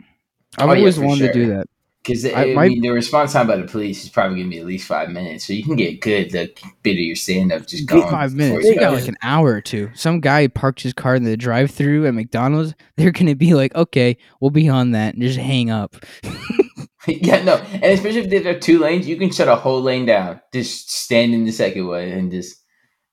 I've 0.57 0.69
Oh, 0.69 0.75
always 0.75 0.97
for 0.97 1.05
wanted 1.05 1.27
to 1.27 1.33
do 1.33 1.47
that. 1.55 1.67
Because 2.03 2.25
I- 2.25 2.53
I, 2.55 2.69
mean, 2.69 2.81
the 2.81 2.89
response 2.89 3.33
time 3.33 3.47
by 3.47 3.57
the 3.57 3.63
police 3.67 4.03
is 4.03 4.09
probably 4.09 4.37
gonna 4.37 4.49
be 4.49 4.59
at 4.59 4.65
least 4.65 4.87
five 4.87 5.09
minutes, 5.09 5.45
so 5.45 5.53
you 5.53 5.63
can 5.63 5.75
get 5.75 6.01
good 6.01 6.31
the 6.31 6.51
bit 6.83 6.93
of 6.93 6.97
your 6.97 7.15
stand 7.15 7.51
up 7.51 7.67
just 7.67 7.87
going. 7.87 8.09
Five 8.09 8.33
minutes. 8.33 8.65
You 8.65 8.79
got 8.79 8.93
like 8.93 9.07
an 9.07 9.17
hour 9.21 9.51
or 9.51 9.61
two. 9.61 9.89
Some 9.93 10.19
guy 10.19 10.47
parked 10.47 10.81
his 10.81 10.93
car 10.93 11.15
in 11.15 11.23
the 11.23 11.37
drive-through 11.37 12.07
at 12.07 12.13
McDonald's. 12.13 12.73
They're 12.97 13.11
gonna 13.11 13.35
be 13.35 13.53
like, 13.53 13.75
"Okay, 13.75 14.17
we'll 14.39 14.51
be 14.51 14.69
on 14.69 14.91
that," 14.91 15.13
and 15.13 15.23
just 15.23 15.37
hang 15.39 15.69
up. 15.69 15.95
yeah, 17.07 17.43
no, 17.43 17.55
and 17.55 17.83
especially 17.85 18.21
if 18.21 18.43
there 18.43 18.55
are 18.55 18.59
two 18.59 18.79
lanes, 18.79 19.07
you 19.07 19.17
can 19.17 19.31
shut 19.31 19.47
a 19.47 19.55
whole 19.55 19.81
lane 19.81 20.05
down. 20.05 20.41
Just 20.53 20.91
stand 20.91 21.33
in 21.33 21.45
the 21.45 21.51
second 21.51 21.87
one 21.87 22.03
and 22.07 22.31
just 22.31 22.57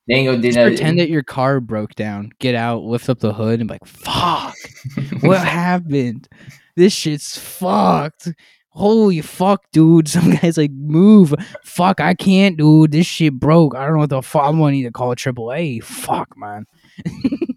they 0.09 0.25
Just 0.25 0.57
nothing. 0.57 0.75
pretend 0.75 0.99
that 0.99 1.09
your 1.09 1.21
car 1.21 1.59
broke 1.59 1.93
down. 1.93 2.31
Get 2.39 2.55
out, 2.55 2.81
lift 2.81 3.09
up 3.09 3.19
the 3.19 3.31
hood, 3.31 3.59
and 3.59 3.69
be 3.69 3.75
like, 3.75 3.85
"Fuck, 3.85 4.55
what 5.21 5.47
happened? 5.47 6.27
This 6.75 6.93
shit's 6.93 7.37
fucked." 7.37 8.29
Holy 8.71 9.21
fuck, 9.21 9.63
dude. 9.71 10.07
Some 10.07 10.35
guy's 10.35 10.57
like, 10.57 10.71
move. 10.71 11.33
Fuck, 11.63 11.99
I 11.99 12.13
can't, 12.13 12.57
dude. 12.57 12.91
This 12.91 13.07
shit 13.07 13.33
broke. 13.33 13.75
I 13.75 13.85
don't 13.85 13.93
know 13.93 13.99
what 13.99 14.09
the 14.09 14.21
fuck. 14.21 14.43
I'm 14.43 14.59
gonna 14.59 14.71
need 14.71 14.83
to 14.83 14.91
call 14.91 15.15
AAA. 15.15 15.83
Fuck, 15.83 16.37
man. 16.37 16.65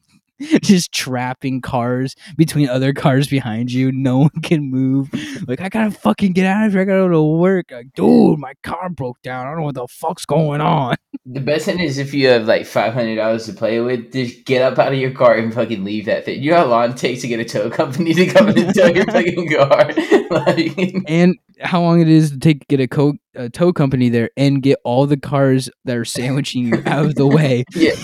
Just 0.63 0.93
trapping 0.93 1.61
cars 1.61 2.15
between 2.37 2.69
other 2.69 2.93
cars 2.93 3.29
behind 3.29 3.73
you. 3.73 3.93
No 3.93 4.19
one 4.19 4.41
can 4.43 4.71
move. 4.71 5.11
Like, 5.47 5.61
I 5.61 5.69
gotta 5.69 5.91
fucking 5.91 6.33
get 6.33 6.47
out 6.47 6.67
of 6.67 6.73
here. 6.73 6.83
I 6.83 6.85
gotta 6.85 7.01
go 7.03 7.09
to 7.09 7.23
work. 7.23 7.71
Like, 7.71 7.93
dude, 7.95 8.39
my 8.39 8.55
car 8.63 8.89
broke 8.91 9.21
down. 9.23 9.47
I 9.47 9.51
don't 9.51 9.61
know 9.61 9.65
what 9.67 9.75
the 9.75 9.87
fuck's 9.89 10.25
going 10.25 10.61
on. 10.61 10.97
The 11.25 11.41
best 11.41 11.67
thing 11.67 11.79
is 11.79 11.99
if 11.99 12.13
you 12.15 12.27
have 12.29 12.47
like 12.47 12.67
five 12.67 12.95
hundred 12.95 13.15
dollars 13.15 13.47
to 13.47 13.53
play 13.53 13.81
with, 13.81 14.13
just 14.13 14.45
get 14.45 14.61
up 14.61 14.77
out 14.81 14.93
of 14.93 14.99
your 14.99 15.13
car 15.13 15.35
and 15.37 15.55
fucking 15.55 15.85
leave 15.85 16.07
that 16.07 16.25
thing. 16.25 16.43
You 16.43 16.51
know 16.51 16.57
how 16.57 16.67
long 16.67 16.91
it 16.91 16.97
takes 16.97 17.21
to 17.21 17.29
get 17.29 17.39
a 17.39 17.45
tow 17.45 17.71
company 17.71 18.13
to 18.13 18.27
come 18.27 18.49
and 18.49 18.75
tow 18.75 18.87
your 18.89 19.05
fucking 19.11 19.49
car. 19.51 19.93
like, 20.31 20.95
and 21.07 21.37
how 21.61 21.81
long 21.81 22.01
it 22.01 22.09
is 22.09 22.33
to 22.33 22.39
take 22.41 22.67
get 22.67 22.81
a, 22.81 22.89
co- 22.89 23.15
a 23.37 23.49
tow 23.49 23.73
company 23.73 24.09
there 24.09 24.31
and 24.37 24.63
get 24.63 24.81
all 24.85 25.07
the 25.07 25.17
cars 25.17 25.71
that 25.85 25.97
are 25.97 26.05
sandwiching 26.05 26.67
you 26.67 26.83
out 26.87 27.05
of 27.05 27.15
the 27.15 27.27
way. 27.29 27.65
yeah. 27.77 27.95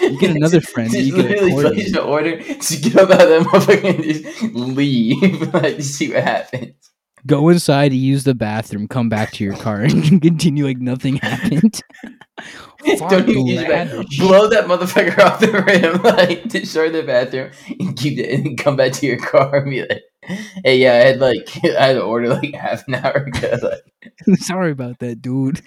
You 0.00 0.18
get 0.18 0.36
another 0.36 0.60
friend. 0.60 0.90
Just 0.90 1.04
You 1.04 1.16
get 1.16 1.30
literally 1.42 1.74
place 1.74 1.96
order. 1.96 2.36
Just 2.38 2.82
get 2.82 2.96
up 2.96 3.10
out 3.10 3.20
of 3.20 3.28
that 3.28 3.42
motherfucker 3.42 3.94
and 3.94 4.04
just 4.04 4.42
leave. 4.54 5.54
like, 5.54 5.76
to 5.76 5.82
see 5.82 6.12
what 6.12 6.24
happens. 6.24 6.74
Go 7.24 7.50
inside, 7.50 7.92
use 7.92 8.24
the 8.24 8.34
bathroom, 8.34 8.88
come 8.88 9.08
back 9.08 9.30
to 9.32 9.44
your 9.44 9.54
car, 9.54 9.80
and 9.82 10.20
continue 10.20 10.66
like 10.66 10.78
nothing 10.78 11.16
happened. 11.16 11.80
Don't 12.84 13.28
even 13.28 13.46
use 13.46 13.62
bathroom. 13.62 14.06
Blow 14.18 14.48
that 14.48 14.64
motherfucker 14.64 15.16
off 15.20 15.38
the 15.38 15.52
rim, 15.62 16.02
like 16.02 16.48
destroy 16.48 16.90
the 16.90 17.04
bathroom, 17.04 17.52
and 17.78 17.96
keep 17.96 18.18
it, 18.18 18.40
and 18.40 18.58
come 18.58 18.74
back 18.74 18.92
to 18.92 19.06
your 19.06 19.18
car 19.18 19.58
and 19.58 19.70
be 19.70 19.82
like, 19.82 20.02
"Hey, 20.64 20.78
yeah, 20.78 20.94
I 20.94 20.96
had 20.96 21.20
like 21.20 21.48
I 21.64 21.86
had 21.86 21.92
to 21.92 22.02
order 22.02 22.28
like 22.28 22.54
half 22.54 22.88
an 22.88 22.96
hour 22.96 23.12
ago. 23.12 23.56
Like, 23.62 24.38
Sorry 24.40 24.72
about 24.72 24.98
that, 24.98 25.22
dude. 25.22 25.62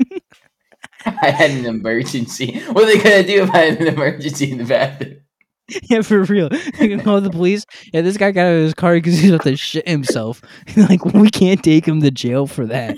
I 1.06 1.32
had 1.32 1.52
an 1.52 1.66
emergency. 1.66 2.60
What 2.72 2.84
are 2.84 2.88
they 2.88 2.98
gonna 2.98 3.24
do 3.24 3.44
if 3.44 3.52
I 3.52 3.58
had 3.58 3.82
an 3.82 3.88
emergency 3.88 4.52
in 4.52 4.58
the 4.60 4.66
bathroom? 4.66 5.22
yeah, 5.84 6.02
for 6.02 6.24
real. 6.24 6.50
You 6.80 6.90
can 6.90 7.02
call 7.02 7.22
the 7.22 7.30
police. 7.30 7.66
Yeah, 7.94 8.02
this 8.02 8.18
guy 8.18 8.32
got 8.32 8.46
out 8.46 8.56
of 8.56 8.62
his 8.64 8.74
car 8.74 8.96
because 8.96 9.18
he's 9.18 9.32
about 9.32 9.44
to 9.44 9.56
shit 9.56 9.88
himself. 9.88 10.42
like, 10.78 11.04
we 11.06 11.30
can't 11.30 11.64
take 11.64 11.88
him 11.88 12.02
to 12.02 12.12
jail 12.12 12.48
for 12.48 12.66
that. 12.68 12.98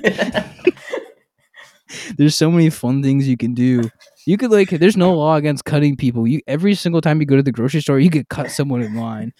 There's 2.17 2.35
so 2.35 2.51
many 2.51 2.69
fun 2.69 3.01
things 3.01 3.27
you 3.27 3.37
can 3.37 3.53
do. 3.53 3.89
You 4.25 4.37
could 4.37 4.51
like, 4.51 4.69
there's 4.71 4.97
no 4.97 5.13
law 5.13 5.35
against 5.35 5.63
cutting 5.63 5.95
people. 5.95 6.27
You 6.27 6.41
every 6.45 6.75
single 6.75 6.99
time 6.99 7.21
you 7.21 7.25
go 7.25 7.37
to 7.37 7.43
the 7.43 7.51
grocery 7.53 7.79
store, 7.79 7.99
you 7.99 8.09
could 8.09 8.27
cut 8.27 8.51
someone 8.51 8.81
in 8.81 8.95
line. 8.95 9.31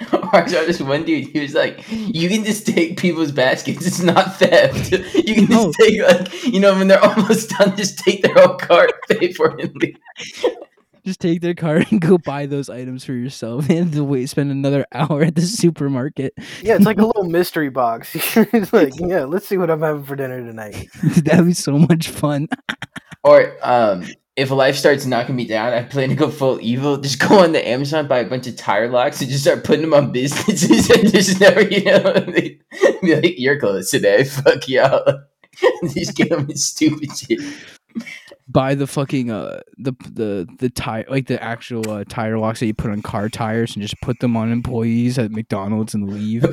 or 0.12 0.36
I 0.36 0.46
saw 0.46 0.62
this 0.64 0.80
one 0.80 1.04
dude. 1.04 1.28
He 1.28 1.40
was 1.40 1.54
like, 1.54 1.84
"You 1.90 2.28
can 2.28 2.44
just 2.44 2.66
take 2.66 2.98
people's 2.98 3.32
baskets. 3.32 3.86
It's 3.86 4.02
not 4.02 4.36
theft. 4.38 4.92
You 5.14 5.34
can 5.34 5.46
just 5.46 5.66
No. 5.66 5.72
take 5.78 6.02
like 6.02 6.44
you 6.44 6.60
know 6.60 6.74
when 6.74 6.88
they're 6.88 7.02
almost 7.04 7.50
done, 7.50 7.76
just 7.76 7.98
take 7.98 8.22
their 8.22 8.34
whole 8.34 8.56
cart, 8.56 8.92
pay 9.08 9.32
for 9.32 9.58
it, 9.58 9.64
and 9.64 9.76
leave." 9.76 9.96
Just 11.04 11.20
take 11.20 11.40
their 11.40 11.54
car 11.54 11.76
and 11.76 12.00
go 12.00 12.18
buy 12.18 12.46
those 12.46 12.68
items 12.68 13.04
for 13.04 13.12
yourself, 13.12 13.70
and 13.70 13.92
to 13.92 14.02
wait, 14.02 14.26
spend 14.26 14.50
another 14.50 14.84
hour 14.92 15.22
at 15.22 15.36
the 15.36 15.42
supermarket. 15.42 16.34
Yeah, 16.62 16.74
it's 16.74 16.84
like 16.84 16.98
a 16.98 17.06
little 17.06 17.22
mystery 17.24 17.70
box. 17.70 18.10
it's 18.36 18.72
like, 18.72 18.92
yeah, 18.98 19.22
let's 19.24 19.46
see 19.46 19.56
what 19.56 19.70
I'm 19.70 19.82
having 19.82 20.02
for 20.02 20.16
dinner 20.16 20.40
tonight. 20.44 20.88
That'd 21.22 21.46
be 21.46 21.52
so 21.54 21.78
much 21.78 22.08
fun. 22.08 22.48
Or 23.22 23.52
um, 23.62 24.04
if 24.36 24.50
life 24.50 24.76
starts 24.76 25.06
knocking 25.06 25.34
me 25.34 25.46
down, 25.46 25.72
I 25.72 25.82
plan 25.82 26.10
to 26.10 26.14
go 26.14 26.30
full 26.30 26.60
evil. 26.60 26.96
Just 27.06 27.18
go 27.18 27.42
on 27.42 27.52
the 27.52 27.66
Amazon, 27.66 28.06
buy 28.06 28.18
a 28.18 28.28
bunch 28.28 28.46
of 28.46 28.56
tire 28.56 28.88
locks, 28.88 29.20
and 29.20 29.30
just 29.30 29.42
start 29.44 29.64
putting 29.64 29.82
them 29.82 29.94
on 29.94 30.12
businesses, 30.12 30.90
and 30.96 31.10
just 31.10 31.40
never, 31.40 31.62
you 31.62 31.84
know, 31.84 32.12
be 32.22 32.60
like, 33.02 33.38
"You're 33.38 33.58
closed 33.58 33.90
today. 33.90 34.24
Fuck 34.24 34.68
y'all." 34.68 35.24
just 35.94 36.14
get 36.16 36.28
them 36.28 36.50
in 36.50 36.56
stupid 36.56 37.16
shit. 37.16 37.40
Buy 38.46 38.74
the 38.74 38.86
fucking 38.86 39.30
uh 39.30 39.60
the 39.78 39.94
the 40.10 40.46
the 40.58 40.68
tire 40.68 41.06
like 41.08 41.26
the 41.26 41.42
actual 41.42 41.90
uh, 41.90 42.04
tire 42.04 42.38
locks 42.38 42.60
that 42.60 42.66
you 42.66 42.74
put 42.74 42.90
on 42.90 43.00
car 43.00 43.28
tires 43.30 43.74
and 43.74 43.82
just 43.82 43.98
put 44.02 44.20
them 44.20 44.36
on 44.36 44.52
employees 44.52 45.18
at 45.18 45.30
McDonald's 45.30 45.94
and 45.94 46.12
leave. 46.12 46.44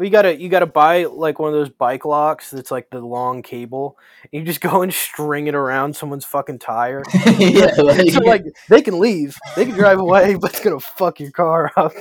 But 0.00 0.06
you 0.06 0.12
gotta 0.12 0.40
you 0.40 0.48
gotta 0.48 0.64
buy 0.64 1.04
like 1.04 1.38
one 1.38 1.52
of 1.52 1.54
those 1.54 1.68
bike 1.68 2.06
locks 2.06 2.50
that's 2.50 2.70
like 2.70 2.88
the 2.88 3.00
long 3.00 3.42
cable. 3.42 3.98
And 4.22 4.40
you 4.40 4.46
just 4.46 4.62
go 4.62 4.80
and 4.80 4.90
string 4.90 5.46
it 5.46 5.54
around 5.54 5.94
someone's 5.94 6.24
fucking 6.24 6.58
tire. 6.58 7.02
yeah, 7.38 7.66
like, 7.76 8.10
so 8.10 8.20
like 8.20 8.44
they 8.70 8.80
can 8.80 8.98
leave, 8.98 9.36
they 9.56 9.66
can 9.66 9.74
drive 9.74 9.98
away, 9.98 10.36
but 10.40 10.52
it's 10.52 10.64
gonna 10.64 10.80
fuck 10.80 11.20
your 11.20 11.32
car 11.32 11.70
up. 11.76 11.92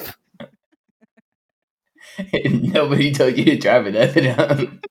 nobody 2.45 3.11
told 3.11 3.37
you 3.37 3.45
to 3.45 3.57
drive 3.57 3.87
it 3.87 3.95
up 3.95 4.15
and 4.15 4.37
down. 4.37 4.81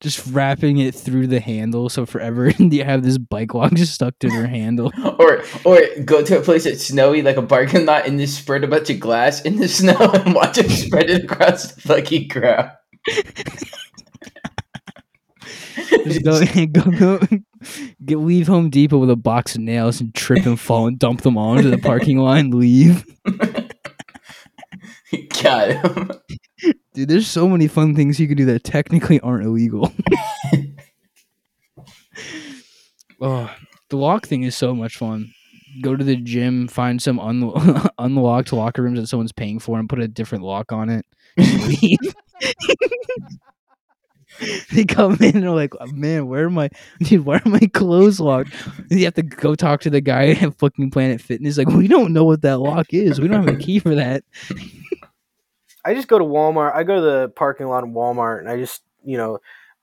Just 0.00 0.26
wrapping 0.28 0.78
it 0.78 0.94
through 0.94 1.26
the 1.26 1.40
handle 1.40 1.88
so 1.88 2.06
forever 2.06 2.48
you 2.58 2.84
have 2.84 3.02
this 3.02 3.18
bike 3.18 3.54
lock 3.54 3.72
just 3.74 3.94
stuck 3.94 4.18
to 4.20 4.28
their 4.28 4.46
handle. 4.46 4.92
Or 5.18 5.42
or 5.64 5.80
go 6.04 6.22
to 6.22 6.38
a 6.38 6.42
place 6.42 6.64
that's 6.64 6.86
snowy, 6.86 7.22
like 7.22 7.36
a 7.36 7.42
parking 7.42 7.86
lot, 7.86 8.06
and 8.06 8.20
just 8.20 8.38
spread 8.38 8.62
a 8.62 8.68
bunch 8.68 8.88
of 8.88 9.00
glass 9.00 9.42
in 9.42 9.56
the 9.56 9.66
snow 9.66 9.96
and 9.98 10.34
watch 10.34 10.58
it 10.58 10.70
spread 10.70 11.10
it 11.10 11.24
across 11.24 11.72
the 11.72 11.80
fucking 11.80 12.28
ground. 12.28 12.70
Just 16.04 16.24
go, 16.24 16.66
go, 16.66 16.90
go 16.92 17.20
get 18.04 18.18
leave 18.18 18.46
Home 18.46 18.70
Depot 18.70 18.98
with 18.98 19.10
a 19.10 19.16
box 19.16 19.56
of 19.56 19.62
nails 19.62 20.00
and 20.00 20.14
trip 20.14 20.46
and 20.46 20.58
fall 20.58 20.86
and 20.86 20.98
dump 20.98 21.22
them 21.22 21.36
all 21.36 21.56
into 21.56 21.70
the 21.70 21.78
parking 21.78 22.18
lot 22.18 22.38
and 22.38 22.54
leave. 22.54 23.04
Got 25.42 25.70
him. 25.70 26.10
Dude, 26.94 27.08
there's 27.08 27.28
so 27.28 27.48
many 27.48 27.68
fun 27.68 27.94
things 27.94 28.18
you 28.18 28.28
can 28.28 28.36
do 28.36 28.44
that 28.46 28.64
technically 28.64 29.20
aren't 29.20 29.44
illegal. 29.44 29.92
oh, 33.20 33.54
the 33.88 33.96
lock 33.96 34.26
thing 34.26 34.42
is 34.42 34.56
so 34.56 34.74
much 34.74 34.96
fun. 34.96 35.32
Go 35.82 35.94
to 35.96 36.04
the 36.04 36.16
gym, 36.16 36.66
find 36.66 37.00
some 37.00 37.20
un- 37.20 37.52
unlocked 37.98 38.52
locker 38.52 38.82
rooms 38.82 38.98
that 38.98 39.06
someone's 39.06 39.32
paying 39.32 39.58
for, 39.58 39.78
and 39.78 39.88
put 39.88 40.00
a 40.00 40.08
different 40.08 40.44
lock 40.44 40.72
on 40.72 40.88
it. 40.90 41.06
They 44.72 44.84
come 44.84 45.16
in 45.20 45.36
and 45.36 45.44
are 45.46 45.54
like, 45.54 45.74
"Oh, 45.80 45.86
"Man, 45.86 46.28
where 46.28 46.44
are 46.44 46.50
my 46.50 46.70
dude? 47.00 47.24
Why 47.24 47.36
are 47.44 47.48
my 47.48 47.66
clothes 47.72 48.20
locked?" 48.20 48.52
You 48.88 49.04
have 49.04 49.14
to 49.14 49.22
go 49.22 49.54
talk 49.54 49.80
to 49.80 49.90
the 49.90 50.00
guy 50.00 50.28
at 50.30 50.58
fucking 50.58 50.90
Planet 50.90 51.20
Fitness. 51.20 51.58
Like, 51.58 51.68
we 51.68 51.88
don't 51.88 52.12
know 52.12 52.24
what 52.24 52.42
that 52.42 52.58
lock 52.58 52.94
is. 52.94 53.20
We 53.20 53.28
don't 53.28 53.44
have 53.44 53.54
a 53.54 53.58
key 53.58 53.78
for 53.80 53.94
that. 53.96 54.22
I 55.88 55.94
just 55.94 56.08
go 56.08 56.18
to 56.18 56.24
Walmart. 56.24 56.74
I 56.74 56.82
go 56.82 56.96
to 56.96 57.00
the 57.00 57.28
parking 57.34 57.66
lot 57.66 57.82
of 57.82 57.90
Walmart 57.90 58.40
and 58.40 58.48
I 58.48 58.58
just, 58.58 58.82
you 59.04 59.16
know, 59.16 59.38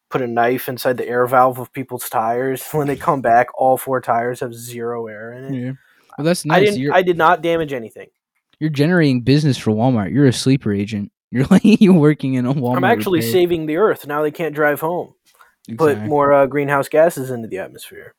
put 0.10 0.22
a 0.22 0.28
knife 0.28 0.70
inside 0.70 0.98
the 0.98 1.08
air 1.08 1.26
valve 1.26 1.58
of 1.58 1.74
people's 1.74 2.08
tires. 2.10 2.64
When 2.72 2.88
they 2.88 2.96
come 2.96 3.22
back, 3.22 3.48
all 3.56 3.78
four 3.78 4.02
tires 4.02 4.40
have 4.42 4.54
zero 4.54 5.08
air 5.08 5.34
in 5.34 5.44
it. 5.46 5.60
Yeah. 5.60 5.72
Well, 6.18 6.26
that's 6.26 6.46
I 6.46 6.50
nice. 6.50 6.66
didn't. 6.66 6.80
You're, 6.80 6.94
I 6.94 7.02
did 7.02 7.18
not 7.18 7.42
damage 7.42 7.74
anything. 7.74 8.10
you're 8.60 8.70
generating 8.70 9.22
business 9.22 9.58
for 9.58 9.72
Walmart. 9.72 10.14
You're 10.14 10.28
a 10.28 10.34
sleeper 10.34 10.72
agent. 10.72 11.12
You're 11.32 11.48
like 11.50 11.64
you're 11.66 11.92
working 11.92 12.36
in 12.36 12.46
a 12.46 12.54
Walmart. 12.54 12.78
I'm 12.78 12.84
actually 12.86 13.20
repair. 13.20 13.32
saving 13.34 13.66
the 13.66 13.76
earth. 13.76 14.08
Now 14.08 14.22
they 14.22 14.32
can't 14.32 14.56
drive 14.56 14.80
home. 14.80 15.16
Put 15.76 16.00
more 16.04 16.32
uh, 16.32 16.46
greenhouse 16.46 16.88
gases 16.88 17.30
into 17.30 17.50
the 17.50 17.58
atmosphere. 17.58 18.14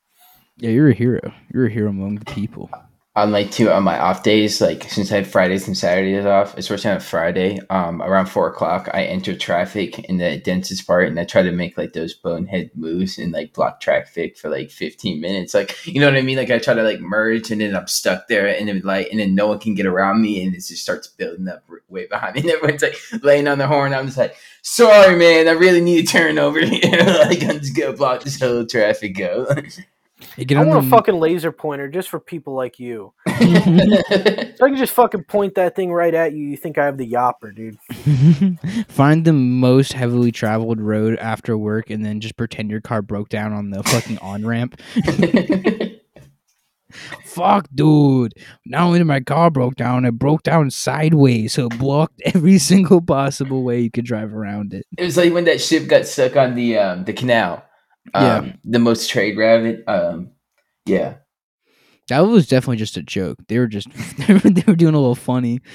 Yeah, 0.59 0.71
you're 0.71 0.91
a 0.91 0.95
hero. 0.95 1.33
You're 1.55 1.67
a 1.67 1.71
hero 1.71 1.89
among 1.89 2.17
the 2.17 2.25
people. 2.27 2.69
On 3.17 3.33
like 3.33 3.51
two 3.51 3.71
on 3.71 3.83
my 3.83 3.99
off 3.99 4.23
days, 4.23 4.61
like 4.61 4.85
since 4.85 5.11
I 5.11 5.17
have 5.17 5.27
Fridays 5.27 5.67
and 5.67 5.77
Saturdays 5.77 6.27
off, 6.27 6.57
especially 6.59 6.91
on 6.91 7.01
Friday, 7.01 7.59
um, 7.71 8.03
around 8.03 8.27
four 8.27 8.47
o'clock, 8.47 8.91
I 8.93 9.05
enter 9.05 9.35
traffic 9.35 9.99
in 10.01 10.19
the 10.19 10.37
densest 10.37 10.87
part, 10.87 11.09
and 11.09 11.19
I 11.19 11.25
try 11.25 11.43
to 11.43 11.51
make 11.51 11.79
like 11.79 11.95
those 11.95 12.13
bonehead 12.13 12.71
moves 12.75 13.17
and 13.17 13.33
like 13.33 13.55
block 13.55 13.81
traffic 13.81 14.37
for 14.37 14.51
like 14.51 14.71
fifteen 14.71 15.23
minutes. 15.23 15.55
Like 15.55 15.87
you 15.87 15.99
know 15.99 16.07
what 16.07 16.19
I 16.19 16.23
mean? 16.23 16.37
Like 16.37 16.51
I 16.51 16.59
try 16.59 16.75
to 16.75 16.83
like 16.83 17.01
merge, 17.01 17.51
and 17.51 17.63
then 17.63 17.75
I'm 17.75 17.87
stuck 17.87 18.29
there, 18.29 18.47
and 18.47 18.69
then 18.69 18.83
like, 18.85 19.09
and 19.11 19.19
then 19.19 19.35
no 19.35 19.49
one 19.49 19.61
can 19.61 19.75
get 19.75 19.87
around 19.87 20.21
me, 20.21 20.45
and 20.45 20.55
it 20.55 20.59
just 20.59 20.83
starts 20.83 21.09
building 21.09 21.49
up 21.49 21.65
way 21.89 22.07
behind 22.07 22.35
me. 22.35 22.41
And 22.47 22.51
everyone's 22.51 22.83
like 22.83 22.99
laying 23.23 23.49
on 23.49 23.59
the 23.59 23.67
horn. 23.67 23.95
I'm 23.95 24.07
just 24.07 24.19
like, 24.19 24.37
sorry, 24.63 25.17
man, 25.17 25.49
I 25.49 25.53
really 25.53 25.81
need 25.81 26.07
to 26.07 26.13
turn 26.13 26.39
over 26.39 26.61
here. 26.61 26.81
like 27.27 27.43
I'm 27.43 27.61
just 27.61 27.75
gonna 27.75 27.95
block 27.95 28.23
this 28.23 28.39
whole 28.39 28.67
traffic 28.67 29.17
go. 29.17 29.47
You 30.37 30.45
get 30.47 30.57
I 30.57 30.63
on 30.63 30.69
want 30.69 30.87
a 30.87 30.89
fucking 30.89 31.19
laser 31.19 31.53
pointer 31.53 31.89
just 31.89 32.09
for 32.09 32.21
people 32.21 32.55
like 32.55 32.79
you. 32.79 33.13
So 34.57 34.65
I 34.65 34.71
can 34.71 34.79
just 34.79 34.95
fucking 34.95 35.25
point 35.25 35.57
that 35.57 35.77
thing 35.77 35.93
right 35.93 36.15
at 36.15 36.33
you. 36.33 36.43
You 36.45 36.57
think 36.57 36.79
I 36.79 36.87
have 36.87 36.97
the 36.97 37.07
yopper, 37.07 37.55
dude? 37.55 37.79
Find 38.89 39.27
the 39.27 39.35
most 39.35 39.93
heavily 39.93 40.33
traveled 40.33 40.81
road 40.81 41.19
after 41.19 41.59
work 41.59 41.91
and 41.91 42.03
then 42.03 42.21
just 42.21 42.39
pretend 42.39 42.71
your 42.71 42.81
car 42.81 43.03
broke 43.03 43.29
down 43.29 43.53
on 43.53 43.69
the 43.69 43.83
fucking 43.83 44.17
on 44.19 44.47
ramp. 44.47 44.81
Fuck, 47.25 47.69
dude. 47.75 48.33
Not 48.65 48.85
only 48.85 49.01
did 49.01 49.05
my 49.05 49.21
car 49.21 49.51
broke 49.51 49.75
down, 49.75 50.07
it 50.07 50.13
broke 50.13 50.43
down 50.43 50.71
sideways, 50.71 51.53
so 51.53 51.67
it 51.67 51.79
blocked 51.79 52.23
every 52.25 52.59
single 52.59 53.03
possible 53.03 53.63
way 53.63 53.81
you 53.81 53.91
could 53.91 54.07
drive 54.07 54.35
around 54.35 54.73
it. 54.73 54.87
It 54.97 55.05
was 55.05 55.19
like 55.19 55.35
when 55.35 55.45
that 55.45 55.61
ship 55.61 55.87
got 55.87 56.07
stuck 56.07 56.37
on 56.37 56.55
the 56.55 56.79
um 56.79 57.05
the 57.05 57.13
canal. 57.13 57.63
Um, 58.15 58.25
Yeah. 58.25 58.53
The 58.65 58.79
most 58.79 59.11
trade 59.11 59.37
rabbit. 59.37 59.85
Um, 59.87 60.31
yeah. 60.87 61.15
That 62.09 62.21
was 62.21 62.47
definitely 62.47 62.77
just 62.77 62.97
a 62.97 63.03
joke. 63.03 63.39
They 63.49 63.59
were 63.59 63.67
just 63.67 63.89
they 64.27 64.35
were, 64.35 64.41
they 64.41 64.63
were 64.67 64.77
doing 64.77 64.95
a 64.95 64.99
little 65.01 65.15
funny. 65.15 65.61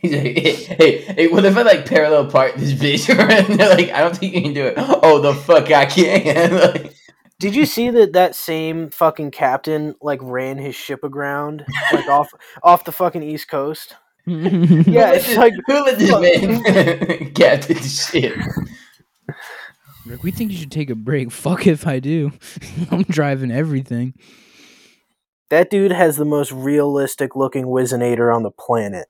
He's 0.00 0.12
like, 0.12 0.22
hey, 0.38 0.52
hey, 0.52 0.98
hey, 1.00 1.26
what 1.28 1.44
if 1.44 1.56
I 1.56 1.62
like 1.62 1.84
parallel 1.86 2.26
park 2.30 2.54
this 2.54 2.72
bitch? 2.72 3.08
and 3.48 3.58
they're 3.58 3.68
like, 3.74 3.90
I 3.90 4.00
don't 4.00 4.16
think 4.16 4.32
you 4.32 4.42
can 4.42 4.52
do 4.52 4.64
it. 4.66 4.74
Oh, 4.76 5.20
the 5.20 5.34
fuck, 5.34 5.72
I 5.72 5.86
can. 5.86 6.54
like, 6.56 6.94
Did 7.40 7.56
you 7.56 7.66
see 7.66 7.90
that 7.90 8.12
that 8.12 8.36
same 8.36 8.90
fucking 8.90 9.32
captain 9.32 9.96
like 10.00 10.20
ran 10.22 10.58
his 10.58 10.76
ship 10.76 11.02
aground 11.02 11.64
like 11.92 12.06
off 12.08 12.32
off 12.62 12.84
the 12.84 12.92
fucking 12.92 13.24
east 13.24 13.48
coast? 13.48 13.96
yeah, 14.26 14.48
Yeah, 14.86 15.12
it's 15.14 15.36
like 15.36 15.54
who 15.66 15.84
let 15.84 15.98
this 15.98 16.10
man 16.10 17.32
captain 17.34 17.76
the 17.76 17.82
ship? 17.82 18.36
Like, 20.08 20.22
we 20.22 20.30
think 20.30 20.50
you 20.50 20.58
should 20.58 20.72
take 20.72 20.90
a 20.90 20.94
break. 20.94 21.30
Fuck 21.32 21.66
if 21.66 21.86
I 21.86 21.98
do. 22.00 22.32
I'm 22.90 23.02
driving 23.02 23.50
everything. 23.50 24.14
that 25.50 25.70
dude 25.70 25.92
has 25.92 26.16
the 26.16 26.24
most 26.24 26.52
realistic 26.52 27.36
looking 27.36 27.64
Whizzinator 27.64 28.34
on 28.34 28.42
the 28.42 28.50
planet. 28.50 29.06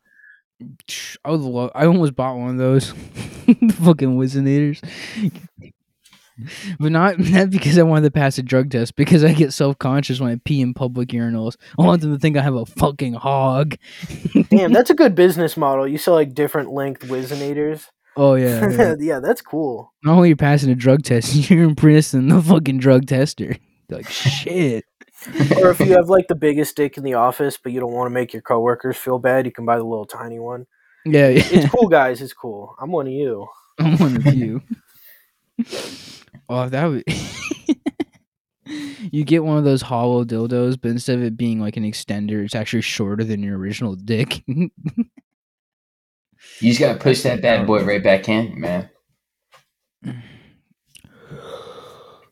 I 1.24 1.30
would 1.30 1.40
love. 1.40 1.70
I 1.74 1.87
almost 1.87 2.16
bought 2.16 2.37
one 2.37 2.50
of 2.50 2.58
those 2.58 2.90
fucking 3.74 4.18
Whizzinators, 4.18 4.82
but 6.80 6.90
not 6.90 7.20
not 7.20 7.50
because 7.50 7.78
I 7.78 7.84
wanted 7.84 8.06
to 8.06 8.11
pass 8.11 8.38
a 8.38 8.42
drug 8.42 8.68
test. 8.70 8.96
Because 8.96 9.22
I 9.22 9.34
get 9.34 9.52
self 9.52 9.78
conscious 9.78 10.18
when 10.18 10.32
I 10.32 10.40
pee 10.44 10.61
in 10.61 10.74
public 10.74 11.11
urinals. 11.11 11.54
I 11.78 11.82
want 11.82 12.02
them 12.02 12.12
to 12.12 12.18
think 12.18 12.37
I 12.37 12.42
have 12.42 12.56
a 12.56 12.66
fucking 12.66 13.14
hog. 13.14 13.76
Damn, 14.50 14.72
that's 14.72 14.90
a 14.90 14.94
good 14.94 15.14
business 15.14 15.56
model. 15.56 15.87
You 15.87 15.96
sell 15.96 16.14
like 16.14 16.34
different 16.34 16.72
length 16.72 17.06
Whizzinators. 17.06 17.87
Oh 18.18 18.35
yeah. 18.35 18.68
yeah. 18.76 18.94
yeah, 18.98 19.20
that's 19.20 19.40
cool. 19.40 19.94
not 20.02 20.16
only 20.16 20.28
you're 20.28 20.37
passing 20.37 20.70
a 20.70 20.74
drug 20.74 21.04
test, 21.04 21.35
you're 21.50 21.62
impressing 21.62 22.28
the 22.28 22.42
fucking 22.42 22.78
drug 22.78 23.07
tester. 23.07 23.57
Like 23.90 24.07
shit. 24.11 24.85
Or 25.57 25.70
if 25.70 25.81
you 25.81 25.92
have 25.92 26.11
like 26.11 26.28
the 26.28 26.35
biggest 26.35 26.76
dick 26.76 26.98
in 26.98 27.04
the 27.04 27.14
office, 27.14 27.57
but 27.57 27.72
you 27.72 27.81
don't 27.81 27.94
want 27.94 28.04
to 28.04 28.11
make 28.11 28.35
your 28.35 28.42
coworkers 28.42 28.98
feel 28.98 29.18
bad, 29.18 29.46
you 29.46 29.50
can 29.50 29.64
buy 29.64 29.78
the 29.78 29.83
little 29.83 30.04
tiny 30.04 30.38
one. 30.38 30.66
Yeah, 31.07 31.28
yeah. 31.28 31.42
It's 31.46 31.72
cool, 31.74 31.88
guys. 31.88 32.20
It's 32.20 32.35
cool. 32.35 32.76
I'm 32.78 32.92
one 32.92 33.07
of 33.07 33.14
you. 33.14 33.46
I'm 33.78 33.96
one 33.96 34.16
of 34.16 34.26
you. 34.35 34.61
oh, 36.50 36.68
that 36.68 36.85
would. 36.85 37.04
you 39.11 39.24
get 39.24 39.42
one 39.42 39.57
of 39.57 39.64
those 39.64 39.81
hollow 39.81 40.22
dildos, 40.22 40.78
but 40.78 40.90
instead 40.90 41.16
of 41.16 41.24
it 41.24 41.38
being 41.38 41.59
like 41.59 41.78
an 41.78 41.85
extender, 41.85 42.44
it's 42.44 42.54
actually 42.54 42.83
shorter 42.83 43.24
than 43.24 43.42
your 43.42 43.57
original 43.57 43.94
dick. 43.94 44.44
You 46.60 46.70
just 46.70 46.80
gotta 46.80 46.98
push 46.98 47.22
that 47.22 47.40
bad 47.40 47.66
boy 47.66 47.84
right 47.84 48.02
back 48.02 48.28
in, 48.28 48.60
man. 48.60 48.90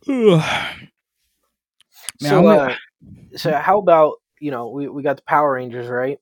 Man, 2.20 2.30
so, 2.30 2.46
uh, 2.46 2.74
so 3.36 3.52
how 3.52 3.78
about 3.78 4.14
you 4.40 4.50
know 4.50 4.70
we, 4.70 4.88
we 4.88 5.02
got 5.02 5.16
the 5.16 5.22
Power 5.22 5.52
Rangers 5.54 5.88
right, 5.88 6.18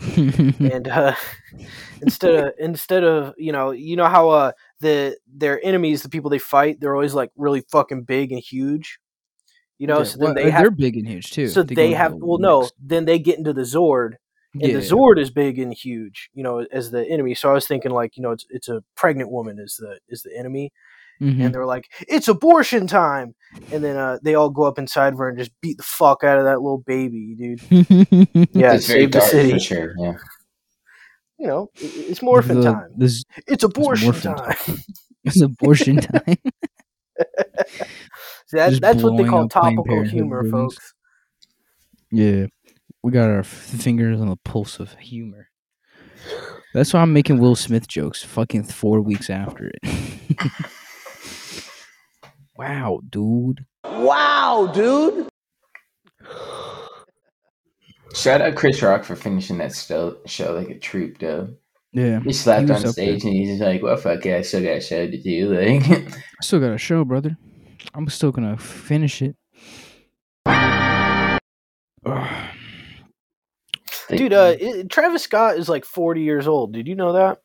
and 0.16 0.88
uh, 0.88 1.14
instead 2.00 2.34
of 2.34 2.54
instead 2.58 3.04
of 3.04 3.34
you 3.36 3.52
know 3.52 3.72
you 3.72 3.96
know 3.96 4.06
how 4.06 4.30
uh 4.30 4.52
the 4.80 5.16
their 5.26 5.64
enemies 5.64 6.02
the 6.02 6.08
people 6.08 6.30
they 6.30 6.38
fight 6.38 6.80
they're 6.80 6.94
always 6.94 7.14
like 7.14 7.30
really 7.36 7.62
fucking 7.70 8.04
big 8.04 8.32
and 8.32 8.40
huge, 8.40 8.98
you 9.78 9.86
know. 9.86 9.98
Yeah, 9.98 10.04
so 10.04 10.18
then 10.18 10.26
well, 10.26 10.34
they 10.34 10.48
uh, 10.48 10.50
have 10.50 10.62
they're 10.62 10.70
big 10.70 10.96
and 10.96 11.06
huge 11.06 11.30
too. 11.30 11.48
so 11.48 11.62
they 11.62 11.92
have 11.92 12.12
the 12.12 12.24
well 12.24 12.38
no 12.38 12.68
then 12.80 13.04
they 13.04 13.18
get 13.18 13.36
into 13.38 13.52
the 13.52 13.62
Zord 13.62 14.14
and 14.54 14.62
yeah, 14.62 14.74
the 14.74 14.80
Zord 14.80 15.18
is 15.18 15.30
big 15.30 15.58
and 15.58 15.72
huge, 15.72 16.30
you 16.32 16.42
know, 16.42 16.64
as 16.70 16.90
the 16.90 17.04
enemy. 17.08 17.34
So 17.34 17.50
I 17.50 17.52
was 17.52 17.66
thinking 17.66 17.90
like, 17.90 18.16
you 18.16 18.22
know, 18.22 18.30
it's 18.30 18.46
it's 18.50 18.68
a 18.68 18.82
pregnant 18.94 19.30
woman 19.30 19.58
is 19.58 19.76
the 19.76 19.98
is 20.08 20.22
the 20.22 20.36
enemy, 20.36 20.72
mhm. 21.20 21.44
and 21.44 21.54
they're 21.54 21.66
like, 21.66 21.90
it's 22.08 22.28
abortion 22.28 22.86
time, 22.86 23.34
and 23.72 23.82
then 23.82 23.96
uh, 23.96 24.18
they 24.22 24.36
all 24.36 24.50
go 24.50 24.62
up 24.62 24.78
inside 24.78 25.12
of 25.12 25.18
her 25.18 25.28
and 25.28 25.38
just 25.38 25.50
beat 25.60 25.76
the 25.76 25.82
fuck 25.82 26.22
out 26.22 26.38
of 26.38 26.44
that 26.44 26.62
little 26.62 26.78
baby, 26.78 27.34
dude. 27.36 27.60
Yeah, 28.54 28.74
it's 28.74 28.86
very 28.86 29.02
save 29.02 29.12
the 29.12 29.20
city. 29.20 29.52
for 29.52 29.58
sure. 29.58 29.94
Yeah. 29.98 30.14
You 31.38 31.48
know, 31.48 31.70
it's 31.74 32.22
morphin 32.22 32.60
The- 32.60 32.72
time. 32.72 32.90
This 32.96 33.24
It's 33.48 33.64
abortion 33.64 34.06
morphin 34.06 34.36
time. 34.36 34.78
It's 35.24 35.40
abortion 35.40 35.96
time. 35.96 36.36
that, 38.52 38.78
that's 38.80 39.02
what 39.02 39.16
they 39.16 39.24
call 39.24 39.48
topical 39.48 40.02
humor, 40.02 40.48
folks. 40.48 40.94
Yeah, 42.10 42.46
we 43.04 43.12
got 43.12 43.28
our 43.28 43.42
fingers 43.44 44.18
on 44.18 44.30
the 44.30 44.36
pulse 44.36 44.80
of 44.80 44.94
humor. 44.94 45.50
That's 46.72 46.94
why 46.94 47.02
I'm 47.02 47.12
making 47.12 47.38
Will 47.38 47.54
Smith 47.54 47.86
jokes. 47.86 48.22
Fucking 48.24 48.64
four 48.64 49.02
weeks 49.02 49.28
after 49.28 49.70
it. 49.82 50.38
wow, 52.56 53.00
dude. 53.10 53.66
Wow, 53.84 54.72
dude. 54.74 55.28
Shout 58.14 58.40
out 58.40 58.54
Chris 58.54 58.80
Rock 58.80 59.04
for 59.04 59.16
finishing 59.16 59.58
that 59.58 59.72
sto- 59.72 60.16
show 60.24 60.54
like 60.54 60.70
a 60.70 60.78
troop, 60.78 61.18
though. 61.18 61.50
Yeah, 61.92 62.20
He 62.20 62.32
slapped 62.32 62.68
He 62.68 62.74
on 62.74 62.80
stage 62.88 63.22
there. 63.22 63.30
and 63.30 63.38
he's 63.38 63.50
just 63.50 63.60
like, 63.60 63.82
"Well, 63.82 63.96
fuck 63.98 64.24
it, 64.24 64.34
I 64.34 64.40
still 64.42 64.62
got 64.62 64.78
a 64.78 64.80
show 64.80 65.06
to 65.08 65.22
do." 65.22 65.50
Like, 65.54 65.90
I 65.92 66.06
still 66.42 66.58
got 66.58 66.72
a 66.72 66.78
show, 66.78 67.04
brother. 67.04 67.36
I'm 67.94 68.08
still 68.08 68.32
gonna 68.32 68.56
finish 68.56 69.20
it. 69.22 69.36
Ugh. 74.14 74.18
Dude, 74.18 74.32
uh, 74.32 74.54
i 74.60 74.84
Travis 74.88 75.22
Scott 75.22 75.56
is 75.58 75.68
like 75.68 75.84
40 75.84 76.22
years 76.22 76.46
old. 76.48 76.72
Did 76.72 76.86
you 76.88 76.94
know 76.94 77.12
that? 77.12 77.38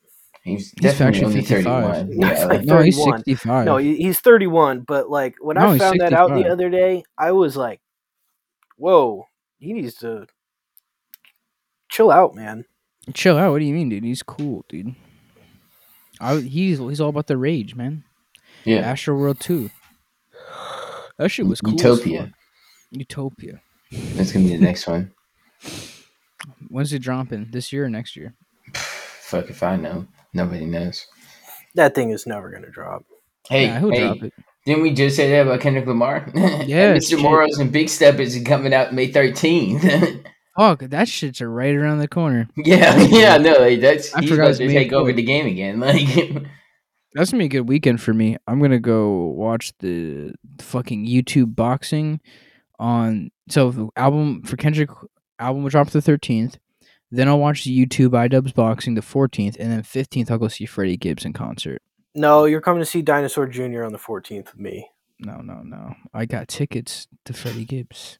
he's, 0.43 0.71
He's 0.71 0.71
definitely 0.81 1.05
actually 1.07 1.25
only 1.25 1.41
55. 1.41 1.83
thirty-one. 2.07 2.19
Yeah, 2.19 2.45
like- 2.45 2.49
like, 2.59 2.65
no, 2.65 2.81
he's 2.81 2.95
31. 2.97 3.19
65. 3.19 3.65
No, 3.65 3.77
he's 3.77 4.19
31. 4.19 4.79
But 4.81 5.09
like 5.09 5.35
when 5.41 5.55
No, 5.57 5.69
I 5.71 5.77
found 5.77 5.99
that 6.01 6.13
out 6.13 6.33
the 6.33 6.47
other 6.47 6.69
day, 6.69 7.03
I 7.17 7.31
was 7.33 7.57
like, 7.57 7.81
"Whoa, 8.77 9.25
he 9.59 9.73
needs 9.73 9.95
to 9.95 10.27
chill 11.89 12.11
out, 12.11 12.35
man." 12.35 12.65
Chill 13.13 13.37
out. 13.37 13.51
What 13.51 13.59
do 13.59 13.65
you 13.65 13.73
mean, 13.73 13.89
dude? 13.89 14.03
He's 14.03 14.23
cool, 14.23 14.63
dude. 14.69 14.95
I, 16.21 16.37
he's 16.37 16.79
he's 16.79 17.01
all 17.01 17.09
about 17.09 17.27
the 17.27 17.37
rage, 17.37 17.75
man. 17.75 18.03
yeah. 18.65 18.79
Astro 18.79 19.15
World 19.15 19.39
2. 19.39 19.69
That 21.17 21.29
shit 21.29 21.47
was 21.47 21.59
cool. 21.61 21.73
Utopia. 21.73 22.31
Utopia. 22.91 23.61
That's 23.91 24.31
gonna 24.31 24.45
be 24.45 24.55
the 24.55 24.63
next 24.63 24.87
one. 24.87 25.11
When's 26.69 26.93
it 26.93 26.99
dropping? 26.99 27.47
This 27.51 27.71
year 27.73 27.85
or 27.85 27.89
next 27.89 28.15
year? 28.15 28.33
Fuck 28.73 29.49
if 29.49 29.63
I 29.63 29.75
know. 29.75 30.07
Nobody 30.33 30.65
knows. 30.65 31.05
That 31.75 31.95
thing 31.95 32.11
is 32.11 32.25
never 32.27 32.49
gonna 32.49 32.69
drop. 32.69 33.03
Hey, 33.47 33.65
yeah, 33.65 33.79
he'll 33.79 33.91
hey, 33.91 33.99
drop 34.01 34.23
it. 34.23 34.33
didn't 34.65 34.83
we 34.83 34.93
just 34.93 35.15
say 35.15 35.29
that 35.31 35.41
about 35.47 35.61
Kendrick 35.61 35.85
Lamar? 35.87 36.27
Yeah, 36.35 36.93
Mr. 36.95 37.09
shit. 37.11 37.19
Morals 37.19 37.57
and 37.59 37.71
Big 37.71 37.89
Step 37.89 38.19
is 38.19 38.41
coming 38.45 38.73
out 38.73 38.93
May 38.93 39.11
13th. 39.11 40.25
Fuck, 40.57 40.79
that 40.81 41.07
shit's 41.07 41.39
right 41.41 41.73
around 41.73 41.99
the 41.99 42.07
corner. 42.07 42.47
yeah, 42.57 42.97
yeah, 43.09 43.37
no, 43.37 43.53
like 43.53 43.79
that's 43.79 44.13
I 44.13 44.21
he's 44.21 44.29
forgot 44.29 44.41
about 44.43 44.49
his 44.49 44.57
to 44.59 44.67
take 44.67 44.91
over 44.91 45.05
quote. 45.05 45.15
the 45.15 45.23
game 45.23 45.45
again. 45.45 45.79
Like, 45.79 46.43
That's 47.13 47.31
gonna 47.31 47.41
be 47.41 47.45
a 47.45 47.49
good 47.49 47.69
weekend 47.69 48.01
for 48.01 48.13
me. 48.13 48.37
I'm 48.47 48.59
gonna 48.61 48.79
go 48.79 49.27
watch 49.27 49.73
the 49.79 50.33
fucking 50.59 51.05
YouTube 51.07 51.55
boxing 51.55 52.19
on. 52.77 53.31
So 53.49 53.71
the 53.71 53.89
album 53.95 54.43
for 54.43 54.57
Kendrick 54.57 54.89
album 55.39 55.63
will 55.63 55.69
drop 55.69 55.89
the 55.89 55.99
13th. 55.99 56.55
Then 57.11 57.27
I'll 57.27 57.39
watch 57.39 57.63
the 57.63 57.85
YouTube 57.85 58.09
iDubbbz 58.09 58.53
boxing 58.53 58.93
the 58.93 59.01
14th, 59.01 59.55
and 59.59 59.71
then 59.71 59.81
15th 59.81 60.29
I'll 60.29 60.37
go 60.37 60.47
see 60.47 60.65
Freddie 60.65 60.97
Gibbs 60.97 61.25
in 61.25 61.33
concert. 61.33 61.81
No, 62.13 62.45
you're 62.45 62.61
coming 62.61 62.81
to 62.81 62.85
see 62.85 63.01
Dinosaur 63.01 63.47
Jr. 63.47 63.83
on 63.83 63.91
the 63.91 63.97
14th 63.97 64.51
with 64.51 64.59
me. 64.59 64.89
No, 65.19 65.37
no, 65.37 65.61
no. 65.63 65.95
I 66.13 66.25
got 66.25 66.47
tickets 66.47 67.07
to 67.25 67.33
Freddie 67.33 67.65
Gibbs. 67.65 68.19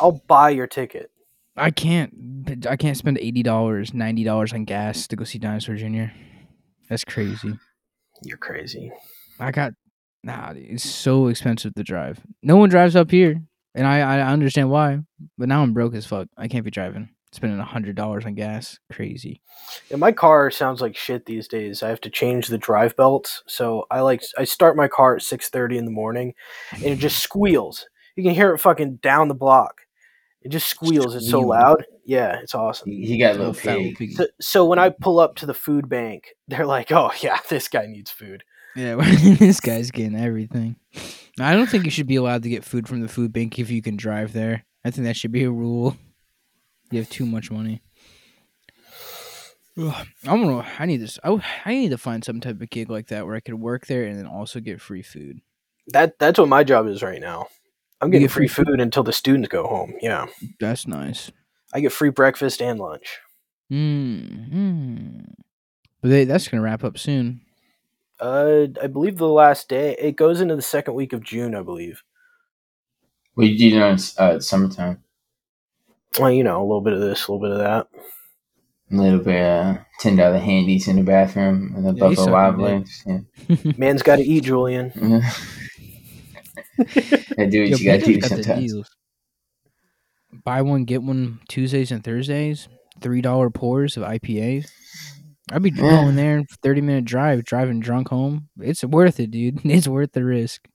I'll 0.00 0.22
buy 0.26 0.50
your 0.50 0.66
ticket. 0.66 1.10
I 1.56 1.70
can't. 1.70 2.66
I 2.68 2.76
can't 2.76 2.96
spend 2.96 3.18
eighty 3.18 3.42
dollars, 3.42 3.92
ninety 3.92 4.22
dollars 4.22 4.52
on 4.52 4.64
gas 4.64 5.08
to 5.08 5.16
go 5.16 5.24
see 5.24 5.38
Dinosaur 5.38 5.74
Jr. 5.74 6.12
That's 6.88 7.04
crazy. 7.04 7.58
You're 8.22 8.38
crazy. 8.38 8.92
I 9.40 9.50
got 9.50 9.72
nah. 10.22 10.52
dude, 10.52 10.66
It's 10.70 10.88
so 10.88 11.26
expensive 11.26 11.74
to 11.74 11.82
drive. 11.82 12.20
No 12.42 12.56
one 12.56 12.68
drives 12.68 12.94
up 12.96 13.10
here, 13.10 13.42
and 13.78 13.86
I 13.86 14.00
I 14.00 14.32
understand 14.32 14.70
why. 14.70 14.98
But 15.38 15.48
now 15.48 15.62
I'm 15.62 15.72
broke 15.72 15.94
as 15.94 16.04
fuck. 16.04 16.28
I 16.36 16.48
can't 16.48 16.64
be 16.64 16.70
driving. 16.70 17.10
Spending 17.30 17.58
a 17.58 17.64
hundred 17.64 17.94
dollars 17.94 18.24
on 18.24 18.34
gas. 18.34 18.78
Crazy. 18.90 19.42
Yeah, 19.90 19.98
my 19.98 20.12
car 20.12 20.50
sounds 20.50 20.80
like 20.80 20.96
shit 20.96 21.26
these 21.26 21.46
days. 21.46 21.82
I 21.82 21.88
have 21.90 22.00
to 22.02 22.10
change 22.10 22.48
the 22.48 22.58
drive 22.58 22.96
belts, 22.96 23.42
so 23.46 23.84
I 23.90 24.00
like 24.00 24.22
I 24.36 24.44
start 24.44 24.76
my 24.76 24.88
car 24.88 25.16
at 25.16 25.22
six 25.22 25.48
thirty 25.48 25.78
in 25.78 25.84
the 25.84 25.90
morning, 25.90 26.34
and 26.72 26.86
it 26.86 26.98
just 26.98 27.20
squeals. 27.20 27.86
You 28.16 28.22
can 28.24 28.34
hear 28.34 28.52
it 28.54 28.58
fucking 28.58 28.96
down 28.96 29.28
the 29.28 29.34
block. 29.34 29.82
It 30.42 30.48
just 30.48 30.68
squeals. 30.68 31.14
It's 31.14 31.30
so 31.30 31.40
loud. 31.40 31.84
Yeah, 32.04 32.40
it's 32.40 32.54
awesome. 32.54 32.90
He, 32.90 33.04
he 33.04 33.18
got 33.18 33.36
a 33.36 33.38
little 33.38 33.52
Little 33.52 33.92
pig. 33.94 34.12
So, 34.12 34.26
so 34.40 34.64
when 34.64 34.78
I 34.78 34.88
pull 34.88 35.20
up 35.20 35.36
to 35.36 35.46
the 35.46 35.54
food 35.54 35.88
bank, 35.88 36.34
they're 36.48 36.66
like, 36.66 36.90
"Oh 36.90 37.12
yeah, 37.20 37.38
this 37.48 37.68
guy 37.68 37.86
needs 37.86 38.10
food." 38.10 38.42
Yeah, 38.74 38.96
this 39.38 39.60
guy's 39.60 39.90
getting 39.90 40.18
everything. 40.18 40.76
I 41.40 41.54
don't 41.54 41.68
think 41.68 41.84
you 41.84 41.90
should 41.90 42.06
be 42.06 42.16
allowed 42.16 42.42
to 42.42 42.48
get 42.48 42.64
food 42.64 42.88
from 42.88 43.00
the 43.00 43.08
food 43.08 43.32
bank 43.32 43.58
if 43.58 43.70
you 43.70 43.82
can 43.82 43.96
drive 43.96 44.32
there. 44.32 44.64
I 44.84 44.90
think 44.90 45.06
that 45.06 45.16
should 45.16 45.32
be 45.32 45.44
a 45.44 45.50
rule. 45.50 45.96
You 46.90 46.98
have 46.98 47.10
too 47.10 47.26
much 47.26 47.50
money. 47.50 47.82
Ugh, 49.78 50.06
I'm 50.26 50.42
gonna. 50.42 50.66
I 50.78 50.86
need 50.86 50.96
this. 51.00 51.18
I, 51.22 51.40
I 51.64 51.74
need 51.74 51.90
to 51.90 51.98
find 51.98 52.24
some 52.24 52.40
type 52.40 52.60
of 52.60 52.70
gig 52.70 52.90
like 52.90 53.08
that 53.08 53.26
where 53.26 53.36
I 53.36 53.40
could 53.40 53.54
work 53.54 53.86
there 53.86 54.04
and 54.04 54.18
then 54.18 54.26
also 54.26 54.58
get 54.58 54.80
free 54.80 55.02
food. 55.02 55.40
That 55.88 56.18
that's 56.18 56.38
what 56.38 56.48
my 56.48 56.64
job 56.64 56.88
is 56.88 57.02
right 57.02 57.20
now. 57.20 57.48
I'm 58.00 58.10
getting 58.10 58.26
get 58.26 58.32
free 58.32 58.48
free 58.48 58.64
food 58.64 58.80
until 58.80 59.02
the 59.02 59.12
students 59.12 59.48
go 59.48 59.66
home. 59.66 59.94
Yeah, 60.00 60.26
That's 60.58 60.86
nice. 60.86 61.30
I 61.72 61.80
get 61.80 61.92
free 61.92 62.10
breakfast 62.10 62.60
and 62.60 62.78
lunch. 62.80 63.18
Mm-hmm. 63.70 65.20
But 66.00 66.08
they, 66.08 66.24
that's 66.24 66.48
gonna 66.48 66.62
wrap 66.62 66.82
up 66.82 66.98
soon. 66.98 67.42
Uh, 68.20 68.66
I 68.82 68.86
believe 68.88 69.16
the 69.16 69.28
last 69.28 69.68
day 69.68 69.96
it 69.98 70.16
goes 70.16 70.40
into 70.40 70.56
the 70.56 70.62
second 70.62 70.94
week 70.94 71.12
of 71.12 71.22
June. 71.22 71.54
I 71.54 71.62
believe. 71.62 72.02
What 73.34 73.46
you 73.46 73.56
do 73.58 73.70
during 73.70 73.98
uh, 74.18 74.40
summertime? 74.40 75.02
Well, 76.18 76.32
you 76.32 76.42
know, 76.42 76.60
a 76.60 76.66
little 76.66 76.80
bit 76.80 76.94
of 76.94 77.00
this, 77.00 77.28
a 77.28 77.32
little 77.32 77.46
bit 77.46 77.52
of 77.52 77.58
that. 77.58 77.88
A 78.90 78.96
little 78.96 79.20
bit 79.20 79.40
of 79.40 79.76
uh, 79.76 79.78
ten 80.00 80.16
dollar 80.16 80.38
handies 80.38 80.88
in 80.88 80.96
the 80.96 81.02
bathroom 81.02 81.74
and 81.76 81.86
the 81.86 81.92
Yeah, 81.92 82.08
you 82.08 82.16
Buffalo 82.16 82.32
Wild 82.32 82.56
Wings. 82.56 83.04
Yeah. 83.06 83.20
Man's 83.76 84.02
got 84.02 84.16
to 84.16 84.24
eat, 84.24 84.44
Julian. 84.44 84.92
I 87.38 87.44
do 87.46 87.62
what 87.62 87.70
Yo, 87.70 87.76
you 87.76 87.84
gotta 87.84 88.00
Peter's 88.00 88.04
do 88.04 88.20
got 88.20 88.30
the 88.30 88.42
sometimes. 88.42 88.74
Buy 90.44 90.62
one 90.62 90.84
get 90.84 91.02
one 91.02 91.40
Tuesdays 91.48 91.92
and 91.92 92.02
Thursdays. 92.02 92.68
Three 93.00 93.20
dollar 93.20 93.50
pours 93.50 93.96
of 93.96 94.02
IPAs. 94.02 94.70
I'd 95.52 95.62
be 95.62 95.70
Yeah. 95.70 95.82
going 95.82 96.16
there, 96.16 96.44
thirty 96.62 96.80
minute 96.80 97.04
drive, 97.04 97.44
driving 97.44 97.80
drunk 97.80 98.08
home. 98.08 98.48
It's 98.60 98.84
worth 98.84 99.18
it, 99.20 99.30
dude. 99.30 99.60
It's 99.64 99.88
worth 99.88 100.12
the 100.12 100.24
risk. 100.24 100.66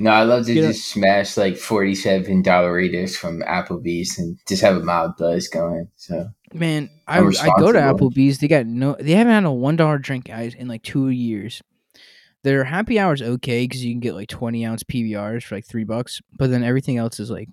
No, 0.00 0.10
I 0.10 0.24
love 0.24 0.46
to 0.46 0.54
Get 0.54 0.64
a- 0.64 0.68
just 0.68 0.88
smash 0.90 1.36
like 1.36 1.56
forty 1.56 1.94
seven 1.94 2.42
dollar 2.42 2.80
eaters 2.80 3.16
from 3.16 3.42
Applebee's 3.42 4.18
and 4.18 4.36
just 4.48 4.60
have 4.62 4.76
a 4.76 4.80
mild 4.80 5.16
buzz 5.16 5.46
going. 5.48 5.88
So 5.94 6.28
Man, 6.52 6.90
I 7.06 7.18
I'm 7.18 7.28
I 7.40 7.50
go 7.58 7.70
to. 7.70 7.78
Applebee's. 7.78 8.38
They 8.38 8.48
got 8.48 8.66
no. 8.66 8.96
They 8.98 9.12
haven't 9.12 9.32
had 9.32 9.44
a 9.44 9.52
one 9.52 9.76
dollar 9.76 9.98
drink 9.98 10.24
guys 10.26 10.54
in 10.54 10.66
like 10.66 10.82
two 10.82 11.10
years. 11.10 11.62
Their 12.42 12.64
happy 12.64 12.98
hours 12.98 13.22
okay 13.22 13.64
because 13.64 13.84
you 13.84 13.92
can 13.94 14.00
get 14.00 14.14
like 14.14 14.28
twenty 14.28 14.66
ounce 14.66 14.82
PBRs 14.82 15.44
for 15.44 15.54
like 15.54 15.66
three 15.66 15.84
bucks, 15.84 16.20
but 16.38 16.50
then 16.50 16.64
everything 16.64 16.96
else 16.98 17.20
is 17.20 17.30
like 17.30 17.48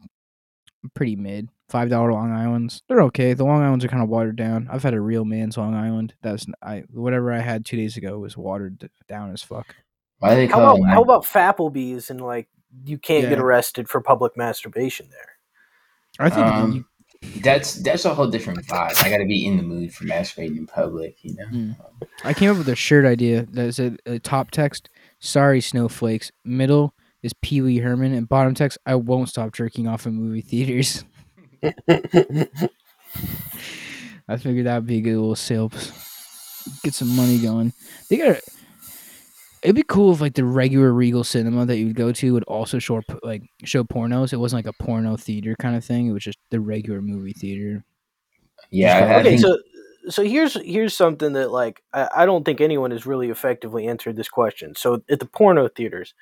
pretty 0.95 1.15
mid. 1.15 1.47
Five 1.71 1.89
dollar 1.89 2.11
Long 2.13 2.31
Island's. 2.31 2.83
They're 2.87 3.01
okay. 3.03 3.33
The 3.33 3.45
Long 3.45 3.61
Island's 3.63 3.85
are 3.85 3.87
kind 3.87 4.03
of 4.03 4.09
watered 4.09 4.35
down. 4.35 4.67
I've 4.69 4.83
had 4.83 4.93
a 4.93 4.99
real 5.01 5.23
man's 5.25 5.57
Long 5.57 5.73
Island. 5.73 6.13
That's 6.21 6.45
I 6.61 6.83
whatever 6.91 7.31
I 7.31 7.39
had 7.39 7.65
two 7.65 7.77
days 7.77 7.95
ago 7.97 8.19
was 8.19 8.35
watered 8.37 8.89
down 9.07 9.31
as 9.31 9.41
fuck. 9.41 9.73
why 10.19 10.31
do 10.31 10.35
they 10.35 10.47
How 10.47 10.59
about 10.59 10.79
it? 10.79 10.85
how 10.85 11.01
about 11.01 11.23
Fapplebee's 11.23 12.09
and 12.09 12.19
like 12.21 12.47
you 12.85 12.97
can't 12.97 13.27
get 13.29 13.39
arrested 13.39 13.87
for 13.89 14.01
public 14.01 14.35
masturbation 14.37 15.07
there? 15.09 15.29
I 16.19 16.29
think 16.29 16.45
Um, 16.45 16.71
you- 16.73 16.85
That's 17.41 17.75
that's 17.75 18.03
a 18.05 18.13
whole 18.13 18.27
different 18.27 18.65
vibe. 18.65 19.01
I 19.05 19.09
got 19.09 19.19
to 19.19 19.25
be 19.25 19.45
in 19.45 19.55
the 19.57 19.63
mood 19.63 19.93
for 19.93 20.03
masturbating 20.05 20.57
in 20.57 20.67
public. 20.67 21.23
You 21.23 21.35
know. 21.35 21.45
Mm. 21.47 21.75
I 22.25 22.33
came 22.33 22.51
up 22.51 22.57
with 22.57 22.67
a 22.69 22.75
shirt 22.75 23.05
idea 23.05 23.47
that 23.53 23.75
said 23.75 23.99
uh, 24.07 24.17
top 24.23 24.51
text, 24.51 24.89
sorry 25.19 25.61
snowflakes. 25.61 26.31
Middle 26.43 26.93
is 27.21 27.33
Pee 27.41 27.61
Wee 27.61 27.77
Herman, 27.77 28.13
and 28.13 28.27
bottom 28.27 28.55
text, 28.55 28.79
I 28.87 28.95
won't 28.95 29.29
stop 29.29 29.53
jerking 29.53 29.87
off 29.87 30.07
in 30.07 30.15
movie 30.15 30.41
theaters. 30.41 31.05
I 34.27 34.37
figured 34.37 34.65
that 34.65 34.75
would 34.75 34.87
be 34.87 34.97
a 34.97 35.01
good 35.01 35.15
little 35.15 35.35
sales. 35.35 35.91
Get 36.83 36.93
some 36.93 37.15
money 37.15 37.39
going. 37.39 37.73
They 38.09 38.17
got. 38.17 38.37
It'd 39.63 39.75
be 39.75 39.83
cool 39.83 40.11
if 40.11 40.21
like 40.21 40.33
the 40.33 40.43
regular 40.43 40.91
Regal 40.91 41.23
Cinema 41.23 41.65
that 41.67 41.77
you 41.77 41.87
would 41.87 41.95
go 41.95 42.11
to 42.11 42.33
would 42.33 42.43
also 42.45 42.79
show 42.79 43.01
like 43.21 43.43
show 43.63 43.83
pornos. 43.83 44.33
It 44.33 44.37
wasn't 44.37 44.65
like 44.65 44.75
a 44.75 44.83
porno 44.83 45.17
theater 45.17 45.55
kind 45.59 45.75
of 45.75 45.85
thing. 45.85 46.07
It 46.07 46.13
was 46.13 46.23
just 46.23 46.39
the 46.49 46.59
regular 46.59 47.01
movie 47.01 47.33
theater. 47.33 47.83
Yeah, 48.71 48.97
I, 48.97 48.99
I 48.99 49.19
okay, 49.19 49.23
think 49.23 49.41
so 49.41 49.57
so 50.09 50.23
here's 50.23 50.53
here's 50.63 50.93
something 50.95 51.33
that 51.33 51.51
like 51.51 51.81
I, 51.93 52.09
I 52.17 52.25
don't 52.25 52.43
think 52.43 52.61
anyone 52.61 52.91
has 52.91 53.05
really 53.05 53.29
effectively 53.29 53.87
answered 53.87 54.15
this 54.15 54.29
question. 54.29 54.75
So 54.75 55.01
at 55.09 55.19
the 55.19 55.25
porno 55.25 55.67
theaters, 55.67 56.13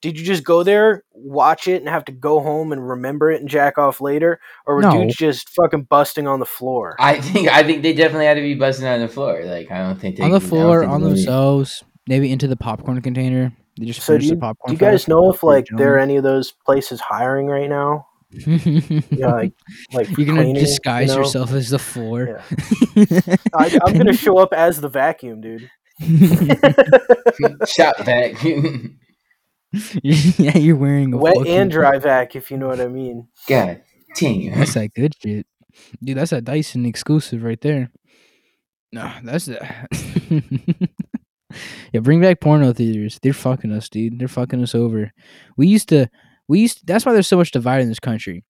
did 0.00 0.18
you 0.18 0.24
just 0.24 0.44
go 0.44 0.62
there, 0.62 1.04
watch 1.12 1.66
it, 1.68 1.76
and 1.80 1.88
have 1.88 2.04
to 2.06 2.12
go 2.12 2.40
home 2.40 2.72
and 2.72 2.88
remember 2.88 3.30
it 3.30 3.40
and 3.40 3.48
jack 3.48 3.78
off 3.78 4.00
later, 4.00 4.40
or 4.66 4.76
were 4.76 4.82
No. 4.82 4.92
dudes 4.92 5.16
just 5.16 5.48
fucking 5.50 5.84
busting 5.84 6.26
on 6.28 6.38
the 6.40 6.46
floor? 6.46 6.96
I 6.98 7.20
think 7.20 7.48
I 7.48 7.62
think 7.62 7.82
they 7.82 7.92
definitely 7.92 8.26
had 8.26 8.34
to 8.34 8.40
be 8.42 8.54
busting 8.54 8.86
on 8.86 9.00
the 9.00 9.08
floor. 9.08 9.44
Like 9.44 9.70
I 9.70 9.78
don't 9.78 10.00
think 10.00 10.16
they 10.16 10.22
on 10.24 10.30
the 10.30 10.40
floor, 10.40 10.84
on 10.84 11.02
they- 11.02 11.08
themselves, 11.08 11.82
maybe 12.06 12.30
into 12.30 12.46
the 12.46 12.56
popcorn 12.56 13.00
container. 13.02 13.52
They 13.78 13.86
just 13.86 14.02
So 14.02 14.16
do 14.18 14.24
you, 14.24 14.30
the 14.30 14.36
popcorn. 14.36 14.76
do 14.76 14.84
you 14.84 14.90
guys 14.90 15.08
know 15.08 15.32
if 15.32 15.42
like 15.42 15.66
there 15.76 15.94
are 15.94 15.98
any 15.98 16.16
of 16.16 16.22
those 16.22 16.52
places 16.52 17.00
hiring 17.00 17.46
right 17.48 17.68
now? 17.68 18.06
You 18.46 19.02
know, 19.10 19.28
like 19.28 19.52
like 19.92 20.08
You're 20.16 20.26
gonna 20.26 20.42
cleaning, 20.42 20.54
disguise 20.54 21.08
you 21.10 21.14
know? 21.14 21.22
yourself 21.22 21.52
as 21.52 21.68
the 21.70 21.78
floor. 21.78 22.40
I, 23.54 23.78
I'm 23.84 23.96
gonna 23.96 24.12
show 24.16 24.38
up 24.38 24.52
as 24.52 24.80
the 24.80 24.88
vacuum, 24.88 25.40
dude. 25.40 25.70
Shot 27.68 28.04
back. 28.04 28.42
yeah, 30.02 30.58
you're 30.58 30.76
wearing 30.76 31.12
a 31.14 31.16
Wet 31.16 31.46
and 31.46 31.70
dry 31.70 31.98
vac, 31.98 32.34
if 32.36 32.50
you 32.50 32.56
know 32.56 32.68
what 32.68 32.80
I 32.80 32.88
mean. 32.88 33.28
God 33.48 33.82
damn. 34.16 34.58
That's 34.58 34.74
that 34.74 34.92
good 34.94 35.14
shit, 35.20 35.46
dude. 36.02 36.16
That's 36.16 36.32
a 36.32 36.40
Dyson 36.40 36.86
exclusive 36.86 37.42
right 37.42 37.60
there. 37.60 37.90
No, 38.92 39.12
that's 39.22 39.46
the. 39.46 39.58
yeah, 41.92 42.00
bring 42.00 42.20
back 42.20 42.40
porno 42.40 42.72
theaters. 42.72 43.18
They're 43.22 43.32
fucking 43.32 43.72
us, 43.72 43.88
dude. 43.88 44.18
They're 44.18 44.28
fucking 44.28 44.62
us 44.62 44.74
over. 44.74 45.12
We 45.56 45.66
used 45.66 45.88
to, 45.90 46.08
we 46.48 46.60
used. 46.60 46.86
that's 46.86 47.06
why 47.06 47.12
there's 47.12 47.28
so 47.28 47.36
much 47.36 47.50
divide 47.50 47.82
in 47.82 47.88
this 47.88 48.00
country. 48.00 48.44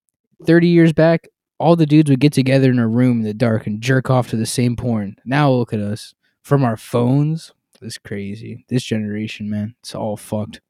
Thirty 0.47 0.69
years 0.69 0.93
back, 0.93 1.29
all 1.59 1.77
the 1.77 1.87
dudes 1.87 2.11
would 2.11 2.21
get 2.21 2.33
together 2.33 2.71
in 2.71 2.79
a 2.79 2.89
room 2.89 3.19
in 3.19 3.25
the 3.25 3.35
dark 3.35 3.67
and 3.67 3.81
jerk 3.81 4.11
off 4.11 4.29
to 4.31 4.37
the 4.37 4.47
same 4.47 4.77
porn. 4.77 5.17
Now 5.25 5.51
look 5.51 5.73
at 5.73 5.81
us 5.81 6.15
from 6.43 6.65
our 6.65 6.77
phones. 6.77 7.53
It's 7.81 7.99
crazy. 7.99 8.65
This 8.69 8.83
generation, 8.83 9.51
man, 9.51 9.75
it's 9.81 9.95
all 9.95 10.17
fucked. 10.17 10.61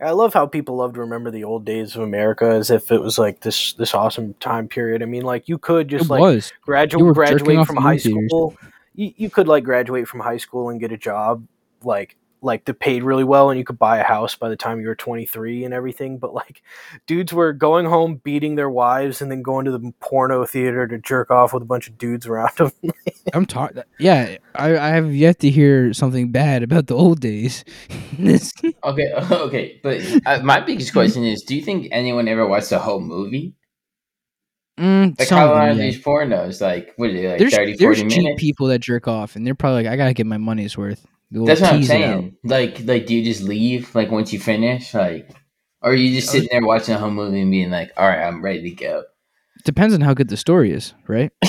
I 0.00 0.10
love 0.10 0.34
how 0.34 0.46
people 0.46 0.76
love 0.76 0.94
to 0.94 1.00
remember 1.00 1.30
the 1.30 1.44
old 1.44 1.64
days 1.64 1.94
of 1.94 2.02
America 2.02 2.46
as 2.46 2.70
if 2.70 2.90
it 2.90 3.00
was 3.00 3.18
like 3.18 3.40
this 3.40 3.74
this 3.74 3.94
awesome 3.94 4.34
time 4.34 4.66
period. 4.66 5.02
I 5.02 5.06
mean, 5.06 5.22
like 5.22 5.48
you 5.48 5.58
could 5.58 5.88
just 5.88 6.06
it 6.06 6.10
like 6.10 6.20
was. 6.20 6.52
Graduate 6.62 7.14
graduate 7.14 7.66
from 7.66 7.76
high 7.76 7.98
theaters. 7.98 8.28
school. 8.28 8.56
You, 8.94 9.12
you 9.16 9.30
could 9.30 9.46
like 9.46 9.64
graduate 9.64 10.08
from 10.08 10.20
high 10.20 10.38
school 10.38 10.70
and 10.70 10.80
get 10.80 10.92
a 10.92 10.96
job 10.96 11.46
like 11.84 12.16
like 12.42 12.64
that 12.64 12.80
paid 12.80 13.02
really 13.02 13.24
well 13.24 13.50
and 13.50 13.58
you 13.58 13.64
could 13.64 13.78
buy 13.78 13.98
a 13.98 14.04
house 14.04 14.34
by 14.36 14.48
the 14.48 14.56
time 14.56 14.80
you 14.80 14.88
were 14.88 14.94
23 14.94 15.64
and 15.64 15.72
everything 15.72 16.18
but 16.18 16.34
like 16.34 16.62
dudes 17.06 17.32
were 17.32 17.52
going 17.52 17.86
home 17.86 18.16
beating 18.16 18.56
their 18.56 18.70
wives 18.70 19.22
and 19.22 19.30
then 19.30 19.42
going 19.42 19.64
to 19.64 19.70
the 19.70 19.92
porno 20.00 20.44
theater 20.44 20.86
to 20.86 20.98
jerk 20.98 21.30
off 21.30 21.52
with 21.52 21.62
a 21.62 21.66
bunch 21.66 21.88
of 21.88 21.96
dudes 21.96 22.26
around 22.26 22.50
them 22.56 22.72
I'm 23.34 23.46
talking. 23.46 23.82
Yeah, 23.98 24.36
I, 24.54 24.76
I 24.76 24.88
have 24.90 25.14
yet 25.14 25.38
to 25.40 25.50
hear 25.50 25.92
something 25.94 26.32
bad 26.32 26.62
about 26.62 26.86
the 26.86 26.94
old 26.96 27.20
days. 27.20 27.64
Okay, 28.84 29.12
okay, 29.30 29.80
but 29.82 30.00
uh, 30.26 30.40
my 30.42 30.60
biggest 30.60 30.92
question 30.92 31.24
is: 31.24 31.42
Do 31.42 31.54
you 31.56 31.62
think 31.62 31.88
anyone 31.92 32.28
ever 32.28 32.46
watched 32.46 32.70
the 32.70 32.78
whole 32.78 33.00
movie? 33.00 33.54
mm, 34.78 35.18
Like 35.18 35.28
some 35.28 35.38
how 35.38 35.46
of 35.46 35.52
long 35.52 35.68
them, 35.68 35.78
are 35.78 35.80
these 35.80 36.02
pornos? 36.02 36.60
Like 36.60 36.92
what 36.96 37.10
are 37.10 37.12
they? 37.12 37.28
Like 37.28 37.38
there's 37.38 37.54
30, 37.54 37.76
there's 37.76 38.02
40 38.02 38.08
cheap 38.08 38.36
people 38.36 38.66
that 38.68 38.80
jerk 38.80 39.08
off, 39.08 39.36
and 39.36 39.46
they're 39.46 39.54
probably 39.54 39.84
like, 39.84 39.92
I 39.92 39.96
gotta 39.96 40.14
get 40.14 40.26
my 40.26 40.38
money's 40.38 40.76
worth. 40.76 41.06
That's 41.32 41.60
what 41.60 41.72
I'm 41.72 41.78
it 41.80 41.82
out. 41.84 41.86
saying. 41.86 42.36
Like, 42.44 42.80
like 42.84 43.06
do 43.06 43.14
you 43.14 43.24
just 43.24 43.42
leave? 43.42 43.94
Like 43.94 44.10
once 44.10 44.32
you 44.32 44.38
finish, 44.40 44.92
like, 44.94 45.30
or 45.80 45.92
are 45.92 45.94
you 45.94 46.14
just 46.14 46.30
sitting 46.30 46.48
there 46.52 46.64
watching 46.66 46.94
a 46.94 46.98
home 46.98 47.14
movie 47.14 47.40
and 47.40 47.50
being 47.50 47.70
like, 47.70 47.90
"All 47.96 48.06
right, 48.06 48.22
I'm 48.22 48.42
ready 48.42 48.70
to 48.70 48.76
go." 48.76 49.04
Depends 49.64 49.94
on 49.94 50.00
how 50.00 50.14
good 50.14 50.28
the 50.28 50.36
story 50.36 50.72
is, 50.72 50.92
right? 51.08 51.30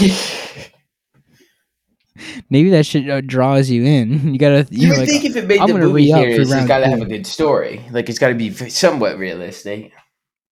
Maybe 2.50 2.70
that 2.70 2.86
shit 2.86 3.10
uh, 3.10 3.22
draws 3.22 3.70
you 3.70 3.84
in. 3.84 4.34
You 4.34 4.38
gotta, 4.40 4.68
you, 4.70 4.82
You 4.84 4.88
know, 4.88 4.90
would 4.94 5.00
like, 5.00 5.10
think 5.10 5.26
if 5.26 5.36
it 5.36 5.48
made 5.48 5.60
I'm 5.60 5.68
the 5.68 5.80
movie 5.80 6.12
series, 6.12 6.40
it's 6.40 6.52
round 6.52 6.68
got 6.68 6.80
to 6.80 6.86
two. 6.86 6.92
have 6.92 7.02
a 7.02 7.06
good 7.06 7.26
story. 7.26 7.84
Like 7.92 8.08
it's 8.10 8.20
got 8.20 8.30
to 8.30 8.36
be 8.36 8.52
somewhat 8.70 9.18
realistic. 9.18 9.92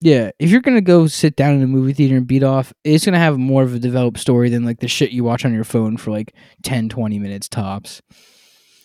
Yeah, 0.03 0.31
if 0.39 0.49
you're 0.49 0.61
gonna 0.61 0.81
go 0.81 1.05
sit 1.05 1.35
down 1.35 1.53
in 1.53 1.61
a 1.61 1.67
movie 1.67 1.93
theater 1.93 2.17
and 2.17 2.25
beat 2.25 2.41
off, 2.41 2.73
it's 2.83 3.05
gonna 3.05 3.19
have 3.19 3.37
more 3.37 3.61
of 3.61 3.75
a 3.75 3.79
developed 3.79 4.17
story 4.19 4.49
than 4.49 4.65
like 4.65 4.79
the 4.79 4.87
shit 4.87 5.11
you 5.11 5.23
watch 5.23 5.45
on 5.45 5.53
your 5.53 5.63
phone 5.63 5.95
for 5.97 6.09
like 6.09 6.33
10, 6.63 6.89
20 6.89 7.19
minutes 7.19 7.47
tops. 7.47 8.01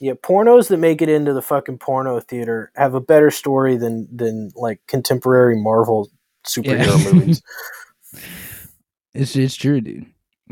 Yeah, 0.01 0.13
pornos 0.15 0.69
that 0.69 0.77
make 0.79 1.01
it 1.03 1.09
into 1.09 1.33
the 1.33 1.43
fucking 1.43 1.79
porno 1.79 2.21
theater 2.21 2.71
have 2.77 2.95
a 2.95 3.01
better 3.01 3.31
story 3.31 3.77
than 3.77 4.09
than 4.15 4.51
like 4.55 4.81
contemporary 4.87 5.57
Marvel 5.61 6.11
superhero 6.47 7.05
Yeah. 7.05 7.13
movies. 7.13 7.43
It's 9.15 9.35
it's 9.37 9.57
true, 9.57 9.81
dude. 9.81 10.07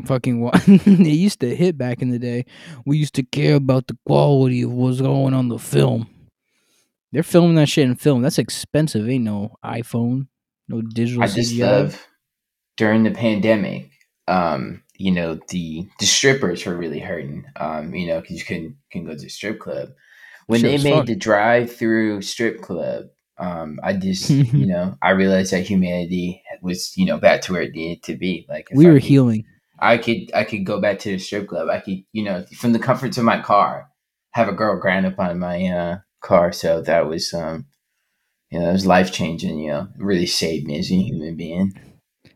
Fucking 0.05 0.41
what 0.41 0.61
they 0.67 1.09
used 1.11 1.39
to 1.41 1.55
hit 1.55 1.77
back 1.77 2.01
in 2.01 2.09
the 2.09 2.19
day. 2.19 2.45
We 2.85 2.97
used 2.97 3.13
to 3.15 3.23
care 3.23 3.55
about 3.55 3.87
the 3.87 3.97
quality 4.05 4.61
of 4.63 4.71
what's 4.73 4.99
going 5.01 5.33
on 5.33 5.49
the 5.49 5.59
film. 5.59 6.09
They're 7.11 7.23
filming 7.23 7.55
that 7.55 7.69
shit 7.69 7.87
in 7.87 7.95
film. 7.95 8.21
That's 8.21 8.39
expensive. 8.39 9.07
Ain't 9.07 9.23
no 9.23 9.55
iPhone, 9.63 10.27
no 10.67 10.81
digital 10.81 11.23
I 11.23 11.27
just 11.27 11.53
CGI. 11.53 11.59
love 11.61 12.07
during 12.75 13.03
the 13.03 13.11
pandemic. 13.11 13.89
Um, 14.27 14.81
you 14.97 15.11
know 15.11 15.39
the 15.49 15.87
the 15.99 16.05
strippers 16.05 16.65
were 16.65 16.75
really 16.75 16.99
hurting. 16.99 17.45
Um, 17.55 17.93
you 17.95 18.07
know 18.07 18.21
because 18.21 18.39
you 18.39 18.45
couldn't 18.45 18.77
couldn't 18.91 19.07
go 19.07 19.13
to 19.15 19.21
the 19.21 19.29
strip 19.29 19.59
club 19.59 19.89
when 20.47 20.61
Shit 20.61 20.81
they 20.81 20.83
made 20.91 20.97
fun. 20.97 21.05
the 21.05 21.15
drive 21.15 21.75
through 21.75 22.21
strip 22.21 22.61
club. 22.61 23.05
Um, 23.37 23.79
I 23.83 23.93
just 23.93 24.29
you 24.29 24.65
know 24.65 24.97
I 25.01 25.11
realized 25.11 25.51
that 25.53 25.67
humanity 25.67 26.41
was 26.61 26.93
you 26.97 27.05
know 27.05 27.17
back 27.17 27.41
to 27.43 27.53
where 27.53 27.61
it 27.63 27.73
needed 27.73 28.03
to 28.03 28.15
be. 28.15 28.45
Like 28.49 28.67
we 28.73 28.85
I 28.85 28.89
were 28.89 28.95
could- 28.95 29.03
healing. 29.03 29.45
I 29.77 29.97
could 29.97 30.31
I 30.33 30.45
could 30.45 30.65
go 30.65 30.79
back 30.79 30.99
to 30.99 31.09
the 31.09 31.17
strip 31.19 31.47
club. 31.49 31.67
I 31.69 31.79
could 31.81 31.97
you 32.13 32.23
know 32.23 32.45
from 32.57 32.71
the 32.71 32.79
comforts 32.79 33.17
of 33.17 33.25
my 33.25 33.41
car 33.41 33.89
have 34.31 34.47
a 34.47 34.53
girl 34.53 34.79
grind 34.79 35.05
up 35.05 35.19
on 35.19 35.37
my 35.39 35.65
uh, 35.67 35.97
car. 36.21 36.51
So 36.53 36.81
that 36.81 37.07
was 37.07 37.33
um 37.33 37.65
you 38.51 38.59
know 38.59 38.69
it 38.69 38.73
was 38.73 38.85
life 38.85 39.11
changing. 39.11 39.59
You 39.59 39.71
know 39.71 39.81
it 39.99 40.01
really 40.03 40.25
saved 40.27 40.65
me 40.65 40.79
as 40.79 40.89
a 40.91 40.95
human 40.95 41.35
being. 41.35 41.73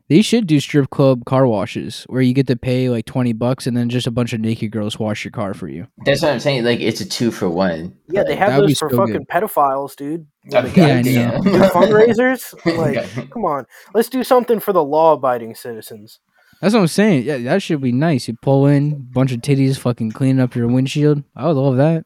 They 0.09 0.23
should 0.23 0.47
do 0.47 0.59
strip 0.59 0.89
club 0.89 1.25
car 1.25 1.45
washes 1.45 2.03
where 2.09 2.21
you 2.21 2.33
get 2.33 2.47
to 2.47 2.55
pay 2.55 2.89
like 2.89 3.05
twenty 3.05 3.31
bucks 3.31 3.67
and 3.67 3.77
then 3.77 3.89
just 3.89 4.07
a 4.07 4.11
bunch 4.11 4.33
of 4.33 4.39
naked 4.41 4.71
girls 4.71 4.97
wash 4.97 5.23
your 5.23 5.31
car 5.31 5.53
for 5.53 5.67
you. 5.67 5.85
That's 6.03 6.23
what 6.23 6.31
I'm 6.31 6.39
saying. 6.39 6.63
Like 6.63 6.79
it's 6.79 6.99
a 6.99 7.07
two 7.07 7.29
for 7.29 7.47
one. 7.47 7.95
Yeah, 8.09 8.23
they 8.23 8.35
have 8.35 8.49
That'd 8.49 8.69
those 8.69 8.79
for 8.79 8.89
so 8.89 8.97
fucking 8.97 9.13
good. 9.13 9.27
pedophiles, 9.27 9.95
dude. 9.95 10.25
When 10.45 10.65
they 10.73 10.87
Yeah, 10.87 10.97
I 10.97 11.01
do 11.03 11.13
know. 11.13 11.41
do 11.43 11.59
fundraisers. 11.69 12.55
Like, 12.79 13.29
come 13.31 13.45
on, 13.45 13.65
let's 13.93 14.09
do 14.09 14.23
something 14.23 14.59
for 14.59 14.73
the 14.73 14.83
law-abiding 14.83 15.53
citizens. 15.53 16.19
That's 16.61 16.73
what 16.73 16.81
I'm 16.81 16.87
saying. 16.87 17.23
Yeah, 17.23 17.37
that 17.37 17.61
should 17.61 17.79
be 17.81 17.91
nice. 17.91 18.27
You 18.27 18.35
pull 18.41 18.65
in, 18.65 19.07
bunch 19.11 19.31
of 19.31 19.41
titties, 19.41 19.77
fucking 19.77 20.11
cleaning 20.11 20.41
up 20.41 20.55
your 20.55 20.67
windshield. 20.67 21.23
I 21.35 21.45
would 21.47 21.55
love 21.55 21.77
that. 21.77 22.05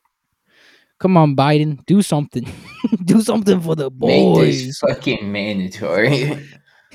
Come 0.99 1.17
on, 1.17 1.35
Biden, 1.35 1.85
do 1.85 2.01
something. 2.01 2.45
do 3.05 3.21
something 3.21 3.59
for 3.61 3.75
the 3.75 3.89
boys. 3.89 4.09
Make 4.09 4.45
this 4.45 4.81
boys. 4.81 4.95
fucking 4.95 5.31
mandatory. 5.31 6.47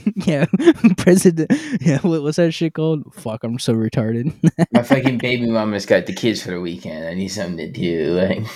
yeah, 0.15 0.47
president. 0.99 1.53
Yeah, 1.81 1.99
what, 2.01 2.23
what's 2.23 2.37
that 2.37 2.53
shit 2.53 2.75
called? 2.75 3.15
Fuck, 3.15 3.45
I'm 3.45 3.59
so 3.59 3.75
retarded. 3.75 4.33
My 4.73 4.83
fucking 4.83 5.19
baby 5.19 5.47
mama's 5.51 5.87
got 5.87 6.07
the 6.07 6.13
kids 6.15 6.43
for 6.43 6.51
the 6.51 6.61
weekend. 6.61 7.07
I 7.07 7.15
need 7.15 7.29
something 7.29 7.57
to 7.59 7.71
do. 7.71 8.13
Like 8.13 8.47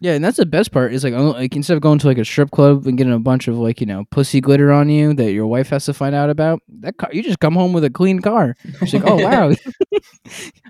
yeah, 0.00 0.14
and 0.14 0.24
that's 0.24 0.36
the 0.38 0.46
best 0.46 0.72
part. 0.72 0.92
Is 0.92 1.04
like, 1.04 1.14
like 1.14 1.54
instead 1.54 1.76
of 1.76 1.80
going 1.80 2.00
to 2.00 2.08
like 2.08 2.18
a 2.18 2.24
strip 2.24 2.50
club 2.50 2.88
and 2.88 2.98
getting 2.98 3.12
a 3.12 3.20
bunch 3.20 3.46
of 3.46 3.56
like 3.56 3.80
you 3.80 3.86
know 3.86 4.04
pussy 4.10 4.40
glitter 4.40 4.72
on 4.72 4.88
you 4.88 5.14
that 5.14 5.30
your 5.32 5.46
wife 5.46 5.68
has 5.68 5.84
to 5.84 5.94
find 5.94 6.12
out 6.14 6.28
about, 6.28 6.60
that 6.80 6.96
car, 6.96 7.08
you 7.12 7.22
just 7.22 7.38
come 7.38 7.54
home 7.54 7.72
with 7.72 7.84
a 7.84 7.90
clean 7.90 8.18
car. 8.18 8.56
She's 8.80 8.94
like, 8.94 9.04
oh 9.06 9.16
wow, 9.22 9.52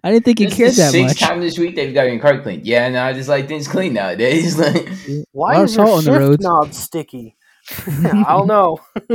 I 0.04 0.12
didn't 0.12 0.26
think 0.26 0.38
you 0.40 0.48
This 0.48 0.56
cared 0.56 0.68
is 0.70 0.76
the 0.76 0.82
that 0.82 0.90
sixth 0.90 1.20
much. 1.20 1.28
time 1.28 1.40
this 1.40 1.58
week 1.58 1.76
they've 1.76 1.94
got 1.94 2.02
your 2.02 2.18
car 2.18 2.42
cleaned. 2.42 2.66
Yeah, 2.66 2.90
no, 2.90 3.02
I 3.04 3.14
just 3.14 3.30
like 3.30 3.48
things 3.48 3.66
clean 3.68 3.94
nowadays. 3.94 4.58
Like 4.58 4.86
Why 5.32 5.54
lot 5.54 5.62
of 5.62 5.64
is 5.64 5.76
your 5.76 5.88
on 5.88 5.96
the 5.96 6.02
shift 6.02 6.18
roads. 6.18 6.42
knob 6.44 6.74
sticky? 6.74 7.36
I 7.70 8.24
don't 8.28 8.46
know. 8.46 8.78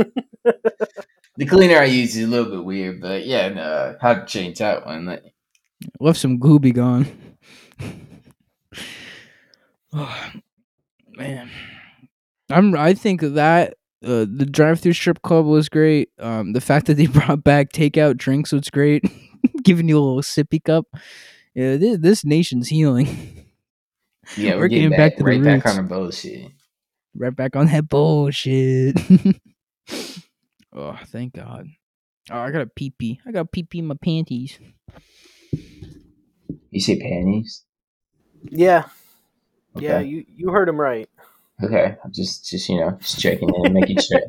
the 1.36 1.46
cleaner 1.46 1.78
I 1.78 1.84
use 1.84 2.16
is 2.16 2.24
a 2.24 2.28
little 2.28 2.50
bit 2.50 2.64
weird, 2.64 3.00
but 3.00 3.26
yeah, 3.26 3.48
no, 3.48 3.96
I 4.00 4.06
have 4.06 4.26
to 4.26 4.32
change 4.32 4.58
that 4.58 4.86
one. 4.86 5.06
Like, 5.06 5.22
Left 6.00 6.18
some 6.18 6.38
gooby 6.38 6.74
gone. 6.74 7.06
oh, 9.92 10.30
man, 11.16 11.50
I'm. 12.50 12.74
I 12.74 12.94
think 12.94 13.20
that 13.20 13.74
uh, 14.04 14.26
the 14.28 14.46
drive-through 14.50 14.92
strip 14.94 15.22
club 15.22 15.46
was 15.46 15.68
great. 15.68 16.10
Um, 16.18 16.52
the 16.52 16.60
fact 16.60 16.86
that 16.86 16.94
they 16.94 17.06
brought 17.08 17.44
back 17.44 17.72
takeout 17.72 18.16
drinks 18.16 18.52
was 18.52 18.70
great, 18.70 19.04
giving 19.62 19.88
you 19.88 19.98
a 19.98 20.00
little 20.00 20.22
sippy 20.22 20.62
cup. 20.62 20.86
Yeah, 21.54 21.76
this, 21.76 21.98
this 21.98 22.24
nation's 22.24 22.68
healing. 22.68 23.46
yeah, 24.36 24.54
we're, 24.54 24.62
We're 24.62 24.68
getting, 24.68 24.90
getting 24.90 24.90
back, 24.90 25.12
back 25.12 25.16
to 25.18 25.24
the 25.24 25.30
right 25.30 25.42
back 25.42 25.64
roots. 25.64 25.78
on 25.78 25.84
our 25.84 25.88
bullshit. 25.88 26.52
Right 27.18 27.34
back 27.34 27.56
on 27.56 27.66
that 27.66 27.88
bullshit. 27.88 28.96
oh, 30.72 30.98
thank 31.06 31.34
God. 31.34 31.66
Oh, 32.30 32.38
I 32.38 32.50
got 32.50 32.62
a 32.62 32.66
pee 32.66 32.90
pee. 32.90 33.20
I 33.26 33.32
got 33.32 33.52
pee 33.52 33.64
pee 33.64 33.80
in 33.80 33.86
my 33.86 33.96
panties. 34.00 34.58
You 36.70 36.80
say 36.80 36.98
panties? 37.00 37.64
Yeah, 38.44 38.84
Okay. 39.76 39.86
yeah, 39.86 39.98
you 40.00 40.24
you 40.28 40.50
heard 40.50 40.68
him 40.68 40.80
right. 40.80 41.08
Okay, 41.62 41.96
I'm 42.04 42.12
just 42.12 42.48
just 42.48 42.68
you 42.68 42.78
know 42.78 42.92
just 43.00 43.18
checking 43.18 43.52
in, 43.52 43.72
making 43.72 43.98
sure 43.98 44.20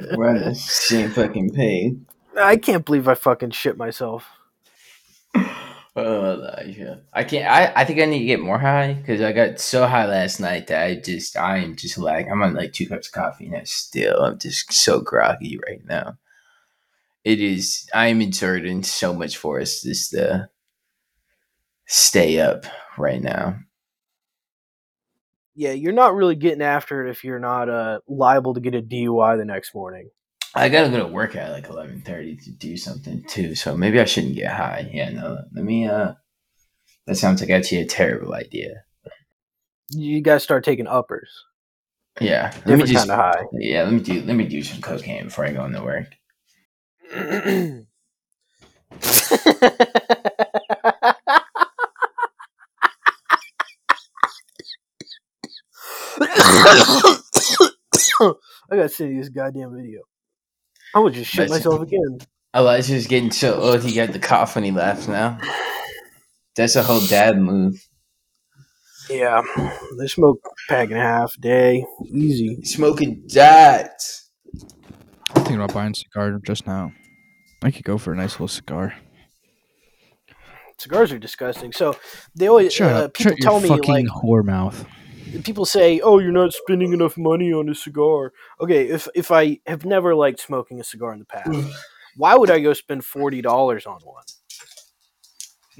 we're 0.16 0.28
on 0.28 0.40
the 0.40 0.54
same 0.54 1.10
fucking 1.10 1.50
page. 1.50 1.94
I 2.38 2.56
can't 2.56 2.84
believe 2.84 3.08
I 3.08 3.14
fucking 3.14 3.50
shit 3.50 3.76
myself. 3.76 4.26
Oh, 5.94 6.42
yeah. 6.64 6.96
I 7.12 7.24
can't. 7.24 7.46
I, 7.46 7.72
I 7.82 7.84
think 7.84 8.00
I 8.00 8.06
need 8.06 8.20
to 8.20 8.24
get 8.24 8.40
more 8.40 8.58
high 8.58 8.94
because 8.94 9.20
I 9.20 9.32
got 9.32 9.60
so 9.60 9.86
high 9.86 10.06
last 10.06 10.40
night 10.40 10.68
that 10.68 10.82
I 10.82 10.94
just 10.96 11.36
I 11.36 11.58
am 11.58 11.76
just 11.76 11.98
like 11.98 12.26
I'm 12.30 12.40
on 12.42 12.54
like 12.54 12.72
two 12.72 12.86
cups 12.88 13.08
of 13.08 13.12
coffee 13.12 13.46
and 13.46 13.56
I 13.56 13.64
still 13.64 14.22
I'm 14.22 14.38
just 14.38 14.72
so 14.72 15.00
groggy 15.00 15.58
right 15.66 15.84
now. 15.84 16.16
It 17.24 17.40
is 17.40 17.86
I 17.92 18.06
am 18.06 18.22
exerting 18.22 18.82
so 18.84 19.12
much 19.12 19.36
force 19.36 19.82
just 19.82 20.12
to 20.12 20.48
stay 21.86 22.40
up 22.40 22.64
right 22.96 23.20
now. 23.20 23.58
Yeah, 25.54 25.72
you're 25.72 25.92
not 25.92 26.14
really 26.14 26.36
getting 26.36 26.62
after 26.62 27.06
it 27.06 27.10
if 27.10 27.22
you're 27.22 27.38
not 27.38 27.68
uh, 27.68 28.00
liable 28.08 28.54
to 28.54 28.60
get 28.60 28.74
a 28.74 28.80
DUI 28.80 29.36
the 29.36 29.44
next 29.44 29.74
morning. 29.74 30.08
I 30.54 30.68
gotta 30.68 30.90
go 30.90 30.98
to 30.98 31.06
work 31.06 31.34
at 31.34 31.50
like 31.52 31.68
eleven 31.68 32.02
thirty 32.02 32.36
to 32.36 32.50
do 32.50 32.76
something 32.76 33.24
too, 33.24 33.54
so 33.54 33.76
maybe 33.76 34.00
I 34.00 34.04
shouldn't 34.04 34.34
get 34.34 34.52
high. 34.52 34.90
Yeah, 34.92 35.10
no, 35.10 35.38
let 35.54 35.64
me. 35.64 35.86
Uh, 35.86 36.12
that 37.06 37.16
sounds 37.16 37.40
like 37.40 37.50
actually 37.50 37.80
a 37.80 37.86
terrible 37.86 38.34
idea. 38.34 38.84
You 39.90 40.20
gotta 40.20 40.40
start 40.40 40.64
taking 40.64 40.86
uppers. 40.86 41.30
Yeah, 42.20 42.54
let 42.66 42.78
me 42.78 42.84
just. 42.84 43.08
kind 43.08 43.10
of 43.10 43.16
high. 43.16 43.44
Yeah, 43.52 43.84
let 43.84 43.92
me 43.94 44.00
do. 44.00 44.22
Let 44.22 44.36
me 44.36 44.46
do 44.46 44.62
some 44.62 44.82
cocaine 44.82 45.24
before 45.24 45.46
I 45.46 45.52
go 45.52 45.64
into 45.64 45.82
work. 45.82 46.08
I 58.70 58.76
gotta 58.76 58.88
see 58.88 59.18
this 59.18 59.28
goddamn 59.28 59.74
video. 59.74 60.02
I 60.94 60.98
would 60.98 61.14
just 61.14 61.30
shit 61.30 61.48
That's- 61.48 61.64
myself 61.64 61.82
again. 61.82 62.18
Elijah's 62.54 63.06
getting 63.06 63.30
so 63.30 63.54
old 63.54 63.82
he 63.82 63.94
got 63.94 64.12
the 64.12 64.18
cough 64.18 64.54
when 64.56 64.64
he 64.64 64.70
laughs 64.72 65.08
now. 65.08 65.38
That's 66.54 66.76
a 66.76 66.82
whole 66.82 67.00
dad 67.00 67.38
move. 67.38 67.82
Yeah, 69.08 69.40
they 69.98 70.06
smoke 70.06 70.38
pack 70.68 70.90
and 70.90 70.98
a 70.98 71.02
half 71.02 71.34
a 71.36 71.40
day, 71.40 71.86
easy. 72.06 72.62
Smoking 72.64 73.24
dads. 73.26 74.30
I'm 75.30 75.36
thinking 75.44 75.56
about 75.56 75.72
buying 75.74 75.92
a 75.92 75.94
cigar 75.94 76.38
just 76.44 76.66
now. 76.66 76.92
I 77.62 77.70
could 77.70 77.84
go 77.84 77.96
for 77.96 78.12
a 78.12 78.16
nice 78.16 78.32
little 78.32 78.48
cigar. 78.48 78.94
Cigars 80.78 81.10
are 81.12 81.18
disgusting. 81.18 81.72
So 81.72 81.96
they 82.34 82.48
always 82.48 82.72
Shut 82.72 82.92
uh, 82.92 83.04
up. 83.04 83.14
people 83.14 83.32
Shut 83.32 83.38
your 83.38 83.50
tell 83.50 83.60
me 83.60 83.68
fucking 83.68 83.90
like 83.90 84.06
whore 84.06 84.44
mouth. 84.44 84.84
People 85.44 85.64
say, 85.64 86.00
"Oh, 86.00 86.18
you're 86.18 86.32
not 86.32 86.52
spending 86.52 86.92
enough 86.92 87.16
money 87.16 87.52
on 87.52 87.68
a 87.68 87.74
cigar." 87.74 88.32
Okay, 88.60 88.88
if 88.88 89.08
if 89.14 89.30
I 89.30 89.58
have 89.66 89.84
never 89.84 90.14
liked 90.14 90.40
smoking 90.40 90.80
a 90.80 90.84
cigar 90.84 91.12
in 91.12 91.18
the 91.18 91.24
past, 91.24 91.50
why 92.16 92.36
would 92.36 92.50
I 92.50 92.60
go 92.60 92.72
spend 92.72 93.04
forty 93.04 93.40
dollars 93.42 93.86
on 93.86 94.00
one? 94.02 94.24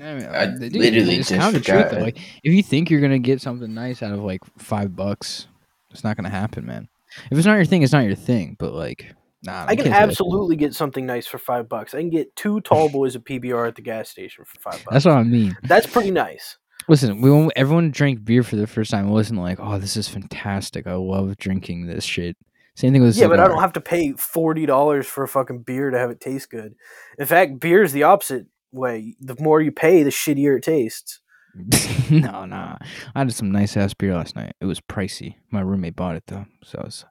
I, 0.01 0.15
mean, 0.15 0.27
I 0.27 0.47
they 0.47 0.69
do- 0.69 0.79
literally 0.79 1.17
it's 1.17 1.29
just 1.29 1.41
kind 1.41 1.55
of 1.55 1.63
the 1.63 1.71
truth 1.71 1.91
though. 1.91 1.99
Like, 1.99 2.19
if 2.43 2.53
you 2.53 2.63
think 2.63 2.91
you're 2.91 3.01
gonna 3.01 3.19
get 3.19 3.41
something 3.41 3.73
nice 3.73 4.03
out 4.03 4.13
of 4.13 4.21
like 4.21 4.41
five 4.59 4.97
bucks, 4.97 5.47
it's 5.91 6.05
not 6.05 6.17
gonna 6.17 6.31
happen, 6.31 6.65
man. 6.67 6.89
If 7.31 7.39
it's 7.39 7.47
not 7.47 7.55
your 7.57 7.65
thing, 7.67 7.83
it's 7.83 7.93
not 7.93 8.05
your 8.05 8.15
thing. 8.15 8.57
But 8.59 8.73
like, 8.73 9.15
nah, 9.43 9.65
I 9.65 9.77
can 9.77 9.85
can't 9.85 9.87
say 9.87 9.91
that. 9.91 10.03
absolutely 10.09 10.57
get 10.57 10.75
something 10.75 11.05
nice 11.05 11.27
for 11.27 11.39
five 11.39 11.69
bucks. 11.69 11.95
I 11.95 11.99
can 11.99 12.11
get 12.11 12.35
two 12.37 12.61
tall 12.63 12.89
boys 12.89 13.15
of 13.15 13.25
PBR 13.25 13.69
at 13.69 13.77
the 13.77 13.83
gas 13.83 14.09
station 14.09 14.45
for 14.45 14.59
five 14.61 14.83
bucks. 14.85 14.93
That's 14.93 15.05
what 15.05 15.17
I 15.17 15.25
mean. 15.25 15.57
That's 15.65 15.87
pretty 15.87 16.11
nice. 16.11 16.57
Listen, 16.89 17.21
we 17.21 17.31
when 17.31 17.51
everyone 17.57 17.91
drank 17.91 18.25
beer 18.25 18.43
for 18.43 18.57
the 18.57 18.67
first 18.67 18.91
time. 18.91 19.09
It 19.09 19.13
wasn't 19.13 19.41
like, 19.41 19.59
oh, 19.61 19.79
this 19.79 19.97
is 19.97 20.09
fantastic. 20.09 20.87
I 20.87 20.95
love 20.95 21.37
drinking 21.37 21.87
this 21.87 22.05
shit. 22.05 22.37
Same 22.75 22.93
thing 22.93 23.03
with 23.03 23.17
Yeah, 23.17 23.29
but 23.29 23.41
I 23.41 23.49
don't 23.49 23.61
have 23.61 23.75
to 23.75 23.81
pay 23.81 24.13
forty 24.13 24.67
dollars 24.67 25.07
for 25.07 25.23
a 25.25 25.29
fucking 25.29 25.63
beer 25.63 25.91
to 25.91 25.99
have 25.99 26.11
it 26.11 26.21
taste 26.21 26.51
good. 26.51 26.75
In 27.19 27.27
fact, 27.27 27.61
beer 27.61 27.83
is 27.83 27.93
the 27.93 28.05
opposite 28.05 28.47
way. 28.73 29.17
The 29.21 29.37
more 29.39 29.61
you 29.61 29.71
pay, 29.73 30.03
the 30.03 30.11
shittier 30.11 30.57
it 30.57 30.63
tastes. 30.63 31.21
no, 32.11 32.47
no. 32.47 32.79
I 33.15 33.19
had 33.19 33.33
some 33.35 33.53
nice 33.53 33.77
ass 33.77 33.93
beer 33.93 34.15
last 34.15 34.37
night. 34.37 34.55
It 34.61 34.65
was 34.65 34.81
pricey. 34.81 35.35
My 35.51 35.61
roommate 35.61 35.97
bought 35.97 36.17
it 36.17 36.25
though, 36.27 36.47
so 36.65 36.79
I 36.79 36.85
was, 36.85 37.05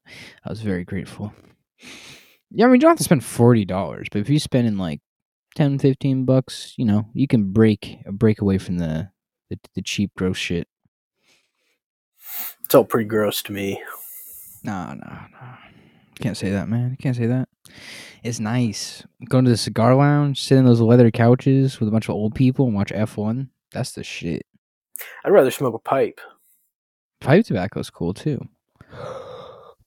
I 0.45 0.49
was 0.49 0.61
very 0.61 0.83
grateful. 0.83 1.31
Yeah, 2.49 2.65
I 2.65 2.67
mean, 2.67 2.75
you 2.75 2.79
don't 2.79 2.91
have 2.91 2.97
to 2.97 3.03
spend 3.03 3.23
forty 3.23 3.63
dollars, 3.63 4.07
but 4.11 4.19
if 4.19 4.29
you 4.29 4.39
spend 4.39 4.67
in 4.67 4.79
like 4.79 4.99
10, 5.55 5.79
15 5.79 6.25
bucks, 6.25 6.73
you 6.77 6.85
know, 6.85 7.09
you 7.13 7.27
can 7.27 7.51
break 7.51 7.97
break 8.09 8.41
away 8.41 8.57
from 8.57 8.79
the 8.79 9.10
the, 9.51 9.59
the 9.75 9.81
cheap 9.81 10.11
gross 10.17 10.37
shit. 10.37 10.67
It's 12.63 12.73
all 12.73 12.85
pretty 12.85 13.07
gross 13.07 13.43
to 13.43 13.51
me. 13.51 13.83
No, 14.63 14.93
no, 14.93 15.09
no. 15.09 15.53
Can't 16.19 16.37
say 16.37 16.51
that, 16.51 16.69
man. 16.69 16.95
Can't 17.01 17.15
say 17.15 17.25
that. 17.25 17.49
It's 18.23 18.39
nice. 18.39 19.03
Going 19.27 19.43
to 19.45 19.51
the 19.51 19.57
cigar 19.57 19.95
lounge, 19.95 20.41
sit 20.41 20.57
in 20.57 20.65
those 20.65 20.79
leather 20.79 21.11
couches 21.11 21.79
with 21.79 21.89
a 21.89 21.91
bunch 21.91 22.07
of 22.07 22.15
old 22.15 22.33
people 22.33 22.67
and 22.67 22.75
watch 22.75 22.91
F1. 22.91 23.49
That's 23.73 23.91
the 23.91 24.03
shit. 24.03 24.45
I'd 25.25 25.31
rather 25.31 25.51
smoke 25.51 25.73
a 25.73 25.79
pipe. 25.79 26.21
Pipe 27.19 27.45
tobacco's 27.45 27.89
cool 27.89 28.13
too. 28.13 28.39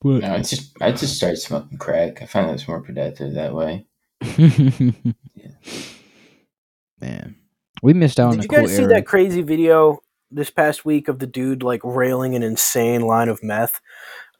But 0.02 0.20
No, 0.20 0.34
I 0.34 0.38
just 0.40 0.76
I 0.82 0.92
just 0.92 1.16
started 1.16 1.38
smoking 1.38 1.78
crack. 1.78 2.20
I 2.20 2.26
find 2.26 2.50
that's 2.50 2.68
more 2.68 2.82
productive 2.82 3.32
that 3.32 3.54
way. 3.54 3.86
yeah. 4.36 4.90
man, 7.00 7.36
we 7.84 7.92
missed 7.92 8.18
out 8.18 8.30
on 8.30 8.36
Did 8.36 8.44
you 8.44 8.48
cool 8.48 8.60
guys 8.60 8.74
see 8.74 8.82
era. 8.82 8.94
that 8.94 9.06
crazy 9.06 9.42
video 9.42 9.98
this 10.30 10.48
past 10.48 10.86
week 10.86 11.06
of 11.06 11.18
the 11.18 11.26
dude 11.26 11.62
like 11.62 11.82
railing 11.84 12.34
an 12.34 12.42
insane 12.42 13.02
line 13.02 13.28
of 13.28 13.42
meth, 13.42 13.78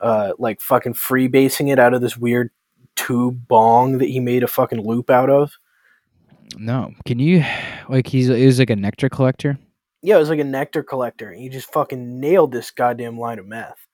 uh, 0.01 0.33
like 0.39 0.63
fucking 0.63 0.95
freebasing 0.95 1.71
it 1.71 1.79
out 1.79 1.93
of 1.93 2.01
this 2.01 2.17
weird 2.17 2.51
tube 2.97 3.47
bong 3.47 3.99
that 3.99 4.09
he 4.09 4.19
made 4.19 4.43
a 4.43 4.49
fucking 4.49 4.81
loop 4.81 5.11
out 5.11 5.29
of? 5.29 5.53
No, 6.57 6.95
can 7.05 7.19
you 7.19 7.45
like 7.91 8.07
he's 8.07 8.31
it 8.31 8.47
was 8.47 8.59
like 8.59 8.71
a 8.71 8.77
nectar 8.77 9.11
collector. 9.11 9.59
Yeah, 10.01 10.17
it 10.17 10.21
was 10.21 10.31
like 10.31 10.41
a 10.41 10.45
nectar 10.45 10.83
collector. 10.83 11.29
And 11.29 11.39
he 11.39 11.51
just 11.51 11.71
fucking 11.71 12.19
nailed 12.21 12.51
this 12.51 12.71
goddamn 12.71 13.19
line 13.19 13.39
of 13.39 13.47
meth. 13.47 13.87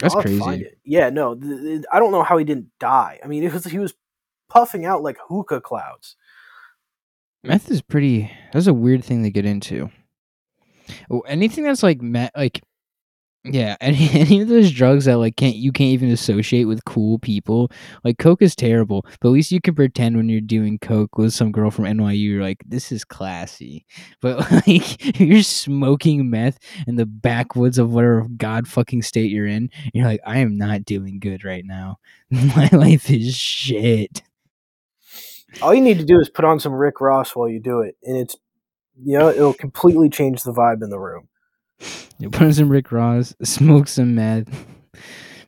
That's 0.00 0.16
I'll 0.16 0.22
crazy. 0.22 0.66
Yeah, 0.84 1.10
no, 1.10 1.36
th- 1.36 1.60
th- 1.60 1.84
I 1.92 2.00
don't 2.00 2.10
know 2.10 2.24
how 2.24 2.36
he 2.36 2.44
didn't 2.44 2.70
die. 2.80 3.20
I 3.22 3.28
mean, 3.28 3.44
it 3.44 3.52
was 3.52 3.66
he 3.66 3.78
was 3.78 3.94
puffing 4.48 4.84
out 4.84 5.04
like 5.04 5.18
hookah 5.28 5.60
clouds. 5.60 6.16
Meth 7.44 7.70
is 7.70 7.82
pretty. 7.82 8.30
That's 8.52 8.66
a 8.66 8.74
weird 8.74 9.04
thing 9.04 9.22
to 9.22 9.30
get 9.30 9.46
into. 9.46 9.90
Oh, 11.10 11.20
anything 11.20 11.64
that's 11.64 11.82
like 11.82 12.00
meth, 12.00 12.30
like 12.36 12.62
yeah, 13.44 13.76
any 13.80 14.10
any 14.10 14.40
of 14.40 14.48
those 14.48 14.70
drugs 14.70 15.04
that 15.04 15.18
like 15.18 15.36
can't 15.36 15.56
you 15.56 15.72
can't 15.72 15.92
even 15.92 16.10
associate 16.10 16.64
with 16.64 16.84
cool 16.84 17.18
people. 17.18 17.70
Like 18.04 18.18
coke 18.18 18.42
is 18.42 18.56
terrible, 18.56 19.06
but 19.20 19.28
at 19.28 19.32
least 19.32 19.52
you 19.52 19.60
can 19.60 19.74
pretend 19.74 20.16
when 20.16 20.28
you're 20.28 20.40
doing 20.40 20.78
coke 20.78 21.16
with 21.16 21.32
some 21.32 21.52
girl 21.52 21.70
from 21.70 21.84
NYU. 21.84 22.18
You're 22.18 22.42
like, 22.42 22.62
this 22.66 22.92
is 22.92 23.04
classy. 23.04 23.86
But 24.20 24.50
like 24.50 25.20
you're 25.20 25.42
smoking 25.42 26.28
meth 26.28 26.58
in 26.86 26.96
the 26.96 27.06
backwoods 27.06 27.78
of 27.78 27.92
whatever 27.92 28.26
god 28.36 28.66
fucking 28.66 29.02
state 29.02 29.30
you're 29.30 29.46
in. 29.46 29.70
You're 29.94 30.06
like, 30.06 30.20
I 30.26 30.38
am 30.38 30.56
not 30.56 30.84
doing 30.84 31.20
good 31.20 31.44
right 31.44 31.64
now. 31.64 31.98
My 32.30 32.68
life 32.72 33.10
is 33.10 33.36
shit. 33.36 34.22
All 35.62 35.74
you 35.74 35.80
need 35.80 35.98
to 35.98 36.04
do 36.04 36.20
is 36.20 36.28
put 36.28 36.44
on 36.44 36.60
some 36.60 36.72
Rick 36.72 37.00
Ross 37.00 37.34
while 37.34 37.48
you 37.48 37.60
do 37.60 37.80
it, 37.80 37.96
and 38.02 38.16
it's 38.16 38.36
you 39.02 39.18
know 39.18 39.28
it'll 39.28 39.54
completely 39.54 40.08
change 40.08 40.42
the 40.42 40.52
vibe 40.52 40.82
in 40.82 40.90
the 40.90 40.98
room. 40.98 41.28
You 42.18 42.30
put 42.30 42.42
on 42.42 42.52
some 42.52 42.68
Rick 42.68 42.90
Ross, 42.92 43.34
smoke 43.42 43.88
some 43.88 44.14
meth. 44.14 44.48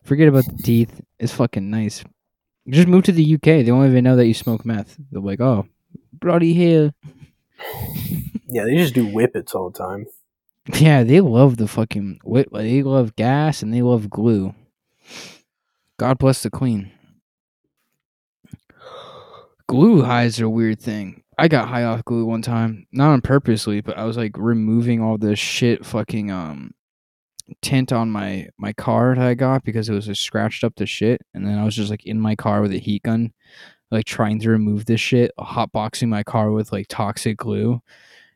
Forget 0.04 0.28
about 0.28 0.44
the 0.46 0.62
teeth. 0.62 1.00
It's 1.18 1.32
fucking 1.32 1.70
nice. 1.70 2.04
You 2.64 2.72
just 2.72 2.88
move 2.88 3.04
to 3.04 3.12
the 3.12 3.34
UK. 3.34 3.64
They 3.64 3.72
won't 3.72 3.90
even 3.90 4.04
know 4.04 4.16
that 4.16 4.26
you 4.26 4.34
smoke 4.34 4.64
meth. 4.64 4.96
They're 5.10 5.20
like, 5.20 5.40
oh, 5.40 5.66
bloody 6.12 6.54
hell. 6.54 6.92
Yeah, 8.52 8.64
they 8.64 8.74
just 8.74 8.94
do 8.94 9.06
whippets 9.06 9.54
all 9.54 9.70
the 9.70 9.78
time. 9.78 10.06
Yeah, 10.74 11.04
they 11.04 11.20
love 11.20 11.56
the 11.56 11.68
fucking 11.68 12.18
whip. 12.24 12.48
They 12.52 12.82
love 12.82 13.14
gas 13.14 13.62
and 13.62 13.72
they 13.72 13.80
love 13.80 14.10
glue. 14.10 14.54
God 16.00 16.18
bless 16.18 16.42
the 16.42 16.50
queen. 16.50 16.90
Glue 19.70 20.02
highs 20.02 20.40
are 20.40 20.46
a 20.46 20.50
weird 20.50 20.80
thing. 20.80 21.22
I 21.38 21.46
got 21.46 21.68
high 21.68 21.84
off 21.84 22.04
glue 22.04 22.24
one 22.24 22.42
time, 22.42 22.88
not 22.90 23.12
on 23.12 23.20
purposely, 23.20 23.80
but 23.80 23.96
I 23.96 24.04
was 24.04 24.16
like 24.16 24.32
removing 24.36 25.00
all 25.00 25.16
the 25.16 25.36
shit 25.36 25.86
fucking 25.86 26.28
um 26.28 26.72
tint 27.62 27.92
on 27.92 28.10
my 28.10 28.48
my 28.58 28.72
car 28.72 29.14
that 29.14 29.24
I 29.24 29.34
got 29.34 29.62
because 29.62 29.88
it 29.88 29.94
was 29.94 30.06
just 30.06 30.22
scratched 30.22 30.64
up 30.64 30.74
the 30.74 30.86
shit, 30.86 31.20
and 31.34 31.46
then 31.46 31.56
I 31.56 31.64
was 31.64 31.76
just 31.76 31.88
like 31.88 32.04
in 32.04 32.18
my 32.18 32.34
car 32.34 32.62
with 32.62 32.72
a 32.72 32.78
heat 32.78 33.04
gun, 33.04 33.32
like 33.92 34.06
trying 34.06 34.40
to 34.40 34.50
remove 34.50 34.86
this 34.86 35.00
shit, 35.00 35.30
hotboxing 35.38 36.08
my 36.08 36.24
car 36.24 36.50
with 36.50 36.72
like 36.72 36.86
toxic 36.88 37.36
glue. 37.36 37.74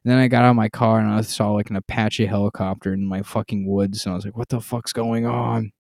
And 0.05 0.13
then 0.13 0.19
I 0.19 0.29
got 0.29 0.45
out 0.45 0.51
of 0.51 0.57
my 0.57 0.69
car 0.69 1.01
and 1.01 1.11
I 1.11 1.23
saw 1.23 1.51
like 1.51 1.69
an 1.69 1.75
Apache 1.75 2.27
helicopter 2.27 2.93
in 2.93 3.05
my 3.09 3.23
fucking 3.23 3.67
woods, 3.69 4.07
and 4.07 4.13
I 4.13 4.15
was 4.15 4.25
like, 4.25 4.37
"What 4.37 4.51
the 4.51 4.61
fuck's 4.61 4.93
going 4.93 5.27
on? 5.27 5.73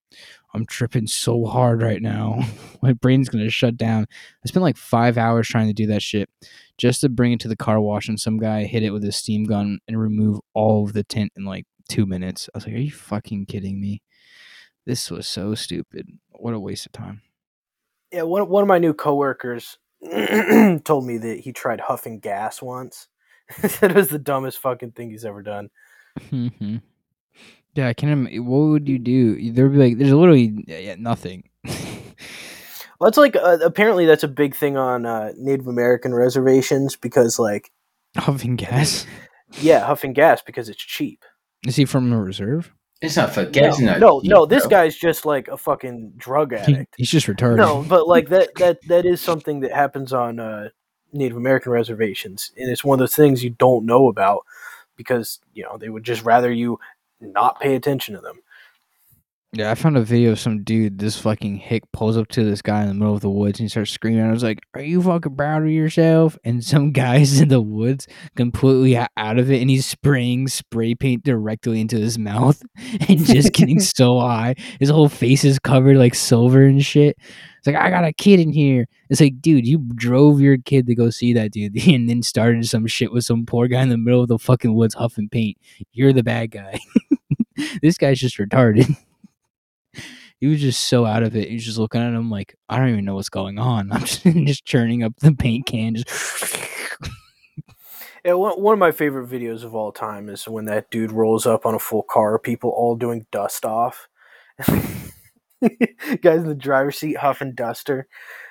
I'm 0.55 0.67
tripping 0.67 1.07
so 1.07 1.45
hard 1.45 1.83
right 1.83 2.01
now. 2.01 2.41
my 2.83 2.93
brain's 2.93 3.29
gonna 3.29 3.51
shut 3.51 3.77
down." 3.77 4.07
I 4.45 4.49
spent 4.49 4.63
like 4.63 4.77
five 4.77 5.19
hours 5.19 5.49
trying 5.49 5.67
to 5.67 5.73
do 5.73 5.87
that 5.87 6.03
shit 6.03 6.29
just 6.79 7.01
to 7.03 7.09
bring 7.09 7.33
it 7.33 7.41
to 7.41 7.49
the 7.49 7.57
car 7.57 7.81
wash, 7.81 8.09
and 8.09 8.19
some 8.19 8.39
guy 8.39 8.65
hit 8.65 8.83
it 8.83 8.91
with 8.91 9.05
a 9.05 9.13
steam 9.13 9.45
gun 9.45 9.79
and 9.89 10.01
remove 10.01 10.41
all 10.55 10.85
of 10.85 10.93
the 10.93 11.05
tint 11.05 11.33
in 11.37 11.45
like 11.45 11.67
two 11.89 12.07
minutes. 12.07 12.49
I 12.55 12.59
was 12.59 12.67
like, 12.67 12.75
"Are 12.77 12.79
you 12.79 12.93
fucking 12.93 13.47
kidding 13.47 13.81
me? 13.81 14.03
This 14.87 15.11
was 15.11 15.27
so 15.27 15.55
stupid. 15.55 16.09
What 16.31 16.55
a 16.55 16.61
waste 16.61 16.87
of 16.87 16.93
time." 16.93 17.23
Yeah, 18.13 18.23
one 18.23 18.49
one 18.49 18.63
of 18.63 18.69
my 18.69 18.79
new 18.79 18.95
coworkers 18.95 19.79
told 20.85 21.07
me 21.07 21.19
that 21.19 21.41
he 21.41 21.53
tried 21.53 21.81
huffing 21.81 22.21
gas 22.21 22.63
once. 22.63 23.09
that 23.81 23.95
was 23.95 24.09
the 24.09 24.19
dumbest 24.19 24.59
fucking 24.59 24.93
thing 24.93 25.11
he's 25.11 25.25
ever 25.25 25.43
done. 25.43 25.71
Mm-hmm. 26.31 26.77
Yeah, 27.75 27.89
I 27.89 27.93
can't. 27.95 28.29
Im- 28.29 28.47
what 28.47 28.59
would 28.69 28.89
you 28.89 28.99
do? 28.99 29.53
There'd 29.53 29.73
be 29.73 29.79
like, 29.79 29.99
there's 29.99 30.13
literally 30.13 30.65
yeah, 30.67 30.79
yeah, 30.79 30.95
nothing. 30.99 31.49
Well, 33.01 33.09
it's 33.09 33.19
like 33.19 33.35
uh, 33.37 33.59
apparently 33.63 34.07
that's 34.07 34.23
a 34.23 34.29
big 34.29 34.55
thing 34.55 34.77
on 34.77 35.05
uh, 35.05 35.33
Native 35.37 35.67
American 35.67 36.15
reservations 36.15 36.95
because, 36.95 37.39
like, 37.41 37.73
Huffing 38.17 38.55
gas. 38.57 39.05
yeah, 39.61 39.81
huffing 39.85 40.13
gas 40.13 40.41
because 40.43 40.69
it's 40.69 40.83
cheap. 40.83 41.25
Is 41.67 41.75
he 41.75 41.85
from 41.87 42.13
a 42.13 42.23
reserve? 42.23 42.73
It's 43.03 43.17
not 43.17 43.35
for 43.35 43.45
gas. 43.47 43.81
no, 43.81 43.87
not 43.87 44.01
no, 44.01 44.21
cheap, 44.21 44.31
no, 44.31 44.47
this 44.47 44.63
bro. 44.63 44.71
guy's 44.71 44.97
just 44.97 45.27
like 45.27 45.49
a 45.49 45.57
fucking 45.59 46.13
drug 46.17 46.53
He- 46.53 46.59
addict. 46.75 46.95
he's 46.97 47.11
just 47.11 47.27
retarded. 47.27 47.57
no, 47.57 47.83
but 47.87 48.07
like 48.07 48.29
that 48.29 48.51
that 48.59 48.79
that 48.87 49.05
is 49.05 49.21
something 49.21 49.61
that 49.61 49.73
happens 49.73 50.13
on 50.13 50.39
uh, 50.39 50.69
Native 51.13 51.37
American 51.37 51.73
reservations, 51.73 52.53
and 52.57 52.71
it's 52.71 52.85
one 52.85 52.95
of 52.97 53.01
those 53.01 53.17
things 53.17 53.43
you 53.43 53.51
don't 53.51 53.85
know 53.85 54.07
about 54.07 54.47
because 54.97 55.41
you 55.53 55.65
know 55.65 55.77
they 55.77 55.89
would 55.89 56.05
just 56.05 56.23
rather 56.25 56.51
you 56.53 56.79
not 57.33 57.61
pay 57.61 57.75
attention 57.75 58.15
to 58.15 58.21
them. 58.21 58.41
Yeah, 59.57 59.71
I 59.71 59.77
found 59.77 59.97
a 59.97 60.03
video 60.03 60.33
of 60.33 60.41
some 60.41 60.65
dude. 60.65 60.99
This 60.99 61.17
fucking 61.17 61.59
hick 61.59 61.85
pulls 61.93 62.17
up 62.17 62.27
to 62.31 62.43
this 62.43 62.61
guy 62.61 62.83
in 62.83 62.89
the 62.89 62.95
middle 62.95 63.15
of 63.15 63.21
the 63.21 63.31
woods 63.31 63.61
and 63.61 63.67
he 63.67 63.69
starts 63.69 63.93
screaming. 63.93 64.25
I 64.25 64.33
was 64.33 64.43
like, 64.43 64.59
"Are 64.75 64.83
you 64.83 65.01
fucking 65.01 65.37
proud 65.37 65.63
of 65.63 65.69
yourself?" 65.69 66.37
And 66.43 66.65
some 66.65 66.91
guy's 66.93 67.41
in 67.41 67.51
the 67.51 67.61
woods, 67.61 68.09
completely 68.35 68.97
out 68.97 69.39
of 69.39 69.53
it, 69.53 69.61
and 69.61 69.71
he's 69.71 69.87
spraying 69.87 70.49
spray 70.49 70.97
paint 70.97 71.23
directly 71.23 71.81
into 71.81 71.97
his 71.99 72.19
mouth 72.19 72.61
and 73.09 73.25
just 73.25 73.53
getting 73.53 73.79
so 73.81 74.19
high. 74.19 74.57
His 74.81 74.91
whole 74.91 75.09
face 75.09 75.45
is 75.45 75.61
covered 75.61 75.99
like 75.99 76.17
silver 76.17 76.65
and 76.65 76.85
shit. 76.85 77.17
It's 77.65 77.73
like 77.73 77.83
I 77.83 77.89
got 77.89 78.05
a 78.05 78.13
kid 78.13 78.41
in 78.41 78.53
here. 78.53 78.87
It's 79.09 79.23
like, 79.23 79.41
dude, 79.41 79.67
you 79.67 79.79
drove 79.95 80.39
your 80.39 80.59
kid 80.59 80.87
to 80.87 80.95
go 80.95 81.09
see 81.09 81.33
that 81.33 81.53
dude, 81.53 81.75
and 81.89 82.11
then 82.11 82.23
started 82.23 82.67
some 82.67 82.87
shit 82.87 83.11
with 83.11 83.25
some 83.25 83.47
poor 83.47 83.69
guy 83.69 83.81
in 83.81 83.89
the 83.89 83.97
middle 83.97 84.21
of 84.21 84.29
the 84.29 84.39
fucking 84.39 84.75
woods 84.75 84.95
huffing 84.95 85.31
paint. 85.31 85.57
You're 85.93 86.13
the 86.13 86.23
bad 86.23 86.51
guy. 86.51 86.79
this 87.83 87.97
guy's 87.97 88.19
just 88.19 88.37
retarded 88.37 88.95
he 90.41 90.47
was 90.47 90.61
just 90.61 90.89
so 90.89 91.07
out 91.07 91.23
of 91.23 91.35
it. 91.37 91.49
He 91.49 91.55
was 91.55 91.65
just 91.65 91.79
looking 91.79 92.03
at 92.03 92.13
him 92.13 92.31
like, 92.31 92.55
I 92.69 92.77
don't 92.77 92.91
even 92.91 93.07
know 93.07 93.15
what's 93.15 93.31
going 93.31 93.59
on. 93.59 93.91
I'm 93.91 94.01
just, 94.01 94.25
just 94.25 94.67
churning 94.67 95.03
up 95.03 95.17
the 95.21 95.33
paint 95.33 95.65
can. 95.65 95.95
Just 95.95 96.69
Yeah, 98.27 98.35
one, 98.35 98.61
one 98.61 98.75
of 98.75 98.79
my 98.79 98.93
favorite 98.93 99.31
videos 99.31 99.65
of 99.65 99.75
all 99.75 99.91
time 99.91 100.29
is 100.29 100.47
when 100.47 100.67
that 100.67 100.91
dude 100.91 101.13
rolls 101.13 101.47
up 101.47 101.65
on 101.65 101.75
a 101.75 101.79
full 101.79 102.03
car, 102.03 102.39
people 102.39 102.69
all 102.71 102.95
doing 102.95 103.25
dust 103.33 103.65
off. 103.65 104.07
Guys 106.23 106.41
in 106.41 106.49
the 106.49 106.55
driver's 106.55 106.99
seat 106.99 107.17
huffing 107.17 107.55
duster. 107.55 108.07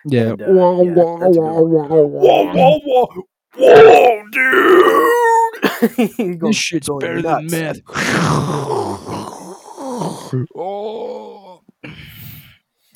yeah. 0.05 0.31
And, 0.31 0.41
uh, 0.41 0.45
yeah, 0.45 0.51
whoa, 0.93 2.79
whoa, 2.85 3.25
whoa, 3.55 4.23
dude! 4.31 4.73
He 6.17 6.33
This 6.35 6.55
shit's 6.55 6.87
going 6.87 6.99
better 7.01 7.21
than 7.21 7.47
meth. 7.47 7.79
oh. 10.55 11.61
We 11.83 11.89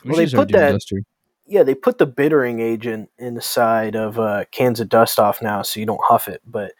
Well, 0.05 0.15
they 0.17 0.27
put 0.27 0.49
that- 0.49 0.71
Duster. 0.73 1.01
Yeah, 1.49 1.63
they 1.63 1.75
put 1.75 1.97
the 1.97 2.05
bittering 2.05 2.59
agent 2.59 3.09
in 3.17 3.33
the 3.35 3.41
side 3.41 3.95
of 3.95 4.19
uh, 4.19 4.43
cans 4.51 4.81
of 4.81 4.89
dust 4.89 5.17
off 5.17 5.41
now, 5.41 5.61
so 5.61 5.79
you 5.79 5.85
don't 5.85 6.01
huff 6.03 6.27
it. 6.27 6.41
But 6.45 6.73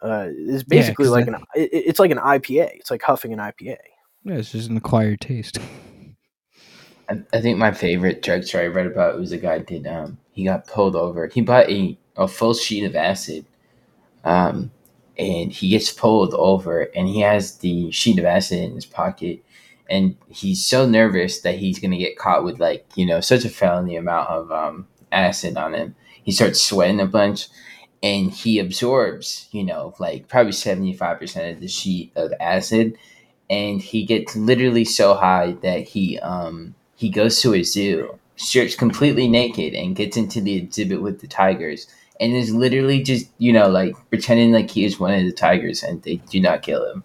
uh, 0.00 0.28
it's 0.30 0.62
basically 0.62 1.04
'cause 1.04 1.12
like 1.12 1.26
that- 1.26 1.34
an 1.34 1.42
it, 1.54 1.68
it's 1.72 1.98
like 2.00 2.10
an 2.10 2.16
IPA. 2.18 2.70
It's 2.76 2.90
like 2.90 3.02
huffing 3.02 3.34
an 3.34 3.38
IPA. 3.38 3.76
Yeah, 4.24 4.34
it's 4.34 4.52
just 4.52 4.70
an 4.70 4.76
acquired 4.78 5.20
taste. 5.20 5.58
I, 7.08 7.40
think 7.40 7.58
my 7.58 7.72
favorite 7.72 8.22
drug 8.22 8.44
story 8.44 8.64
I 8.64 8.68
read 8.68 8.86
about 8.86 9.18
was 9.18 9.32
a 9.32 9.38
guy 9.38 9.58
did 9.58 9.86
um 9.86 10.18
he 10.32 10.44
got 10.44 10.66
pulled 10.66 10.94
over. 10.96 11.26
He 11.26 11.40
bought 11.40 11.68
a, 11.70 11.98
a 12.16 12.28
full 12.28 12.54
sheet 12.54 12.84
of 12.84 12.94
acid. 12.96 13.46
Um 14.24 14.70
and 15.18 15.52
he 15.52 15.70
gets 15.70 15.90
pulled 15.92 16.32
over, 16.34 16.82
and 16.94 17.08
he 17.08 17.20
has 17.20 17.58
the 17.58 17.90
sheet 17.90 18.18
of 18.20 18.24
acid 18.24 18.60
in 18.60 18.74
his 18.74 18.86
pocket, 18.86 19.42
and 19.90 20.16
he's 20.28 20.64
so 20.64 20.86
nervous 20.86 21.40
that 21.40 21.56
he's 21.56 21.78
gonna 21.80 21.98
get 21.98 22.18
caught 22.18 22.44
with 22.44 22.60
like 22.60 22.86
you 22.94 23.06
know 23.06 23.20
such 23.20 23.44
a 23.44 23.48
felony 23.50 23.96
amount 23.96 24.28
of 24.30 24.52
um, 24.52 24.86
acid 25.12 25.56
on 25.56 25.74
him. 25.74 25.96
He 26.22 26.32
starts 26.32 26.62
sweating 26.62 27.00
a 27.00 27.06
bunch, 27.06 27.48
and 28.02 28.30
he 28.30 28.58
absorbs 28.58 29.48
you 29.52 29.64
know 29.64 29.94
like 29.98 30.28
probably 30.28 30.52
seventy 30.52 30.92
five 30.92 31.18
percent 31.18 31.54
of 31.54 31.60
the 31.60 31.68
sheet 31.68 32.12
of 32.16 32.32
acid, 32.40 32.96
and 33.50 33.80
he 33.82 34.04
gets 34.04 34.36
literally 34.36 34.84
so 34.84 35.14
high 35.14 35.52
that 35.62 35.88
he 35.88 36.18
um 36.20 36.74
he 36.98 37.08
goes 37.08 37.40
to 37.40 37.54
a 37.54 37.62
zoo, 37.62 38.18
strips 38.34 38.74
completely 38.74 39.28
naked, 39.28 39.72
and 39.72 39.94
gets 39.94 40.16
into 40.16 40.40
the 40.40 40.56
exhibit 40.56 41.00
with 41.00 41.20
the 41.20 41.28
tigers. 41.28 41.86
And 42.18 42.32
is 42.32 42.52
literally 42.52 43.04
just, 43.04 43.28
you 43.38 43.52
know, 43.52 43.68
like 43.68 43.94
pretending 44.10 44.50
like 44.50 44.68
he 44.68 44.84
is 44.84 44.98
one 44.98 45.14
of 45.14 45.22
the 45.22 45.30
tigers 45.30 45.84
and 45.84 46.02
they 46.02 46.16
do 46.16 46.40
not 46.40 46.62
kill 46.62 46.90
him 46.90 47.04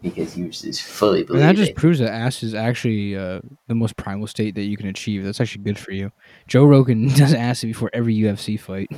because 0.00 0.32
he 0.32 0.44
was 0.44 0.62
just 0.62 0.80
fully 0.80 1.26
And 1.28 1.40
that 1.40 1.56
just 1.56 1.74
proves 1.74 1.98
that 1.98 2.10
ass 2.10 2.42
is 2.42 2.54
actually 2.54 3.14
uh, 3.14 3.42
the 3.66 3.74
most 3.74 3.98
primal 3.98 4.26
state 4.26 4.54
that 4.54 4.62
you 4.62 4.78
can 4.78 4.88
achieve. 4.88 5.24
That's 5.24 5.42
actually 5.42 5.64
good 5.64 5.78
for 5.78 5.92
you. 5.92 6.10
Joe 6.46 6.64
Rogan 6.64 7.08
does 7.14 7.34
acid 7.34 7.68
before 7.68 7.90
every 7.92 8.16
UFC 8.16 8.58
fight. 8.58 8.88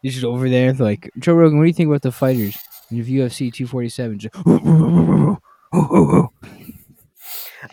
He's 0.00 0.14
just 0.14 0.24
over 0.24 0.48
there 0.48 0.74
like 0.74 1.10
Joe 1.18 1.34
Rogan. 1.34 1.58
What 1.58 1.64
do 1.64 1.68
you 1.68 1.74
think 1.74 1.88
about 1.88 2.02
the 2.02 2.12
fighters 2.12 2.56
in 2.88 3.04
UFC 3.04 3.52
247? 3.52 4.20
Just, 4.20 4.36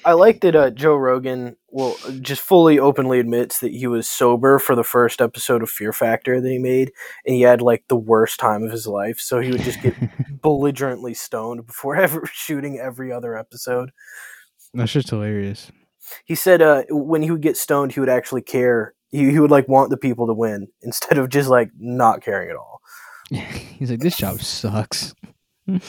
I 0.05 0.13
like 0.13 0.41
that 0.41 0.55
uh, 0.55 0.69
Joe 0.71 0.95
Rogan 0.95 1.57
will 1.69 1.95
just 2.19 2.41
fully 2.41 2.79
openly 2.79 3.19
admits 3.19 3.59
that 3.59 3.71
he 3.71 3.87
was 3.87 4.07
sober 4.07 4.59
for 4.59 4.75
the 4.75 4.83
first 4.83 5.21
episode 5.21 5.63
of 5.63 5.69
Fear 5.69 5.93
Factor 5.93 6.41
that 6.41 6.49
he 6.49 6.57
made, 6.57 6.91
and 7.25 7.35
he 7.35 7.41
had 7.41 7.61
like 7.61 7.83
the 7.87 7.95
worst 7.95 8.39
time 8.39 8.63
of 8.63 8.71
his 8.71 8.87
life. 8.87 9.19
So 9.19 9.39
he 9.39 9.51
would 9.51 9.61
just 9.61 9.81
get 9.81 9.95
belligerently 10.41 11.13
stoned 11.13 11.65
before 11.65 11.95
ever 11.97 12.23
shooting 12.31 12.79
every 12.79 13.11
other 13.11 13.37
episode. 13.37 13.91
That's 14.73 14.91
just 14.91 15.09
hilarious. 15.09 15.71
He 16.25 16.35
said 16.35 16.61
uh, 16.61 16.83
when 16.89 17.21
he 17.21 17.31
would 17.31 17.41
get 17.41 17.57
stoned, 17.57 17.93
he 17.93 17.99
would 17.99 18.09
actually 18.09 18.41
care. 18.41 18.93
He, 19.09 19.31
he 19.31 19.39
would 19.39 19.51
like 19.51 19.67
want 19.67 19.89
the 19.89 19.97
people 19.97 20.27
to 20.27 20.33
win 20.33 20.67
instead 20.81 21.17
of 21.17 21.29
just 21.29 21.49
like 21.49 21.71
not 21.77 22.21
caring 22.21 22.49
at 22.49 22.55
all. 22.55 22.81
He's 23.29 23.89
like, 23.89 24.01
this 24.01 24.17
job 24.17 24.41
sucks. 24.41 25.13
I 25.67 25.79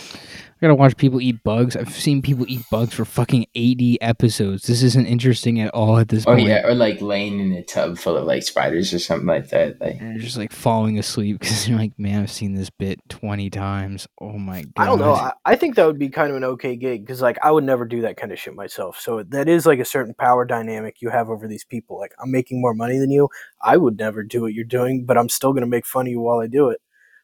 gotta 0.61 0.75
watch 0.75 0.97
people 0.97 1.21
eat 1.21 1.43
bugs. 1.43 1.77
I've 1.77 1.95
seen 1.95 2.23
people 2.23 2.45
eat 2.47 2.63
bugs 2.71 2.95
for 2.95 3.05
fucking 3.05 3.47
80 3.55 4.01
episodes. 4.03 4.65
This 4.65 4.83
isn't 4.83 5.07
interesting 5.07 5.61
at 5.61 5.73
all 5.73 5.99
at 5.99 6.09
this 6.09 6.25
Oh 6.27 6.35
point. 6.35 6.47
Oh 6.47 6.49
yeah, 6.49 6.67
or 6.67 6.75
like 6.75 7.01
laying 7.01 7.41
in 7.41 7.53
a 7.53 7.63
tub 7.63 7.99
full 7.99 8.17
of 8.17 8.25
like 8.25 8.43
spiders 8.43 8.93
or 8.93 8.99
something 8.99 9.27
like 9.27 9.49
that. 9.49 9.81
Like 9.81 9.97
And 9.99 10.13
you're 10.13 10.23
just 10.23 10.37
like 10.37 10.53
falling 10.53 10.99
asleep 10.99 11.39
because 11.41 11.69
you're 11.69 11.79
like, 11.79 11.99
man, 11.99 12.23
I've 12.23 12.31
seen 12.31 12.55
this 12.55 12.71
bit 12.71 13.01
20 13.09 13.51
times. 13.51 14.07
Oh 14.21 14.39
my 14.39 14.63
god. 14.63 14.73
I 14.77 14.87
don't 14.87 14.99
know. 14.99 15.15
I, 15.15 15.33
I 15.45 15.57
think 15.57 15.77
that 15.77 15.87
would 15.87 15.99
be 15.99 16.11
kind 16.11 16.31
of 16.31 16.37
an 16.37 16.45
okay 16.45 16.77
gig 16.77 17.05
because, 17.05 17.23
like, 17.23 17.39
I 17.43 17.51
would 17.51 17.65
never 17.65 17.85
do 17.85 18.03
that 18.03 18.17
kind 18.17 18.31
of 18.31 18.39
shit 18.39 18.55
myself. 18.55 19.01
So 19.01 19.23
that 19.23 19.49
is 19.49 19.67
like 19.67 19.79
a 19.79 19.85
certain 19.85 20.15
power 20.15 20.45
dynamic 20.45 20.97
you 21.01 21.09
have 21.09 21.29
over 21.31 21.49
these 21.49 21.65
people. 21.65 21.99
Like, 21.99 22.13
I'm 22.23 22.31
making 22.31 22.61
more 22.61 22.75
money 22.75 22.99
than 22.99 23.11
you. 23.11 23.29
I 23.63 23.79
would 23.79 23.99
never 23.99 24.23
do 24.23 24.43
what 24.43 24.53
you're 24.53 24.65
doing, 24.65 25.07
but 25.07 25.17
I'm 25.17 25.29
still 25.29 25.53
gonna 25.53 25.67
make 25.67 25.87
fun 25.87 26.07
of 26.07 26.11
you 26.11 26.21
while 26.21 26.39
I 26.41 26.47
do 26.47 26.69
it. 26.69 26.81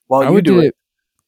While 0.07 0.23
I 0.23 0.29
you 0.29 0.33
would 0.33 0.45
do 0.45 0.55
do 0.55 0.61
it, 0.61 0.67
it. 0.69 0.77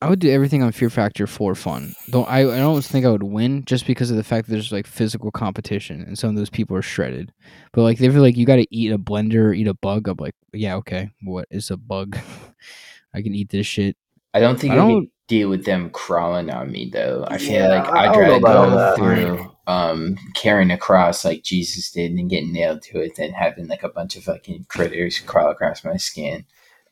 I 0.03 0.09
would 0.09 0.19
do 0.19 0.31
everything 0.31 0.63
on 0.63 0.73
Fear 0.73 0.89
Factor 0.91 1.27
for 1.27 1.55
fun. 1.55 1.93
Don't 2.09 2.29
I? 2.29 2.41
I 2.41 2.59
don't 2.59 2.83
think 2.83 3.05
I 3.05 3.11
would 3.11 3.23
win 3.23 3.65
just 3.67 3.87
because 3.87 4.11
of 4.11 4.17
the 4.17 4.25
fact 4.25 4.47
that 4.49 4.53
there's 4.53 4.73
like 4.73 4.87
physical 4.87 5.31
competition 5.31 6.01
and 6.03 6.19
some 6.19 6.31
of 6.31 6.37
those 6.37 6.49
people 6.51 6.75
are 6.77 6.83
shredded. 6.83 7.33
But 7.73 7.83
like 7.83 7.99
they're 7.99 8.11
like 8.13 8.37
you 8.37 8.47
got 8.47 8.57
to 8.57 8.75
eat 8.75 8.93
a 8.93 8.99
blender 8.99 9.47
or 9.49 9.53
eat 9.53 9.67
a 9.69 9.75
bug. 9.75 10.09
I'm 10.09 10.17
like, 10.19 10.35
yeah, 10.55 10.77
okay. 10.77 11.11
What 11.23 11.47
is 11.51 11.71
a 11.71 11.77
bug? 11.77 12.17
I 13.15 13.23
can 13.23 13.35
eat 13.35 13.51
this 13.51 13.67
shit. 13.67 13.97
I 14.33 14.41
don't 14.41 14.59
think 14.59 14.73
I 14.73 14.77
I, 14.77 14.79
don't- 14.79 15.01
could 15.03 15.11
deal 15.29 15.49
with 15.51 15.65
them 15.65 15.91
crawling 15.91 16.51
on 16.51 16.73
me 16.73 16.89
though. 16.93 17.25
I 17.29 17.39
feel 17.39 17.53
Yeah, 17.53 17.69
like 17.69 17.89
I 17.89 18.07
I'd 18.09 18.17
rather 18.17 18.41
go 18.41 18.95
through 18.97 19.51
um 19.67 20.17
carrying 20.35 20.71
a 20.71 20.79
cross 20.79 21.25
like 21.25 21.43
Jesus 21.45 21.91
did 21.93 22.13
and 22.13 22.31
getting 22.31 22.53
nailed 22.53 22.83
to 22.83 23.01
it 23.01 23.17
than 23.17 23.33
having 23.33 23.69
like 23.69 23.83
a 23.83 23.89
bunch 23.91 24.17
of 24.17 24.25
fucking 24.25 24.65
critters 24.69 25.19
crawl 25.19 25.51
across 25.51 25.85
my 25.85 25.97
skin. 25.99 26.47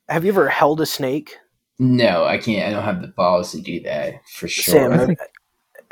have 0.09 0.25
you 0.25 0.31
ever 0.33 0.49
held 0.49 0.81
a 0.81 0.87
snake? 0.87 1.37
No, 1.79 2.25
I 2.25 2.39
can't. 2.39 2.69
I 2.69 2.71
don't 2.73 2.85
have 2.85 3.03
the 3.03 3.09
balls 3.09 3.53
to 3.53 3.61
do 3.61 3.81
that 3.83 4.15
for 4.29 4.49
sure. 4.49 4.75
Sam, 4.75 4.93
I 4.93 4.97
have, 4.97 5.07
think- 5.07 5.19
have 5.21 5.29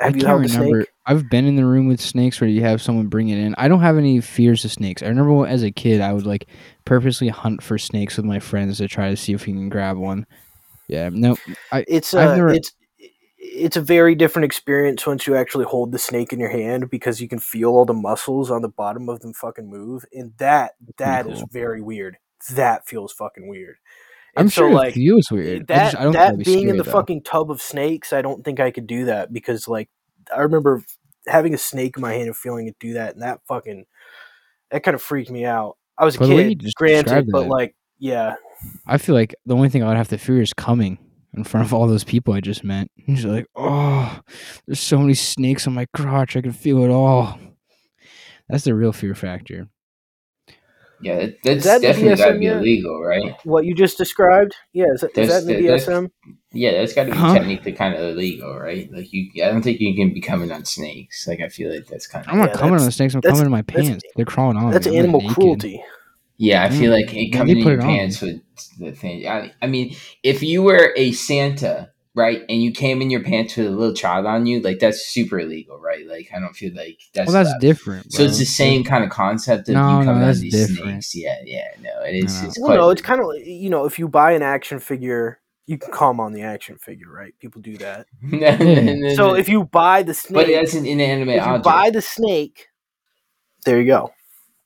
I 0.00 0.06
you 0.08 0.12
can't 0.14 0.26
held 0.26 0.40
a 0.40 0.48
remember. 0.48 0.80
snake? 0.82 0.88
I've 1.06 1.30
been 1.30 1.46
in 1.46 1.54
the 1.56 1.64
room 1.64 1.86
with 1.86 2.00
snakes 2.00 2.40
where 2.40 2.50
you 2.50 2.60
have 2.62 2.82
someone 2.82 3.06
bring 3.06 3.28
it 3.28 3.38
in. 3.38 3.54
I 3.56 3.68
don't 3.68 3.80
have 3.80 3.96
any 3.96 4.20
fears 4.20 4.64
of 4.64 4.72
snakes. 4.72 5.02
I 5.02 5.06
remember 5.06 5.46
as 5.46 5.62
a 5.62 5.70
kid, 5.70 6.00
I 6.00 6.12
would 6.12 6.26
like 6.26 6.46
purposely 6.84 7.28
hunt 7.28 7.62
for 7.62 7.78
snakes 7.78 8.16
with 8.16 8.26
my 8.26 8.40
friends 8.40 8.78
to 8.78 8.88
try 8.88 9.08
to 9.10 9.16
see 9.16 9.32
if 9.32 9.46
we 9.46 9.52
can 9.52 9.68
grab 9.68 9.96
one. 9.96 10.26
Yeah, 10.88 11.08
no, 11.12 11.36
It's 11.72 12.12
I've 12.14 12.30
uh, 12.30 12.36
never- 12.36 12.48
it's 12.52 12.72
it's 13.38 13.76
a 13.76 13.80
very 13.80 14.14
different 14.16 14.44
experience 14.44 15.06
once 15.06 15.26
you 15.26 15.36
actually 15.36 15.64
hold 15.66 15.92
the 15.92 15.98
snake 16.00 16.32
in 16.32 16.40
your 16.40 16.50
hand 16.50 16.90
because 16.90 17.20
you 17.20 17.28
can 17.28 17.38
feel 17.38 17.70
all 17.70 17.84
the 17.84 17.94
muscles 17.94 18.50
on 18.50 18.60
the 18.62 18.68
bottom 18.68 19.08
of 19.08 19.20
them 19.20 19.32
fucking 19.32 19.70
move, 19.70 20.04
and 20.12 20.32
that 20.38 20.72
that 20.98 21.26
is 21.28 21.38
cool. 21.38 21.48
very 21.52 21.80
weird. 21.80 22.18
That 22.54 22.86
feels 22.88 23.12
fucking 23.12 23.46
weird. 23.48 23.76
I'm 24.36 24.42
And 24.42 24.52
sure 24.52 24.70
like 24.72 24.96
you 24.96 25.14
feels 25.14 25.30
weird. 25.30 25.62
I 25.70 25.74
that 25.74 25.92
just- 25.92 25.96
I 26.02 26.10
that 26.10 26.38
be 26.38 26.44
being 26.44 26.68
in 26.68 26.76
the 26.76 26.82
though. 26.82 26.92
fucking 26.92 27.22
tub 27.22 27.50
of 27.50 27.60
snakes, 27.62 28.12
I 28.12 28.22
don't 28.22 28.44
think 28.44 28.60
I 28.60 28.70
could 28.70 28.86
do 28.86 29.06
that 29.06 29.32
because 29.32 29.66
like 29.68 29.88
I 30.34 30.40
remember 30.40 30.82
having 31.26 31.54
a 31.54 31.58
snake 31.58 31.96
in 31.96 32.02
my 32.02 32.12
hand 32.12 32.26
and 32.26 32.36
feeling 32.36 32.66
it 32.68 32.76
do 32.78 32.94
that, 32.94 33.14
and 33.14 33.22
that 33.22 33.40
fucking 33.48 33.84
that 34.70 34.82
kind 34.82 34.94
of 34.94 35.02
freaked 35.02 35.30
me 35.30 35.44
out. 35.44 35.76
I 35.98 36.04
was 36.04 36.16
a 36.16 36.18
By 36.18 36.26
the 36.26 36.34
way 36.36 36.48
you 36.50 36.56
kid, 36.56 36.72
granted, 36.76 37.28
but 37.30 37.42
that- 37.42 37.48
like 37.48 37.74
yeah, 37.98 38.34
I 38.86 38.98
feel 38.98 39.14
like 39.14 39.34
the 39.46 39.54
only 39.54 39.68
thing 39.70 39.82
I 39.82 39.88
would 39.88 39.96
have 39.96 40.08
to 40.08 40.18
fear 40.18 40.42
is 40.42 40.52
coming 40.52 40.98
in 41.34 41.44
front 41.44 41.66
of 41.66 41.72
all 41.74 41.86
those 41.86 42.04
people 42.04 42.34
I 42.34 42.40
just 42.40 42.62
met. 42.64 42.88
And 43.06 43.16
just 43.16 43.26
like, 43.28 43.46
oh, 43.56 44.20
there's 44.66 44.80
so 44.80 44.98
many 44.98 45.14
snakes 45.14 45.66
on 45.66 45.72
my 45.74 45.86
crotch. 45.94 46.36
I 46.36 46.42
can 46.42 46.52
feel 46.52 46.82
it 46.84 46.90
all. 46.90 47.38
That's 48.48 48.64
the 48.64 48.74
real 48.74 48.92
fear 48.92 49.14
factor. 49.14 49.68
Yeah, 51.02 51.16
that, 51.16 51.42
that's 51.42 51.64
that 51.64 51.82
definitely 51.82 52.16
got 52.16 52.32
to 52.32 52.38
be 52.38 52.44
yet? 52.46 52.56
illegal, 52.58 53.00
right? 53.02 53.34
what 53.44 53.64
you 53.64 53.74
just 53.74 53.98
described, 53.98 54.54
yeah, 54.72 54.86
is 54.94 55.00
that, 55.02 55.08
is 55.10 55.14
There's- 55.14 55.44
that 55.44 55.50
in 55.52 55.60
the 55.62 55.66
there's- 55.66 55.86
BSM? 55.86 56.10
Yeah, 56.52 56.72
that's 56.72 56.94
got 56.94 57.04
to 57.04 57.10
be 57.12 57.16
Huh? 57.18 57.34
technically 57.34 57.72
kind 57.72 57.94
of 57.94 58.00
illegal, 58.00 58.58
right? 58.58 58.90
Like 58.90 59.12
you, 59.12 59.44
I 59.44 59.48
don't 59.50 59.60
think 59.62 59.78
you 59.78 59.94
can 59.94 60.14
be 60.14 60.22
coming 60.22 60.50
on 60.50 60.64
snakes. 60.64 61.26
Like 61.28 61.40
I 61.40 61.48
feel 61.48 61.70
like 61.70 61.86
that's 61.86 62.06
kind 62.06 62.24
of. 62.24 62.32
I'm 62.32 62.38
not 62.38 62.48
Yeah, 62.50 62.56
coming 62.56 62.78
on 62.78 62.84
the 62.86 62.92
snakes. 62.92 63.14
I'm 63.14 63.20
coming 63.20 63.44
in 63.44 63.50
my 63.50 63.60
pants. 63.62 64.02
They're 64.16 64.24
crawling 64.24 64.56
on 64.56 64.70
That's 64.70 64.86
me. 64.86 64.96
Animal 64.98 65.20
naked. 65.20 65.34
cruelty. 65.34 65.82
Yeah, 66.38 66.64
I 66.64 66.70
feel 66.70 66.90
Mm. 66.92 67.02
like 67.02 67.14
it 67.14 67.28
Yeah, 67.28 67.38
coming 67.38 67.54
they 67.56 67.60
in 67.60 67.66
your 67.66 67.78
it 67.78 67.80
on. 67.82 67.86
pants 67.88 68.22
with 68.22 68.40
the 68.78 68.92
thing. 68.92 69.26
I, 69.28 69.52
I 69.60 69.66
mean, 69.66 69.94
if 70.22 70.42
you 70.42 70.62
were 70.62 70.94
a 70.96 71.12
Santa, 71.12 71.90
right, 72.16 72.42
and 72.48 72.60
you 72.60 72.72
came 72.72 73.00
in 73.00 73.10
your 73.10 73.22
pants 73.22 73.56
with 73.56 73.66
a 73.66 73.70
little 73.70 73.94
child 73.94 74.26
on 74.26 74.46
you, 74.46 74.58
like 74.60 74.80
that's 74.80 75.06
super 75.06 75.38
illegal, 75.38 75.78
right? 75.78 76.04
Like 76.06 76.30
I 76.34 76.40
don't 76.40 76.54
feel 76.56 76.74
like 76.74 76.98
that's. 77.14 77.28
Well, 77.28 77.34
that's 77.34 77.50
allowed. 77.50 77.60
different. 77.60 78.12
So 78.12 78.24
it's 78.24 78.38
the 78.38 78.44
same 78.46 78.82
kind 78.82 79.04
of 79.04 79.10
concept 79.10 79.68
of 79.68 79.74
No, 79.74 80.00
you 80.00 80.04
coming 80.06 80.22
on 80.22 80.26
that's 80.26 80.40
these 80.40 80.52
different. 80.52 81.04
snakes. 81.04 81.14
Yeah, 81.14 81.36
yeah, 81.44 81.68
no, 81.80 82.02
it 82.04 82.24
is. 82.24 82.42
No. 82.42 82.48
It's 82.48 82.58
Well, 82.60 82.76
no, 82.76 82.90
it's 82.90 83.02
kind 83.02 83.20
of 83.20 83.26
you 83.46 83.70
know 83.70 83.84
if 83.84 83.98
you 84.00 84.08
buy 84.08 84.32
an 84.32 84.42
action 84.42 84.80
figure, 84.80 85.38
you 85.66 85.78
can 85.78 85.92
calm 85.92 86.18
on 86.20 86.32
the 86.32 86.42
action 86.42 86.78
figure, 86.78 87.10
right? 87.12 87.34
People 87.38 87.60
do 87.60 87.76
that. 87.78 88.06
So 89.16 89.34
if 89.34 89.48
you 89.48 89.64
buy 89.64 90.02
the 90.02 90.14
snake, 90.14 90.34
but 90.34 90.46
snake, 90.46 90.56
that's 90.56 90.74
an 90.74 90.86
inanimate 90.86 91.36
if 91.36 91.44
you 91.46 91.50
object. 91.52 91.64
buy 91.64 91.90
the 91.90 92.00
snake, 92.02 92.66
there 93.64 93.80
you 93.80 93.86
go. 93.86 94.12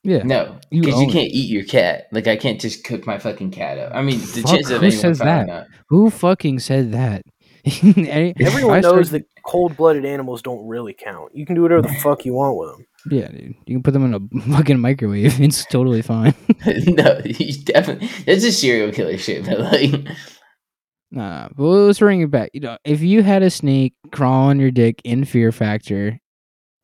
yeah. 0.03 0.22
no, 0.24 0.59
You 0.70 0.82
because 0.82 1.01
you, 1.01 1.07
own 1.07 1.11
it. 1.11 1.12
can't 1.12 1.28
eat 1.30 1.51
your 1.51 1.64
cat. 1.64 2.07
Like 2.12 2.26
I 2.26 2.36
can't 2.36 2.61
just 2.61 2.84
cook 2.84 3.07
my 3.07 3.18
fucking 3.18 3.51
cat 3.51 3.78
up. 3.78 3.92
I 3.94 4.03
mean, 4.03 4.18
the 4.20 4.42
Fuck, 4.42 4.51
chances 4.53 4.70
of 4.72 4.80
who 4.80 4.86
anyone 4.88 5.01
says 5.01 5.18
that? 5.18 5.48
out. 5.48 5.66
Who 5.88 6.11
fucking 6.11 6.59
said 6.61 6.92
that? 6.92 7.22
Any- 7.96 8.34
Everyone 8.40 8.80
knows 8.80 9.11
that 9.11 9.24
cold-blooded 9.44 10.04
animals 10.04 10.42
don't 10.42 10.66
really 10.66 10.92
count. 10.94 11.34
You 11.34 11.44
can 11.46 11.54
do 11.54 11.62
whatever 11.62 11.82
the 11.82 11.88
fuck 12.02 12.24
you 12.24 12.34
want 12.34 12.56
with 12.58 12.70
them. 12.70 12.86
Yeah, 13.11 13.28
dude. 13.28 13.54
You 13.66 13.76
can 13.76 13.82
put 13.82 13.92
them 13.94 14.04
in 14.04 14.14
a 14.14 14.40
fucking 14.56 14.78
microwave. 14.78 15.40
It's 15.40 15.64
totally 15.66 16.02
fine. 16.02 16.34
no, 16.66 17.20
he's 17.24 17.56
definitely 17.58 18.08
that's 18.26 18.44
a 18.44 18.52
serial 18.52 18.92
killer 18.92 19.16
shit. 19.18 19.46
But 19.46 19.58
like, 19.61 19.90
Nah, 21.12 21.48
but 21.56 21.64
let's 21.64 21.98
bring 21.98 22.20
it 22.20 22.30
back. 22.30 22.50
You 22.52 22.61
know, 22.61 22.78
if 22.84 23.00
you 23.00 23.22
had 23.22 23.42
a 23.42 23.50
snake 23.50 23.94
crawl 24.12 24.48
on 24.48 24.61
your 24.61 24.70
dick 24.70 25.00
in 25.04 25.24
Fear 25.24 25.50
Factor, 25.50 26.20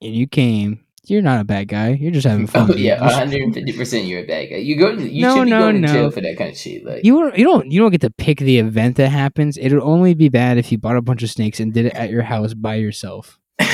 and 0.02 0.14
you 0.14 0.26
came, 0.26 0.84
you're 1.08 1.22
not 1.22 1.40
a 1.40 1.44
bad 1.44 1.68
guy. 1.68 1.90
You're 1.90 2.10
just 2.12 2.26
having 2.26 2.46
fun. 2.54 2.70
oh 2.70 2.74
yeah, 2.74 3.02
You 3.02 3.10
sh- 3.10 3.14
150 3.14 3.72
percent 3.72 4.04
you're 4.06 4.20
a 4.20 4.26
bad 4.26 4.46
guy. 4.50 4.56
You 4.56 4.76
go, 4.76 4.90
you 4.90 5.22
No, 5.22 5.36
should 5.36 5.44
be 5.44 5.50
no, 5.50 5.60
going 5.60 5.74
to 5.76 5.80
no. 5.82 5.92
jail 5.92 6.10
for 6.10 6.20
that 6.20 6.36
kind 6.36 6.50
of 6.50 6.56
shit. 6.56 6.84
Like, 6.84 7.04
You 7.04 7.18
don't, 7.20 7.38
you 7.38 7.44
don't 7.44 7.70
you 7.70 7.80
don't 7.80 7.90
get 7.92 8.00
to 8.02 8.10
pick 8.10 8.38
the 8.38 8.58
event 8.58 8.96
that 8.96 9.08
happens. 9.10 9.56
It'll 9.56 9.82
only 9.88 10.14
be 10.14 10.28
bad 10.28 10.58
if 10.58 10.70
you 10.72 10.78
bought 10.78 10.96
a 10.96 11.02
bunch 11.02 11.22
of 11.22 11.30
snakes 11.30 11.60
and 11.60 11.72
did 11.72 11.86
it 11.86 11.94
at 11.94 12.10
your 12.10 12.22
house 12.22 12.54
by 12.54 12.76
yourself. 12.76 13.38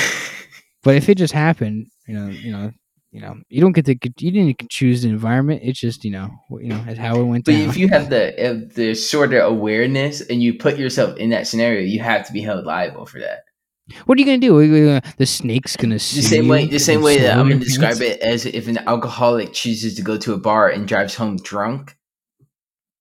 But 0.83 0.95
if 0.95 1.07
it 1.07 1.15
just 1.17 1.33
happened, 1.33 1.87
you 2.07 2.13
know, 2.13 2.27
you 2.27 2.51
know, 2.51 2.71
you 3.11 3.21
know, 3.21 3.35
you 3.47 3.61
don't 3.61 3.71
get 3.71 3.85
to 3.85 3.95
you 4.19 4.31
didn't 4.31 4.69
choose 4.69 5.03
the 5.03 5.09
environment. 5.09 5.61
It's 5.63 5.79
just 5.79 6.03
you 6.03 6.11
know, 6.11 6.29
you 6.59 6.67
know, 6.67 6.83
it's 6.87 6.99
how 6.99 7.15
it 7.19 7.23
went 7.23 7.45
but 7.45 7.53
down. 7.53 7.69
if 7.69 7.77
you 7.77 7.87
have 7.87 8.09
the 8.09 8.25
uh, 8.49 8.59
the 8.75 8.93
sort 8.93 9.33
of 9.33 9.45
awareness 9.45 10.19
and 10.21 10.43
you 10.43 10.55
put 10.55 10.77
yourself 10.77 11.15
in 11.17 11.29
that 11.29 11.47
scenario, 11.47 11.81
you 11.81 12.01
have 12.01 12.27
to 12.27 12.33
be 12.33 12.41
held 12.41 12.65
liable 12.65 13.05
for 13.05 13.19
that. 13.19 13.43
What 14.05 14.17
are 14.17 14.21
you 14.21 14.25
gonna 14.25 14.37
do? 14.37 14.57
Are 14.57 14.63
you 14.63 14.85
gonna- 14.85 15.01
The 15.17 15.25
snake's 15.25 15.75
gonna 15.75 15.95
The 15.95 15.99
same 15.99 16.47
way, 16.47 16.67
the 16.67 16.79
same 16.79 17.01
way 17.01 17.19
that 17.19 17.37
I'm 17.37 17.49
gonna 17.49 17.59
describe 17.63 18.01
it 18.01 18.19
as 18.21 18.45
if 18.45 18.67
an 18.67 18.77
alcoholic 18.87 19.53
chooses 19.53 19.95
to 19.95 20.01
go 20.01 20.17
to 20.17 20.33
a 20.33 20.37
bar 20.37 20.69
and 20.69 20.87
drives 20.87 21.15
home 21.15 21.37
drunk. 21.37 21.95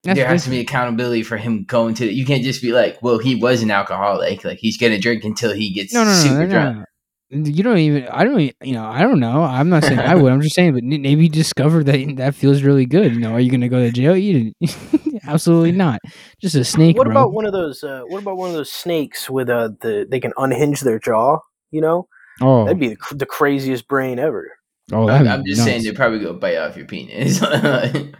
That's 0.04 0.16
there 0.18 0.26
has 0.26 0.44
to 0.44 0.50
be 0.50 0.58
accountability 0.58 1.22
for 1.22 1.36
him 1.36 1.64
going 1.64 1.94
to. 1.94 2.12
You 2.12 2.26
can't 2.26 2.42
just 2.42 2.60
be 2.60 2.72
like, 2.72 3.00
well, 3.02 3.18
he 3.18 3.36
was 3.36 3.62
an 3.62 3.70
alcoholic. 3.70 4.44
Like 4.44 4.58
he's 4.58 4.76
gonna 4.76 4.98
drink 4.98 5.22
until 5.24 5.52
he 5.52 5.72
gets 5.72 5.94
No, 5.94 6.02
no, 6.02 6.10
no, 6.10 6.16
super 6.16 6.46
no, 6.46 6.50
drunk. 6.50 6.86
No. 7.32 7.48
You 7.50 7.62
don't 7.62 7.78
even. 7.78 8.06
I 8.08 8.24
don't. 8.24 8.38
e- 8.40 8.54
You 8.62 8.74
know. 8.74 8.84
I 8.84 9.02
don't 9.02 9.18
know. 9.20 9.42
I'm 9.42 9.68
not 9.68 9.82
saying 9.84 9.98
I 9.98 10.14
would. 10.14 10.32
I'm 10.32 10.40
just 10.40 10.54
saying. 10.54 10.74
But 10.74 10.84
maybe 10.84 11.24
you 11.24 11.28
discover 11.28 11.82
that 11.84 12.14
that 12.16 12.34
feels 12.34 12.62
really 12.62 12.86
good. 12.86 13.12
You 13.14 13.20
know. 13.20 13.32
Are 13.32 13.40
you 13.40 13.50
gonna 13.50 13.68
go 13.68 13.80
to 13.80 13.90
jail? 13.90 14.16
You 14.16 14.52
didn't. 14.60 15.20
Absolutely 15.26 15.72
not. 15.72 16.00
Just 16.40 16.54
a 16.54 16.64
snake. 16.64 16.96
What 16.96 17.04
bro. 17.06 17.12
about 17.12 17.32
one 17.32 17.46
of 17.46 17.52
those? 17.52 17.82
Uh, 17.82 18.02
what 18.06 18.22
about 18.22 18.36
one 18.36 18.50
of 18.50 18.54
those 18.56 18.70
snakes 18.70 19.28
with 19.30 19.48
uh, 19.48 19.70
the 19.80 20.06
they 20.10 20.20
can 20.20 20.32
unhinge 20.36 20.80
their 20.80 20.98
jaw? 20.98 21.38
You 21.70 21.80
know, 21.80 22.08
Oh, 22.40 22.64
that'd 22.64 22.78
be 22.80 22.88
the, 22.88 23.14
the 23.14 23.26
craziest 23.26 23.88
brain 23.88 24.18
ever. 24.18 24.50
oh, 24.92 25.02
I'm, 25.08 25.24
that'd 25.24 25.28
I'm 25.28 25.42
be 25.42 25.50
just 25.52 25.64
saying 25.64 25.78
nuts. 25.78 25.84
they're 25.84 25.94
probably 25.94 26.18
gonna 26.20 26.34
bite 26.38 26.56
off 26.58 26.76
your 26.76 26.86
penis. 26.86 27.42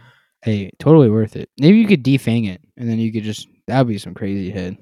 Hey, 0.43 0.71
totally 0.77 1.09
worth 1.09 1.37
it. 1.37 1.49
Maybe 1.57 1.77
you 1.77 1.87
could 1.87 2.03
defang 2.03 2.49
it, 2.49 2.59
and 2.75 2.89
then 2.89 2.99
you 2.99 3.13
could 3.13 3.23
just. 3.23 3.47
That'd 3.65 3.87
be 3.87 3.97
some 3.97 4.13
crazy 4.13 4.51
head. 4.51 4.77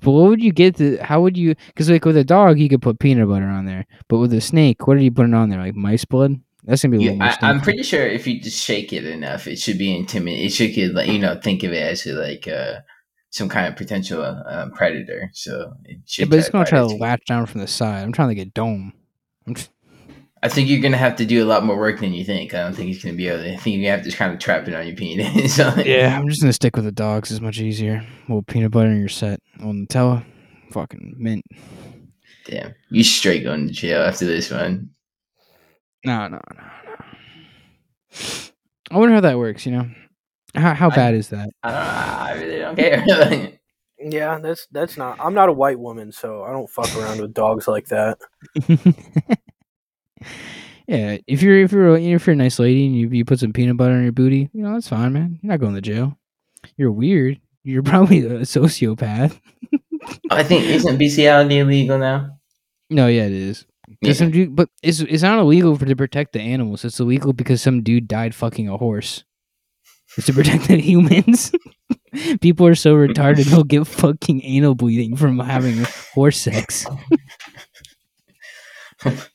But 0.00 0.12
what 0.12 0.28
would 0.28 0.42
you 0.42 0.52
get 0.52 0.76
to? 0.76 0.96
How 0.98 1.20
would 1.22 1.36
you? 1.36 1.54
Because 1.68 1.90
like 1.90 2.04
with 2.04 2.16
a 2.16 2.24
dog, 2.24 2.58
you 2.58 2.68
could 2.68 2.82
put 2.82 2.98
peanut 2.98 3.28
butter 3.28 3.46
on 3.46 3.66
there. 3.66 3.86
But 4.08 4.18
with 4.18 4.32
a 4.34 4.40
snake, 4.40 4.86
what 4.86 4.96
are 4.96 5.00
you 5.00 5.10
putting 5.10 5.34
on 5.34 5.48
there? 5.48 5.60
Like 5.60 5.74
mice 5.74 6.04
blood? 6.04 6.40
That's 6.64 6.82
gonna 6.82 6.96
be 6.96 7.10
little. 7.10 7.22
I, 7.22 7.36
I'm 7.42 7.60
pretty 7.60 7.82
sure 7.82 8.06
if 8.06 8.26
you 8.26 8.40
just 8.40 8.62
shake 8.62 8.92
it 8.92 9.04
enough, 9.04 9.46
it 9.46 9.58
should 9.58 9.78
be 9.78 9.94
intimidating. 9.94 10.46
It 10.46 10.52
should 10.52 10.72
get 10.72 10.94
like 10.94 11.08
you 11.08 11.18
know 11.18 11.38
think 11.42 11.62
of 11.62 11.72
it 11.72 11.82
as 11.82 12.06
like 12.06 12.48
uh, 12.48 12.76
some 13.30 13.48
kind 13.48 13.66
of 13.66 13.76
potential 13.76 14.22
uh, 14.22 14.68
predator. 14.74 15.30
So 15.34 15.74
it 15.84 15.98
should. 16.06 16.22
Yeah, 16.22 16.30
but 16.30 16.38
it's 16.38 16.48
gonna 16.48 16.64
try 16.64 16.78
to 16.78 16.86
latch 16.86 17.24
down 17.26 17.46
from 17.46 17.60
the 17.60 17.66
side. 17.66 18.02
I'm 18.02 18.12
trying 18.12 18.30
to 18.30 18.34
get 18.34 18.54
dome. 18.54 18.94
I'm 19.46 19.54
just, 19.54 19.70
I 20.44 20.48
think 20.48 20.68
you're 20.68 20.82
gonna 20.82 20.98
have 20.98 21.16
to 21.16 21.24
do 21.24 21.42
a 21.42 21.48
lot 21.48 21.64
more 21.64 21.76
work 21.78 22.00
than 22.00 22.12
you 22.12 22.22
think. 22.22 22.52
I 22.52 22.58
don't 22.62 22.74
think 22.74 22.88
he's 22.88 23.02
gonna 23.02 23.16
be 23.16 23.28
able. 23.28 23.42
to. 23.42 23.54
I 23.54 23.56
think 23.56 23.76
you 23.78 23.88
have 23.88 24.00
to 24.00 24.04
just 24.04 24.18
kind 24.18 24.30
of 24.32 24.38
trap 24.38 24.68
it 24.68 24.74
on 24.74 24.86
your 24.86 24.94
penis. 24.94 25.54
So, 25.56 25.72
yeah, 25.84 26.16
I'm 26.18 26.28
just 26.28 26.42
gonna 26.42 26.52
stick 26.52 26.76
with 26.76 26.84
the 26.84 26.92
dogs. 26.92 27.30
It's 27.32 27.40
much 27.40 27.58
easier. 27.60 27.94
A 27.94 28.06
little 28.28 28.42
peanut 28.42 28.70
butter 28.70 28.90
in 28.90 29.00
your 29.00 29.08
set. 29.08 29.40
Well, 29.58 29.72
Nutella, 29.72 30.22
fucking 30.70 31.14
mint. 31.16 31.44
Damn, 32.46 32.74
you 32.90 33.02
straight 33.02 33.42
going 33.42 33.66
to 33.68 33.72
jail 33.72 34.02
after 34.02 34.26
this 34.26 34.50
one. 34.50 34.90
No, 36.04 36.28
no, 36.28 36.38
no, 36.54 36.62
no. 36.62 36.70
I 38.90 38.98
wonder 38.98 39.14
how 39.14 39.22
that 39.22 39.38
works. 39.38 39.64
You 39.64 39.72
know, 39.72 39.90
how 40.54 40.74
how 40.74 40.90
I- 40.90 40.94
bad 40.94 41.14
is 41.14 41.30
that? 41.30 41.48
I 41.62 41.70
don't. 41.70 41.80
I 41.80 42.32
really 42.42 42.58
don't 42.58 42.76
care. 42.76 43.52
Yeah, 44.06 44.38
that's 44.38 44.66
that's 44.70 44.98
not. 44.98 45.18
I'm 45.18 45.32
not 45.32 45.48
a 45.48 45.52
white 45.52 45.78
woman, 45.78 46.12
so 46.12 46.42
I 46.42 46.50
don't 46.52 46.68
fuck 46.68 46.94
around 46.94 47.22
with 47.22 47.32
dogs 47.32 47.66
like 47.66 47.86
that. 47.86 48.18
yeah, 50.86 51.18
if 51.26 51.42
you're 51.42 51.60
if 51.60 51.72
you're 51.72 51.94
a, 51.96 52.00
if 52.00 52.26
you're 52.26 52.34
a 52.34 52.36
nice 52.36 52.58
lady 52.58 52.86
and 52.86 52.96
you, 52.96 53.08
you 53.08 53.24
put 53.24 53.40
some 53.40 53.52
peanut 53.52 53.76
butter 53.76 53.94
on 53.94 54.02
your 54.02 54.12
booty, 54.12 54.50
you 54.52 54.62
know 54.62 54.74
that's 54.74 54.88
fine, 54.88 55.12
man. 55.12 55.38
You're 55.42 55.52
not 55.52 55.60
going 55.60 55.74
to 55.74 55.80
jail. 55.80 56.18
You're 56.76 56.92
weird. 56.92 57.40
You're 57.62 57.82
probably 57.84 58.20
a 58.20 58.40
sociopath. 58.40 59.38
I 60.30 60.42
think 60.42 60.64
isn't 60.64 60.98
bestiality 60.98 61.58
illegal 61.58 61.98
now? 61.98 62.38
No, 62.90 63.06
yeah, 63.06 63.24
it 63.24 63.32
is. 63.32 63.66
Yeah. 64.00 64.12
some 64.12 64.30
dude, 64.30 64.54
but 64.54 64.68
it's 64.82 65.00
it's 65.00 65.22
not 65.22 65.38
illegal 65.38 65.76
for 65.76 65.86
to 65.86 65.96
protect 65.96 66.32
the 66.32 66.40
animals. 66.40 66.84
It's 66.84 67.00
illegal 67.00 67.32
because 67.32 67.62
some 67.62 67.82
dude 67.82 68.08
died 68.08 68.34
fucking 68.34 68.68
a 68.68 68.76
horse. 68.76 69.24
It's 70.16 70.26
to 70.26 70.32
protect 70.32 70.68
the 70.68 70.80
humans. 70.80 71.52
People 72.40 72.66
are 72.66 72.74
so 72.74 72.94
retarded 72.94 73.44
they'll 73.46 73.64
get 73.64 73.86
fucking 73.86 74.42
anal 74.44 74.74
bleeding 74.74 75.16
from 75.16 75.38
having 75.40 75.84
horse 76.14 76.38
sex. 76.38 76.86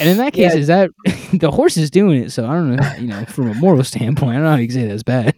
And 0.00 0.08
in 0.08 0.16
that 0.18 0.32
case, 0.32 0.52
Yeah. 0.54 0.60
is 0.60 0.66
that 0.68 0.90
the 1.32 1.50
horse 1.50 1.76
is 1.76 1.90
doing 1.90 2.22
it? 2.22 2.30
So 2.30 2.46
I 2.46 2.52
don't 2.52 2.76
know. 2.76 2.92
You 2.98 3.06
know, 3.08 3.24
from 3.26 3.50
a 3.50 3.54
moral 3.54 3.82
standpoint, 3.92 4.30
I 4.30 4.34
don't 4.34 4.44
know 4.44 4.50
how 4.50 4.56
you 4.56 4.68
can 4.68 4.74
say 4.76 4.86
that's 4.86 5.02
bad. 5.02 5.34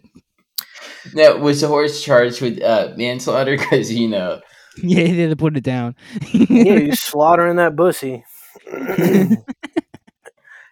Now, 1.15 1.37
was 1.39 1.63
the 1.63 1.69
horse 1.69 2.03
charged 2.03 2.41
with 2.43 2.61
uh, 2.63 2.93
manslaughter? 2.97 3.57
Because 3.59 3.93
you 3.93 4.09
know, 4.09 4.41
yeah, 4.83 5.05
they 5.05 5.17
had 5.17 5.31
to 5.31 5.37
put 5.37 5.57
it 5.57 5.65
down. 5.65 5.97
Yeah, 6.33 6.75
you 6.75 6.95
slaughtering 6.95 7.57
that 7.57 7.75
bussy. 7.77 8.23
because 8.65 9.37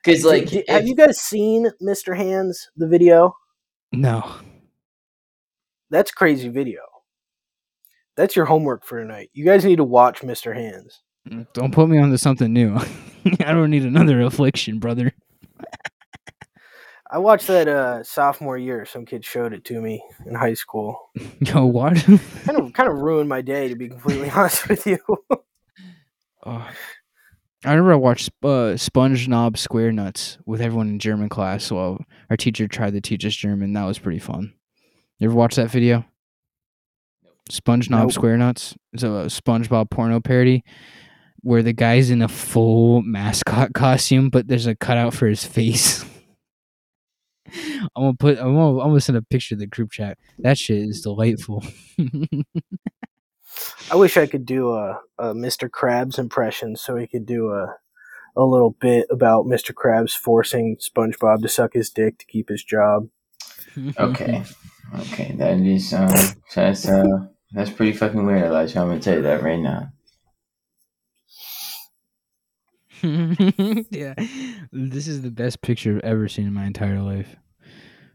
like, 0.24 0.48
D- 0.48 0.64
have 0.68 0.82
if- 0.82 0.88
you 0.88 0.94
guys 0.94 1.18
seen 1.18 1.70
Mr. 1.82 2.16
Hands 2.16 2.70
the 2.76 2.86
video? 2.86 3.34
no, 3.92 4.34
That's 5.90 6.10
crazy 6.10 6.48
video. 6.50 6.80
That's 8.16 8.36
your 8.36 8.44
homework 8.46 8.84
for 8.84 9.00
tonight. 9.00 9.30
You 9.32 9.44
guys 9.44 9.64
need 9.64 9.76
to 9.76 9.84
watch 9.84 10.20
Mr. 10.20 10.54
Hands. 10.54 11.00
Don't 11.52 11.72
put 11.72 11.88
me 11.88 11.98
onto 11.98 12.16
something 12.16 12.52
new. 12.52 12.76
I 13.40 13.52
don't 13.52 13.70
need 13.70 13.84
another 13.84 14.20
affliction, 14.22 14.78
brother. 14.78 15.12
I 17.10 17.18
watched 17.18 17.46
that 17.46 17.68
uh, 17.68 18.02
sophomore 18.02 18.58
year. 18.58 18.84
Some 18.84 19.06
kid 19.06 19.24
showed 19.24 19.54
it 19.54 19.64
to 19.66 19.80
me 19.80 20.02
in 20.26 20.34
high 20.34 20.54
school. 20.54 21.10
Yo, 21.40 21.64
what? 21.64 21.96
Kind 22.04 22.58
of, 22.58 22.72
kind 22.74 22.88
of 22.88 22.98
ruined 22.98 23.28
my 23.28 23.40
day, 23.40 23.68
to 23.68 23.76
be 23.76 23.88
completely 23.88 24.30
honest 24.34 24.68
with 24.68 24.86
you. 24.86 24.98
Oh. 26.44 26.70
I 27.64 27.70
remember 27.70 27.92
I 27.92 27.96
watched 27.96 28.28
uh, 28.44 28.76
SpongeBob 28.76 29.56
Square 29.56 29.92
Nuts 29.92 30.38
with 30.46 30.60
everyone 30.60 30.88
in 30.88 30.98
German 30.98 31.28
class 31.28 31.70
while 31.70 31.98
our 32.30 32.36
teacher 32.36 32.68
tried 32.68 32.92
to 32.92 33.00
teach 33.00 33.24
us 33.24 33.34
German. 33.34 33.72
That 33.72 33.84
was 33.84 33.98
pretty 33.98 34.20
fun. 34.20 34.52
You 35.18 35.28
ever 35.28 35.36
watch 35.36 35.56
that 35.56 35.70
video? 35.70 36.04
SpongeBob 37.50 37.90
Nope. 37.90 38.12
Square 38.12 38.36
Nuts. 38.36 38.76
It's 38.92 39.02
a 39.02 39.26
SpongeBob 39.26 39.90
porno 39.90 40.20
parody 40.20 40.62
where 41.42 41.62
the 41.62 41.72
guy's 41.72 42.10
in 42.10 42.22
a 42.22 42.28
full 42.28 43.02
mascot 43.02 43.72
costume, 43.74 44.30
but 44.30 44.48
there's 44.48 44.66
a 44.66 44.74
cutout 44.74 45.14
for 45.14 45.26
his 45.26 45.44
face. 45.44 46.04
I'm 47.96 48.02
gonna 48.02 48.14
put. 48.14 48.38
I'm 48.38 48.54
gonna, 48.54 48.78
I'm 48.80 48.88
gonna 48.90 49.00
send 49.00 49.16
a 49.18 49.22
picture 49.22 49.54
to 49.54 49.58
the 49.58 49.66
group 49.66 49.90
chat. 49.90 50.18
That 50.38 50.58
shit 50.58 50.78
is 50.78 51.00
delightful. 51.00 51.64
I 53.90 53.96
wish 53.96 54.16
I 54.16 54.26
could 54.26 54.44
do 54.44 54.74
a, 54.74 55.00
a 55.18 55.32
Mr. 55.34 55.68
Krabs 55.68 56.18
impression 56.18 56.76
so 56.76 56.96
he 56.96 57.06
could 57.06 57.26
do 57.26 57.50
a 57.50 57.76
a 58.36 58.44
little 58.44 58.70
bit 58.70 59.06
about 59.10 59.46
Mr. 59.46 59.72
Krabs 59.72 60.16
forcing 60.16 60.76
SpongeBob 60.76 61.42
to 61.42 61.48
suck 61.48 61.72
his 61.72 61.90
dick 61.90 62.18
to 62.18 62.26
keep 62.26 62.48
his 62.48 62.62
job. 62.62 63.08
okay, 63.98 64.44
okay, 65.00 65.34
that 65.38 65.58
is 65.58 65.92
um, 65.92 66.12
that's 66.54 66.86
uh, 66.86 67.26
that's 67.52 67.70
pretty 67.70 67.92
fucking 67.92 68.26
weird, 68.26 68.44
Elijah. 68.44 68.80
I'm 68.80 68.88
gonna 68.88 69.00
tell 69.00 69.16
you 69.16 69.22
that 69.22 69.42
right 69.42 69.58
now. 69.58 69.90
Yeah, 73.02 74.14
this 74.72 75.08
is 75.08 75.22
the 75.22 75.30
best 75.30 75.62
picture 75.62 75.96
I've 75.96 76.10
ever 76.10 76.28
seen 76.28 76.46
in 76.46 76.54
my 76.54 76.64
entire 76.64 77.00
life. 77.00 77.36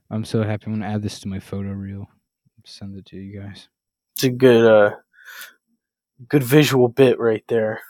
I'm 0.09 0.25
so 0.25 0.43
happy. 0.43 0.65
I'm 0.67 0.79
gonna 0.79 0.91
add 0.93 1.01
this 1.01 1.19
to 1.21 1.27
my 1.27 1.39
photo 1.39 1.69
reel. 1.69 2.07
Send 2.65 2.97
it 2.97 3.05
to 3.07 3.17
you 3.17 3.39
guys. 3.39 3.67
It's 4.15 4.23
a 4.23 4.29
good 4.29 4.65
uh 4.65 4.95
good 6.27 6.43
visual 6.43 6.87
bit 6.87 7.19
right 7.19 7.43
there. 7.47 7.81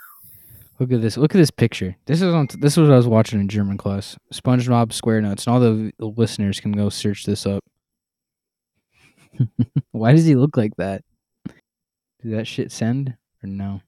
Look 0.79 0.91
at 0.91 1.01
this. 1.01 1.17
Look 1.17 1.35
at 1.35 1.37
this 1.37 1.51
picture. 1.51 1.95
This 2.05 2.21
is 2.21 2.33
on. 2.33 2.47
This 2.57 2.77
was 2.77 2.89
what 2.89 2.93
I 2.93 2.97
was 2.97 3.07
watching 3.07 3.39
in 3.39 3.47
German 3.47 3.77
class. 3.77 4.17
SpongeBob 4.33 4.89
SquareNuts, 4.89 5.45
and 5.45 5.53
all 5.53 5.59
the, 5.59 5.91
the 5.99 6.07
listeners 6.07 6.59
can 6.59 6.71
go 6.71 6.89
search 6.89 7.25
this 7.25 7.45
up. 7.45 7.63
Why 9.91 10.13
does 10.13 10.25
he 10.25 10.35
look 10.35 10.57
like 10.57 10.75
that? 10.77 11.03
Did 12.21 12.37
that 12.37 12.47
shit 12.47 12.71
send 12.71 13.15
or 13.43 13.47
no? 13.47 13.81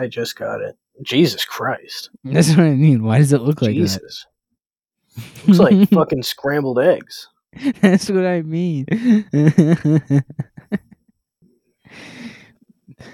I 0.00 0.06
just 0.06 0.36
got 0.36 0.60
it. 0.60 0.76
Jesus 1.02 1.44
Christ. 1.44 2.10
That's 2.24 2.50
what 2.50 2.60
I 2.60 2.74
mean. 2.74 3.02
Why 3.02 3.18
does 3.18 3.32
it 3.32 3.40
look 3.40 3.62
like 3.62 3.72
Jesus. 3.72 4.26
Looks 5.46 5.58
like 5.58 5.88
fucking 5.90 6.22
scrambled 6.22 6.78
eggs. 6.78 7.28
That's 7.80 8.08
what 8.10 8.26
I 8.26 8.42
mean. 8.42 8.86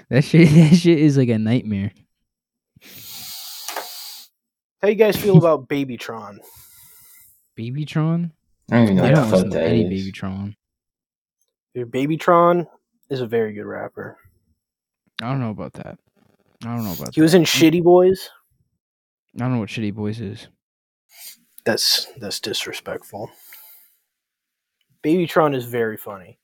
that 0.09 0.23
shit. 0.23 0.49
That 0.69 0.75
shit 0.75 0.99
is 0.99 1.17
like 1.17 1.29
a 1.29 1.37
nightmare. 1.37 1.91
How 4.81 4.87
you 4.87 4.95
guys 4.95 5.17
feel 5.17 5.37
about 5.37 5.67
Babytron? 5.67 6.37
Babytron. 7.57 8.31
I 8.71 8.75
don't 8.75 8.83
even 8.83 8.95
know 8.95 9.03
I 9.03 9.07
what 9.07 9.15
don't 9.15 9.31
listen 9.31 9.49
to 9.49 9.57
that 9.57 9.67
any 9.67 9.93
is. 9.93 10.07
Babytron. 10.07 10.55
Dude, 11.75 11.91
Babytron 11.91 12.65
is 13.09 13.19
a 13.21 13.27
very 13.27 13.53
good 13.53 13.65
rapper. 13.65 14.17
I 15.21 15.29
don't 15.29 15.41
know 15.41 15.49
about 15.49 15.73
that. 15.73 15.99
I 16.63 16.75
don't 16.75 16.83
know 16.83 16.93
about 16.93 17.05
that. 17.07 17.15
He 17.15 17.21
was 17.21 17.33
in 17.33 17.43
ShittyBoyz. 17.43 18.19
I 19.35 19.39
don't 19.39 19.53
know 19.53 19.59
what 19.59 19.69
ShittyBoyz 19.69 20.21
is. 20.21 20.47
That's 21.65 22.07
that's 22.17 22.39
disrespectful. 22.39 23.29
Babytron 25.03 25.55
is 25.55 25.65
very 25.65 25.97
funny. 25.97 26.39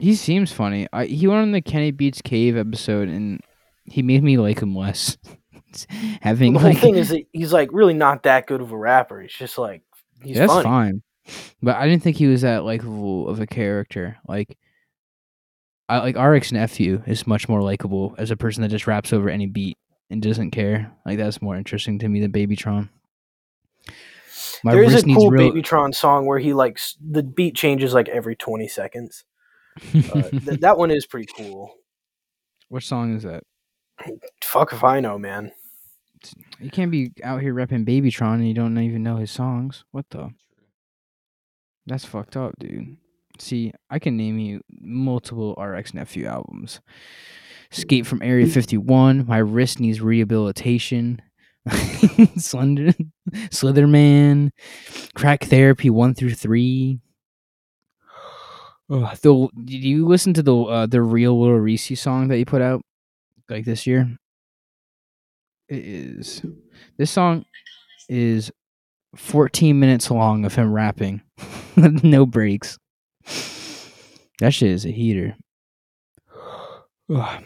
He 0.00 0.14
seems 0.14 0.52
funny. 0.52 0.86
I 0.92 1.06
he 1.06 1.26
went 1.26 1.42
on 1.42 1.52
the 1.52 1.60
Kenny 1.60 1.90
Beats 1.90 2.22
Cave 2.22 2.56
episode 2.56 3.08
and 3.08 3.40
he 3.84 4.02
made 4.02 4.22
me 4.22 4.38
like 4.38 4.60
him 4.60 4.74
less. 4.74 5.16
Having 6.22 6.54
the 6.54 6.58
whole 6.60 6.70
like 6.70 6.78
thing 6.78 6.96
is 6.96 7.10
that 7.10 7.26
he's 7.32 7.52
like 7.52 7.70
really 7.72 7.94
not 7.94 8.22
that 8.22 8.46
good 8.46 8.60
of 8.60 8.72
a 8.72 8.76
rapper. 8.76 9.20
He's 9.20 9.32
just 9.32 9.58
like 9.58 9.82
he's 10.22 10.36
that's 10.36 10.52
funny. 10.52 10.64
fine. 10.64 11.02
But 11.62 11.76
I 11.76 11.88
didn't 11.88 12.02
think 12.02 12.16
he 12.16 12.26
was 12.26 12.42
that 12.42 12.64
likable 12.64 13.28
of 13.28 13.40
a 13.40 13.46
character. 13.46 14.16
Like 14.26 14.56
I 15.88 15.98
like 15.98 16.16
RX 16.16 16.52
nephew 16.52 17.02
is 17.06 17.26
much 17.26 17.48
more 17.48 17.62
likable 17.62 18.14
as 18.18 18.30
a 18.30 18.36
person 18.36 18.62
that 18.62 18.70
just 18.70 18.86
raps 18.86 19.12
over 19.12 19.28
any 19.28 19.46
beat 19.46 19.78
and 20.10 20.20
doesn't 20.20 20.50
care. 20.50 20.92
Like 21.04 21.18
that's 21.18 21.40
more 21.40 21.56
interesting 21.56 21.98
to 22.00 22.08
me 22.08 22.20
than 22.20 22.32
Babytron. 22.32 22.88
My 24.64 24.72
There 24.72 24.82
is 24.82 25.02
a 25.02 25.04
cool 25.04 25.30
real. 25.30 25.52
Babytron 25.52 25.94
song 25.94 26.26
where 26.26 26.38
he 26.38 26.52
likes 26.52 26.96
the 27.00 27.22
beat 27.22 27.54
changes 27.54 27.94
like 27.94 28.08
every 28.08 28.34
twenty 28.34 28.68
seconds. 28.68 29.24
Uh, 29.94 30.22
th- 30.30 30.60
that 30.60 30.78
one 30.78 30.90
is 30.90 31.06
pretty 31.06 31.28
cool. 31.36 31.74
what 32.68 32.82
song 32.82 33.14
is 33.14 33.22
that? 33.22 33.44
Fuck 34.42 34.72
if 34.72 34.82
I 34.82 35.00
know, 35.00 35.18
man. 35.18 35.52
You 36.58 36.70
can't 36.70 36.90
be 36.90 37.12
out 37.22 37.42
here 37.42 37.54
repping 37.54 37.86
Babytron 37.86 38.34
and 38.34 38.48
you 38.48 38.54
don't 38.54 38.76
even 38.78 39.02
know 39.02 39.16
his 39.16 39.30
songs. 39.30 39.84
What 39.92 40.06
the? 40.10 40.30
That's 41.86 42.04
fucked 42.04 42.36
up, 42.36 42.54
dude. 42.58 42.96
See, 43.38 43.72
I 43.90 43.98
can 43.98 44.16
name 44.16 44.38
you 44.38 44.62
multiple 44.80 45.54
RX 45.54 45.94
Nephew 45.94 46.26
albums. 46.26 46.80
Escape 47.72 48.06
from 48.06 48.22
Area 48.22 48.46
51. 48.46 49.26
My 49.26 49.38
wrist 49.38 49.80
needs 49.80 50.00
rehabilitation. 50.00 51.20
Slender, 52.36 52.92
Slitherman, 53.50 54.50
Crack 55.14 55.44
Therapy 55.44 55.90
one 55.90 56.14
through 56.14 56.34
three. 56.34 57.00
Oh, 58.88 59.12
the 59.20 59.48
did 59.64 59.82
you 59.82 60.06
listen 60.06 60.32
to 60.34 60.44
the 60.44 60.54
uh, 60.54 60.86
the 60.86 61.02
real 61.02 61.40
Little 61.40 61.58
Reese 61.58 62.00
song 62.00 62.28
that 62.28 62.38
you 62.38 62.44
put 62.44 62.62
out 62.62 62.82
like 63.50 63.64
this 63.64 63.84
year? 63.84 64.16
It 65.68 65.84
is 65.84 66.42
this 66.98 67.10
song 67.10 67.44
is 68.08 68.52
14 69.16 69.78
minutes 69.78 70.08
long 70.08 70.44
of 70.44 70.54
him 70.54 70.72
rapping, 70.72 71.22
no 71.76 72.26
breaks. 72.26 72.78
That 74.40 74.52
shit 74.52 74.70
is 74.70 74.84
a 74.84 74.90
heater. 74.90 75.36
Ugh. 77.14 77.44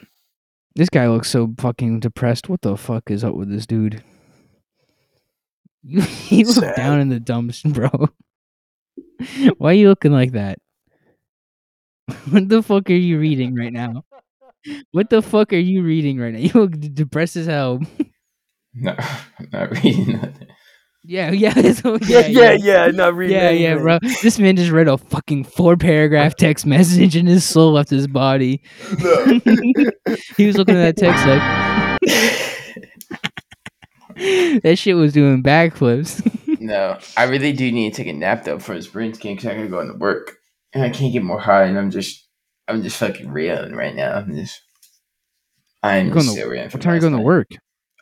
This 0.76 0.88
guy 0.88 1.08
looks 1.08 1.30
so 1.30 1.52
fucking 1.58 2.00
depressed. 2.00 2.48
What 2.48 2.62
the 2.62 2.76
fuck 2.76 3.10
is 3.10 3.24
up 3.24 3.34
with 3.34 3.50
this 3.50 3.66
dude? 3.66 4.02
You, 5.82 6.02
you 6.28 6.46
look 6.46 6.56
Sad. 6.56 6.76
down 6.76 7.00
in 7.00 7.08
the 7.08 7.20
dumps, 7.20 7.62
bro. 7.64 7.90
Why 9.58 9.70
are 9.70 9.74
you 9.74 9.88
looking 9.88 10.12
like 10.12 10.32
that? 10.32 10.58
What 12.30 12.48
the 12.48 12.62
fuck 12.62 12.90
are 12.90 12.94
you 12.94 13.18
reading 13.18 13.54
right 13.54 13.72
now? 13.72 14.04
What 14.90 15.10
the 15.10 15.22
fuck 15.22 15.52
are 15.52 15.56
you 15.56 15.82
reading 15.82 16.18
right 16.18 16.34
now? 16.34 16.38
You 16.40 16.50
look 16.54 16.72
depressed 16.94 17.36
as 17.36 17.46
hell. 17.46 17.80
No, 18.74 18.94
I'm 19.38 19.48
not 19.52 19.70
reading 19.70 20.12
nothing. 20.12 20.48
Yeah, 21.02 21.30
yeah, 21.32 21.54
that's 21.54 21.82
Yeah, 22.08 22.26
yeah, 22.26 22.52
yeah. 22.52 22.86
Not 22.88 23.14
reading. 23.14 23.36
Yeah, 23.36 23.50
yeah, 23.50 23.76
bro. 23.76 23.98
This 24.22 24.38
man 24.38 24.56
just 24.56 24.70
read 24.70 24.88
a 24.88 24.98
fucking 24.98 25.44
four 25.44 25.76
paragraph 25.76 26.36
text 26.36 26.66
message 26.66 27.16
and 27.16 27.26
his 27.26 27.44
soul 27.44 27.72
left 27.72 27.90
his 27.90 28.06
body. 28.06 28.62
he 30.36 30.46
was 30.46 30.56
looking 30.58 30.76
at 30.76 30.96
that 30.96 30.98
text 30.98 31.26
like 31.26 31.40
that 34.62 34.78
shit 34.78 34.96
was 34.96 35.12
doing 35.12 35.42
backflips. 35.42 36.26
No, 36.60 36.98
I 37.16 37.24
really 37.24 37.52
do 37.52 37.72
need 37.72 37.94
to 37.94 37.96
take 38.02 38.12
a 38.12 38.16
nap 38.16 38.44
though 38.44 38.58
for 38.58 38.74
this 38.74 38.86
brain 38.86 39.14
scan 39.14 39.34
because 39.34 39.46
I 39.50 39.54
gotta 39.54 39.68
go 39.68 39.80
into 39.80 39.94
work 39.94 40.36
and 40.74 40.82
I 40.84 40.90
can't 40.90 41.12
get 41.12 41.22
more 41.22 41.40
high 41.40 41.64
and 41.64 41.78
I'm 41.78 41.90
just, 41.90 42.28
I'm 42.68 42.82
just 42.82 42.98
fucking 42.98 43.30
reeling 43.30 43.74
right 43.74 43.94
now. 43.94 44.12
I'm 44.16 44.34
just, 44.34 44.60
I'm 45.82 46.06
You're 46.06 46.14
going 46.14 46.26
to- 46.26 46.32
still 46.32 46.48
reeling. 46.50 46.64
what 46.66 46.72
from 46.72 46.80
time 46.82 46.92
are 46.92 46.96
you 46.96 47.00
last 47.00 47.10
going 47.10 47.20
to 47.20 47.24
work? 47.26 47.48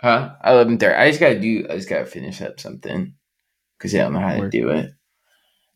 Huh? 0.01 0.35
Eleven 0.45 0.79
thirty. 0.79 0.95
I 0.95 1.09
just 1.09 1.21
gotta 1.21 1.41
do. 1.41 1.67
I 1.69 1.77
just 1.77 1.89
gotta 1.89 2.07
finish 2.07 2.41
up 2.41 2.61
something 2.61 3.15
because 3.77 3.95
I 3.95 3.99
don't 3.99 4.13
know 4.13 4.21
how 4.21 4.37
to 4.37 4.49
do 4.49 4.71
it. 4.71 4.93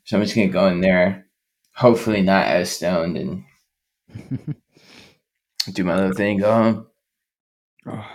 So 0.05 0.17
I'm 0.17 0.23
just 0.23 0.35
gonna 0.35 0.49
go 0.49 0.69
in 0.69 0.81
there. 0.81 1.27
Hopefully 1.75 2.23
not 2.23 2.47
as 2.47 2.71
stoned 2.71 3.17
and 3.17 3.45
do 5.73 5.85
my 5.85 5.97
little 5.97 6.13
thing. 6.13 6.39
Go 6.39 6.53
home. 6.53 6.87
Oh, 7.87 8.07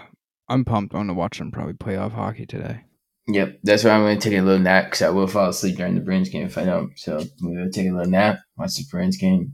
I'm 0.47 0.63
pumped. 0.63 0.93
I'm 0.93 1.01
gonna 1.01 1.13
watch 1.13 1.39
them 1.39 1.51
probably 1.51 1.73
play 1.73 1.97
off 1.97 2.13
hockey 2.13 2.45
today. 2.45 2.81
Yep, 3.27 3.59
that's 3.63 3.83
why 3.83 3.91
I'm 3.91 4.03
gonna 4.03 4.17
take 4.17 4.33
a 4.33 4.41
little 4.41 4.61
nap 4.61 4.85
because 4.85 5.01
I 5.01 5.09
will 5.09 5.27
fall 5.27 5.49
asleep 5.49 5.75
during 5.75 5.95
the 5.95 6.01
Bruins 6.01 6.29
game 6.29 6.45
if 6.45 6.57
I 6.57 6.63
don't. 6.63 6.97
So 6.97 7.17
I'm 7.17 7.53
gonna 7.53 7.69
take 7.69 7.89
a 7.89 7.91
little 7.91 8.09
nap, 8.09 8.39
watch 8.57 8.75
the 8.75 8.85
Bruins 8.89 9.17
game. 9.17 9.53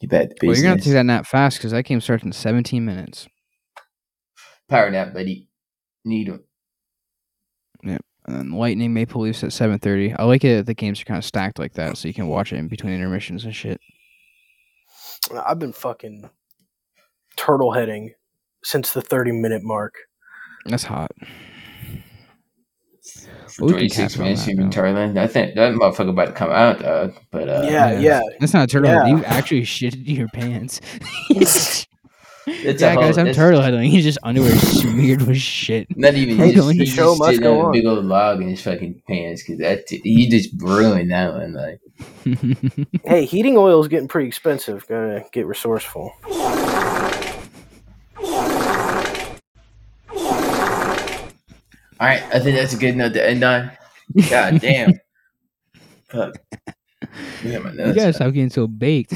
You 0.00 0.08
bet. 0.08 0.32
Well, 0.42 0.54
you're 0.54 0.62
gonna 0.62 0.68
have 0.70 0.78
to 0.78 0.84
take 0.84 0.94
that 0.94 1.06
nap 1.06 1.26
fast 1.26 1.58
because 1.58 1.70
that 1.70 1.84
game 1.84 2.00
starts 2.00 2.24
in 2.24 2.32
17 2.32 2.84
minutes. 2.84 3.28
Power 4.68 4.90
nap, 4.90 5.12
buddy. 5.12 5.48
Need 6.04 6.28
'em. 6.28 6.44
Yep. 7.82 8.02
And 8.26 8.36
then 8.36 8.52
Lightning 8.52 8.94
Maple 8.94 9.22
Leafs 9.22 9.44
at 9.44 9.52
7:30. 9.52 10.14
I 10.18 10.24
like 10.24 10.44
it 10.44 10.56
that 10.56 10.66
the 10.66 10.74
games 10.74 11.00
are 11.00 11.04
kind 11.04 11.18
of 11.18 11.24
stacked 11.24 11.58
like 11.58 11.74
that, 11.74 11.96
so 11.98 12.08
you 12.08 12.14
can 12.14 12.28
watch 12.28 12.52
it 12.52 12.56
in 12.56 12.68
between 12.68 12.94
intermissions 12.94 13.44
and 13.44 13.54
shit. 13.54 13.80
I've 15.46 15.58
been 15.58 15.72
fucking 15.72 16.28
turtle 17.36 17.72
heading 17.72 18.14
since 18.62 18.92
the 18.92 19.02
thirty 19.02 19.32
minute 19.32 19.62
mark. 19.62 19.94
That's 20.66 20.84
hot. 20.84 21.10
For 23.48 23.66
We 23.66 23.72
26 23.72 24.18
minutes, 24.18 24.46
you've 24.46 24.56
been 24.56 24.70
though. 24.70 24.80
turtling. 24.82 25.18
I 25.18 25.26
think 25.26 25.54
that 25.54 25.74
motherfucker 25.74 26.08
about 26.08 26.26
to 26.26 26.32
come 26.32 26.50
out, 26.50 26.80
dog. 26.80 27.14
But 27.30 27.48
uh, 27.48 27.66
Yeah, 27.70 27.98
yeah. 27.98 28.22
That's 28.40 28.54
not 28.54 28.64
a 28.64 28.66
turtle. 28.66 28.90
Yeah. 28.90 29.06
You 29.06 29.24
actually 29.24 29.62
shitted 29.62 30.06
your 30.08 30.28
pants. 30.28 30.80
it's 32.46 32.82
yeah, 32.82 32.88
a 32.88 32.94
whole, 32.94 33.02
guys, 33.02 33.18
I'm 33.18 33.26
it's 33.26 33.36
turtle 33.36 33.60
heading. 33.62 33.82
He's 33.90 34.04
just 34.04 34.18
underwear 34.22 34.54
smeared 34.56 35.22
with 35.22 35.38
shit. 35.38 35.86
Not 35.96 36.14
even 36.14 36.36
Hey, 36.38 36.48
he 36.48 36.54
just, 36.54 36.68
the 36.68 36.74
he 36.74 36.86
show 36.86 37.10
just 37.12 37.20
must 37.20 37.32
did 37.32 37.42
go 37.42 37.60
a 37.60 37.64
on. 37.66 37.72
big 37.72 37.86
old 37.86 38.04
log 38.04 38.40
in 38.42 38.48
his 38.48 38.62
fucking 38.62 39.02
pants 39.08 39.42
because 39.42 39.58
that 39.58 39.84
he 39.88 40.28
just 40.28 40.50
ruined 40.58 41.10
that 41.10 41.32
one. 41.34 41.52
Like, 41.54 41.80
Hey, 43.04 43.24
heating 43.24 43.56
oil 43.56 43.80
is 43.80 43.88
getting 43.88 44.08
pretty 44.08 44.28
expensive. 44.28 44.86
Gotta 44.88 45.24
get 45.32 45.46
resourceful. 45.46 46.12
all 52.00 52.08
right, 52.08 52.22
I 52.32 52.40
think 52.40 52.56
that's 52.56 52.74
a 52.74 52.78
good 52.78 52.96
note 52.96 53.12
to 53.14 53.26
end 53.28 53.44
on. 53.44 53.70
God 54.30 54.60
damn. 54.60 54.92
Fuck. 56.08 56.34
Yeah, 57.44 57.58
my 57.58 57.70
you 57.70 57.76
nuts. 57.76 57.96
guys 57.96 58.16
stop 58.16 58.32
getting 58.32 58.50
so 58.50 58.66
baked. 58.66 59.12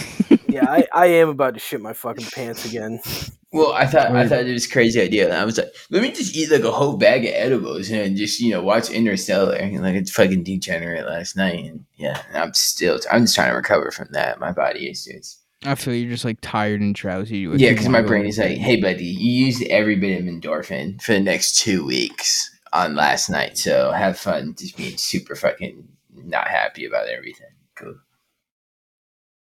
Yeah, 0.63 0.71
I, 0.71 0.87
I 0.93 1.07
am 1.07 1.29
about 1.29 1.55
to 1.55 1.61
shit 1.61 1.81
my 1.81 1.93
fucking 1.93 2.27
pants 2.27 2.65
again. 2.65 3.01
Well, 3.51 3.73
I 3.73 3.87
thought 3.87 4.15
I 4.15 4.29
thought 4.29 4.45
it 4.45 4.53
was 4.53 4.67
a 4.67 4.71
crazy 4.71 5.01
idea. 5.01 5.25
And 5.25 5.33
I 5.33 5.47
was 5.47 5.57
like, 5.57 5.73
let 5.89 6.03
me 6.03 6.13
just 6.13 6.37
eat 6.37 6.51
like 6.51 6.65
a 6.65 6.71
whole 6.71 6.99
bag 6.99 7.25
of 7.25 7.33
edibles 7.33 7.91
and 7.91 8.15
just 8.15 8.41
you 8.41 8.51
know 8.51 8.61
watch 8.61 8.91
Interstellar. 8.91 9.55
And, 9.55 9.81
like 9.81 9.95
it's 9.95 10.11
fucking 10.11 10.45
degenerate 10.45 11.07
last 11.07 11.35
night, 11.35 11.65
and 11.65 11.87
yeah, 11.97 12.21
and 12.29 12.37
I'm 12.37 12.53
still 12.53 13.01
I'm 13.11 13.23
just 13.23 13.35
trying 13.35 13.49
to 13.49 13.57
recover 13.57 13.91
from 13.91 14.09
that. 14.11 14.39
My 14.39 14.53
body 14.53 14.91
is 14.91 15.03
just 15.03 15.41
I 15.65 15.77
feel 15.77 15.95
you're 15.95 16.11
just 16.11 16.27
like 16.27 16.43
tired 16.43 16.83
and 16.83 16.95
drowsy. 16.95 17.39
yeah, 17.39 17.71
because 17.71 17.89
my 17.89 18.03
brain 18.03 18.27
is 18.27 18.37
like, 18.37 18.59
hey 18.59 18.83
buddy, 18.83 19.07
you 19.07 19.47
used 19.47 19.63
every 19.63 19.97
bit 19.97 20.21
of 20.21 20.27
endorphin 20.27 21.01
for 21.01 21.13
the 21.13 21.21
next 21.21 21.59
two 21.59 21.87
weeks 21.87 22.55
on 22.75 22.97
last 22.97 23.31
night, 23.31 23.57
so 23.57 23.93
have 23.93 24.19
fun 24.19 24.57
just 24.59 24.77
being 24.77 24.99
super 24.99 25.35
fucking 25.35 25.89
not 26.15 26.49
happy 26.49 26.85
about 26.85 27.09
everything. 27.09 27.49
Cool. 27.77 27.97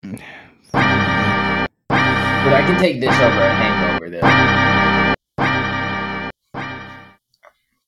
Mm. 0.05 0.23
But 0.77 2.53
I 2.53 2.63
can 2.65 2.79
take 2.81 3.01
this 3.01 3.15
over 3.15 3.41
a 3.41 3.55
hangover 3.55 4.11
though. 4.11 4.21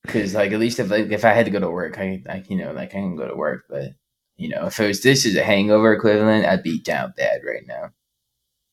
Cause 0.06 0.34
like 0.34 0.52
at 0.52 0.58
least 0.58 0.78
if 0.78 0.90
like 0.90 1.10
if 1.12 1.24
I 1.24 1.32
had 1.32 1.44
to 1.44 1.50
go 1.50 1.60
to 1.60 1.70
work, 1.70 1.98
I 1.98 2.22
like 2.26 2.48
you 2.48 2.56
know 2.56 2.72
like 2.72 2.88
I 2.90 2.92
can 2.92 3.16
go 3.16 3.28
to 3.28 3.34
work, 3.36 3.64
but 3.68 3.90
you 4.36 4.48
know 4.48 4.66
if 4.66 4.80
it 4.80 4.86
was 4.86 5.02
this 5.02 5.26
is 5.26 5.36
a 5.36 5.42
hangover 5.44 5.92
equivalent, 5.92 6.46
I'd 6.46 6.62
be 6.62 6.80
down 6.80 7.12
bad 7.16 7.42
right 7.46 7.66
now. 7.66 7.90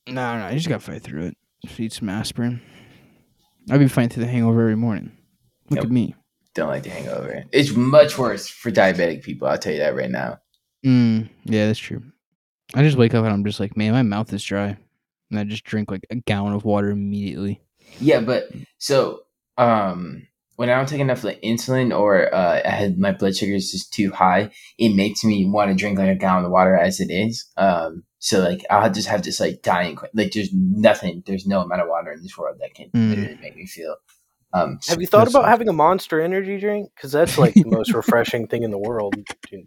No, 0.07 0.39
no, 0.39 0.47
you 0.49 0.55
just 0.55 0.70
gotta 0.70 0.80
fight 0.80 1.03
through 1.03 1.26
it. 1.28 1.38
Just 1.66 1.80
eat 1.80 1.91
some 1.93 2.09
aspirin. 2.09 2.61
I've 3.70 3.80
be 3.80 3.88
fighting 3.88 4.09
through 4.09 4.24
the 4.24 4.30
hangover 4.32 4.61
every 4.61 4.76
morning. 4.76 5.11
Look 5.70 5.78
Yep. 5.78 5.86
at 5.86 5.91
me. 5.91 6.16
Don't 6.53 6.70
like 6.70 6.84
the 6.84 6.89
hangover. 6.89 7.43
It's 7.51 7.76
much 7.76 8.18
worse 8.18 8.47
for 8.47 8.72
diabetic 8.72 9.24
people. 9.24 9.47
I'll 9.47 9.57
tell 9.57 9.74
you 9.74 9.80
that 9.80 9.95
right 9.95 10.11
now. 10.11 10.38
Mm, 10.86 11.30
yeah, 11.43 11.68
that's 11.68 11.80
true. 11.80 12.01
I 12.74 12.82
just 12.84 12.97
wake 12.97 13.13
up 13.13 13.24
and 13.24 13.34
I'm 13.34 13.45
just 13.45 13.59
like, 13.59 13.78
man, 13.78 13.93
my 13.93 14.01
mouth 14.03 14.32
is 14.34 14.43
dry, 14.43 14.78
and 15.30 15.39
I 15.39 15.43
just 15.43 15.63
drink 15.63 15.91
like 15.91 16.05
a 16.09 16.16
gallon 16.16 16.53
of 16.53 16.66
water 16.66 16.89
immediately. 16.89 17.61
Yeah, 17.99 18.22
but 18.22 18.49
so 18.78 19.22
um 19.57 20.28
when 20.57 20.70
I 20.70 20.76
don't 20.76 20.88
take 20.88 21.01
enough 21.01 21.24
like 21.24 21.41
insulin 21.41 21.97
or 21.97 22.34
uh, 22.34 22.61
I 22.66 22.70
had 22.70 22.97
my 22.97 23.11
blood 23.11 23.36
sugar 23.36 23.53
is 23.53 23.72
just 23.72 23.93
too 23.93 24.11
high, 24.11 24.51
it 24.78 24.95
makes 24.95 25.24
me 25.24 25.45
want 25.45 25.70
to 25.70 25.76
drink 25.76 25.99
like 25.99 26.09
a 26.09 26.16
gallon 26.16 26.45
of 26.45 26.51
water 26.51 26.78
as 26.78 27.01
it 27.01 27.11
is. 27.11 27.45
Um, 27.57 28.03
so 28.20 28.39
like 28.39 28.61
I'll 28.70 28.89
just 28.91 29.09
have 29.09 29.24
this 29.24 29.39
like 29.41 29.61
dying 29.63 29.97
qu- 29.97 30.07
like 30.13 30.32
there's 30.32 30.49
nothing, 30.53 31.24
there's 31.26 31.45
no 31.45 31.59
amount 31.59 31.82
of 31.82 31.89
water 31.89 32.11
in 32.13 32.22
this 32.24 32.38
world 32.38 32.57
that 32.61 32.74
can 32.74 32.89
Mm. 32.91 33.09
literally 33.09 33.38
make 33.41 33.57
me 33.57 33.66
feel. 33.66 33.97
Um, 34.53 34.80
Have 34.88 35.01
you 35.01 35.07
thought 35.07 35.28
about 35.28 35.49
having 35.49 35.68
a 35.68 35.74
monster 35.74 36.22
energy 36.22 36.57
drink? 36.57 36.89
Because 36.95 37.11
that's 37.11 37.38
like 37.38 37.53
the 37.55 37.66
most 37.66 37.93
refreshing 37.93 38.47
thing 38.47 38.63
in 38.63 38.72
the 38.72 38.78
world. 38.78 39.16
Dude. 39.51 39.66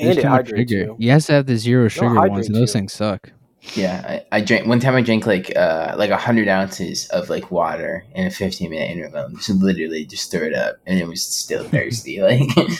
There's 0.00 0.16
And 0.16 0.18
it 0.18 0.22
too 0.22 0.28
hydrates 0.28 0.72
sugar. 0.72 0.76
you. 0.76 0.96
You 0.98 1.10
have 1.12 1.24
to 1.26 1.32
have 1.32 1.46
the 1.46 1.56
zero 1.56 1.88
sugar 1.88 2.24
ones, 2.24 2.46
and 2.48 2.54
those 2.54 2.72
you. 2.74 2.80
things 2.80 2.92
suck. 2.92 3.32
yeah, 3.74 4.22
I, 4.30 4.38
I 4.38 4.40
drank 4.40 4.66
one 4.66 4.80
time. 4.80 4.94
I 4.94 5.02
drank 5.02 5.26
like 5.26 5.54
uh 5.56 5.94
like 5.98 6.10
a 6.10 6.16
hundred 6.16 6.48
ounces 6.48 7.08
of 7.10 7.28
like 7.28 7.50
water 7.50 8.04
in 8.14 8.26
a 8.26 8.30
fifteen 8.30 8.70
minute 8.70 8.90
interval. 8.90 9.28
Just 9.30 9.50
literally 9.50 10.04
just 10.06 10.30
threw 10.30 10.46
it 10.46 10.54
up, 10.54 10.76
and 10.86 10.98
it 10.98 11.06
was 11.08 11.22
still 11.22 11.64
thirsty. 11.68 12.20
like 12.22 12.40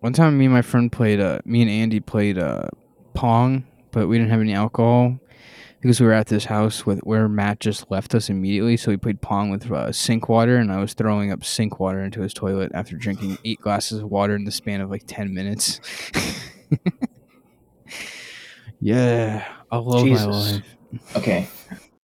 One 0.00 0.12
time, 0.12 0.36
me 0.38 0.46
and 0.46 0.54
my 0.54 0.62
friend 0.62 0.90
played. 0.90 1.20
Uh, 1.20 1.38
me 1.44 1.62
and 1.62 1.70
Andy 1.70 2.00
played 2.00 2.38
uh, 2.38 2.66
pong, 3.14 3.64
but 3.92 4.08
we 4.08 4.18
didn't 4.18 4.30
have 4.30 4.40
any 4.40 4.52
alcohol, 4.54 5.18
because 5.82 6.00
we 6.00 6.06
were 6.06 6.12
at 6.12 6.28
this 6.28 6.44
house 6.44 6.86
with 6.86 7.00
where 7.00 7.28
Matt 7.28 7.58
just 7.58 7.90
left 7.90 8.14
us 8.14 8.30
immediately. 8.30 8.76
So 8.76 8.92
we 8.92 8.96
played 8.96 9.20
pong 9.20 9.50
with 9.50 9.68
uh, 9.70 9.90
sink 9.90 10.28
water, 10.28 10.56
and 10.56 10.72
I 10.72 10.78
was 10.78 10.94
throwing 10.94 11.32
up 11.32 11.44
sink 11.44 11.80
water 11.80 12.04
into 12.04 12.20
his 12.20 12.32
toilet 12.32 12.70
after 12.72 12.96
drinking 12.96 13.38
eight 13.44 13.60
glasses 13.60 13.98
of 13.98 14.08
water 14.08 14.36
in 14.36 14.44
the 14.44 14.52
span 14.52 14.80
of 14.80 14.90
like 14.90 15.02
ten 15.08 15.34
minutes. 15.34 15.80
yeah, 18.80 19.44
I 19.72 19.76
love 19.76 20.04
Jesus. 20.04 20.26
my 20.26 20.32
life. 20.32 20.62
Okay. 21.16 21.48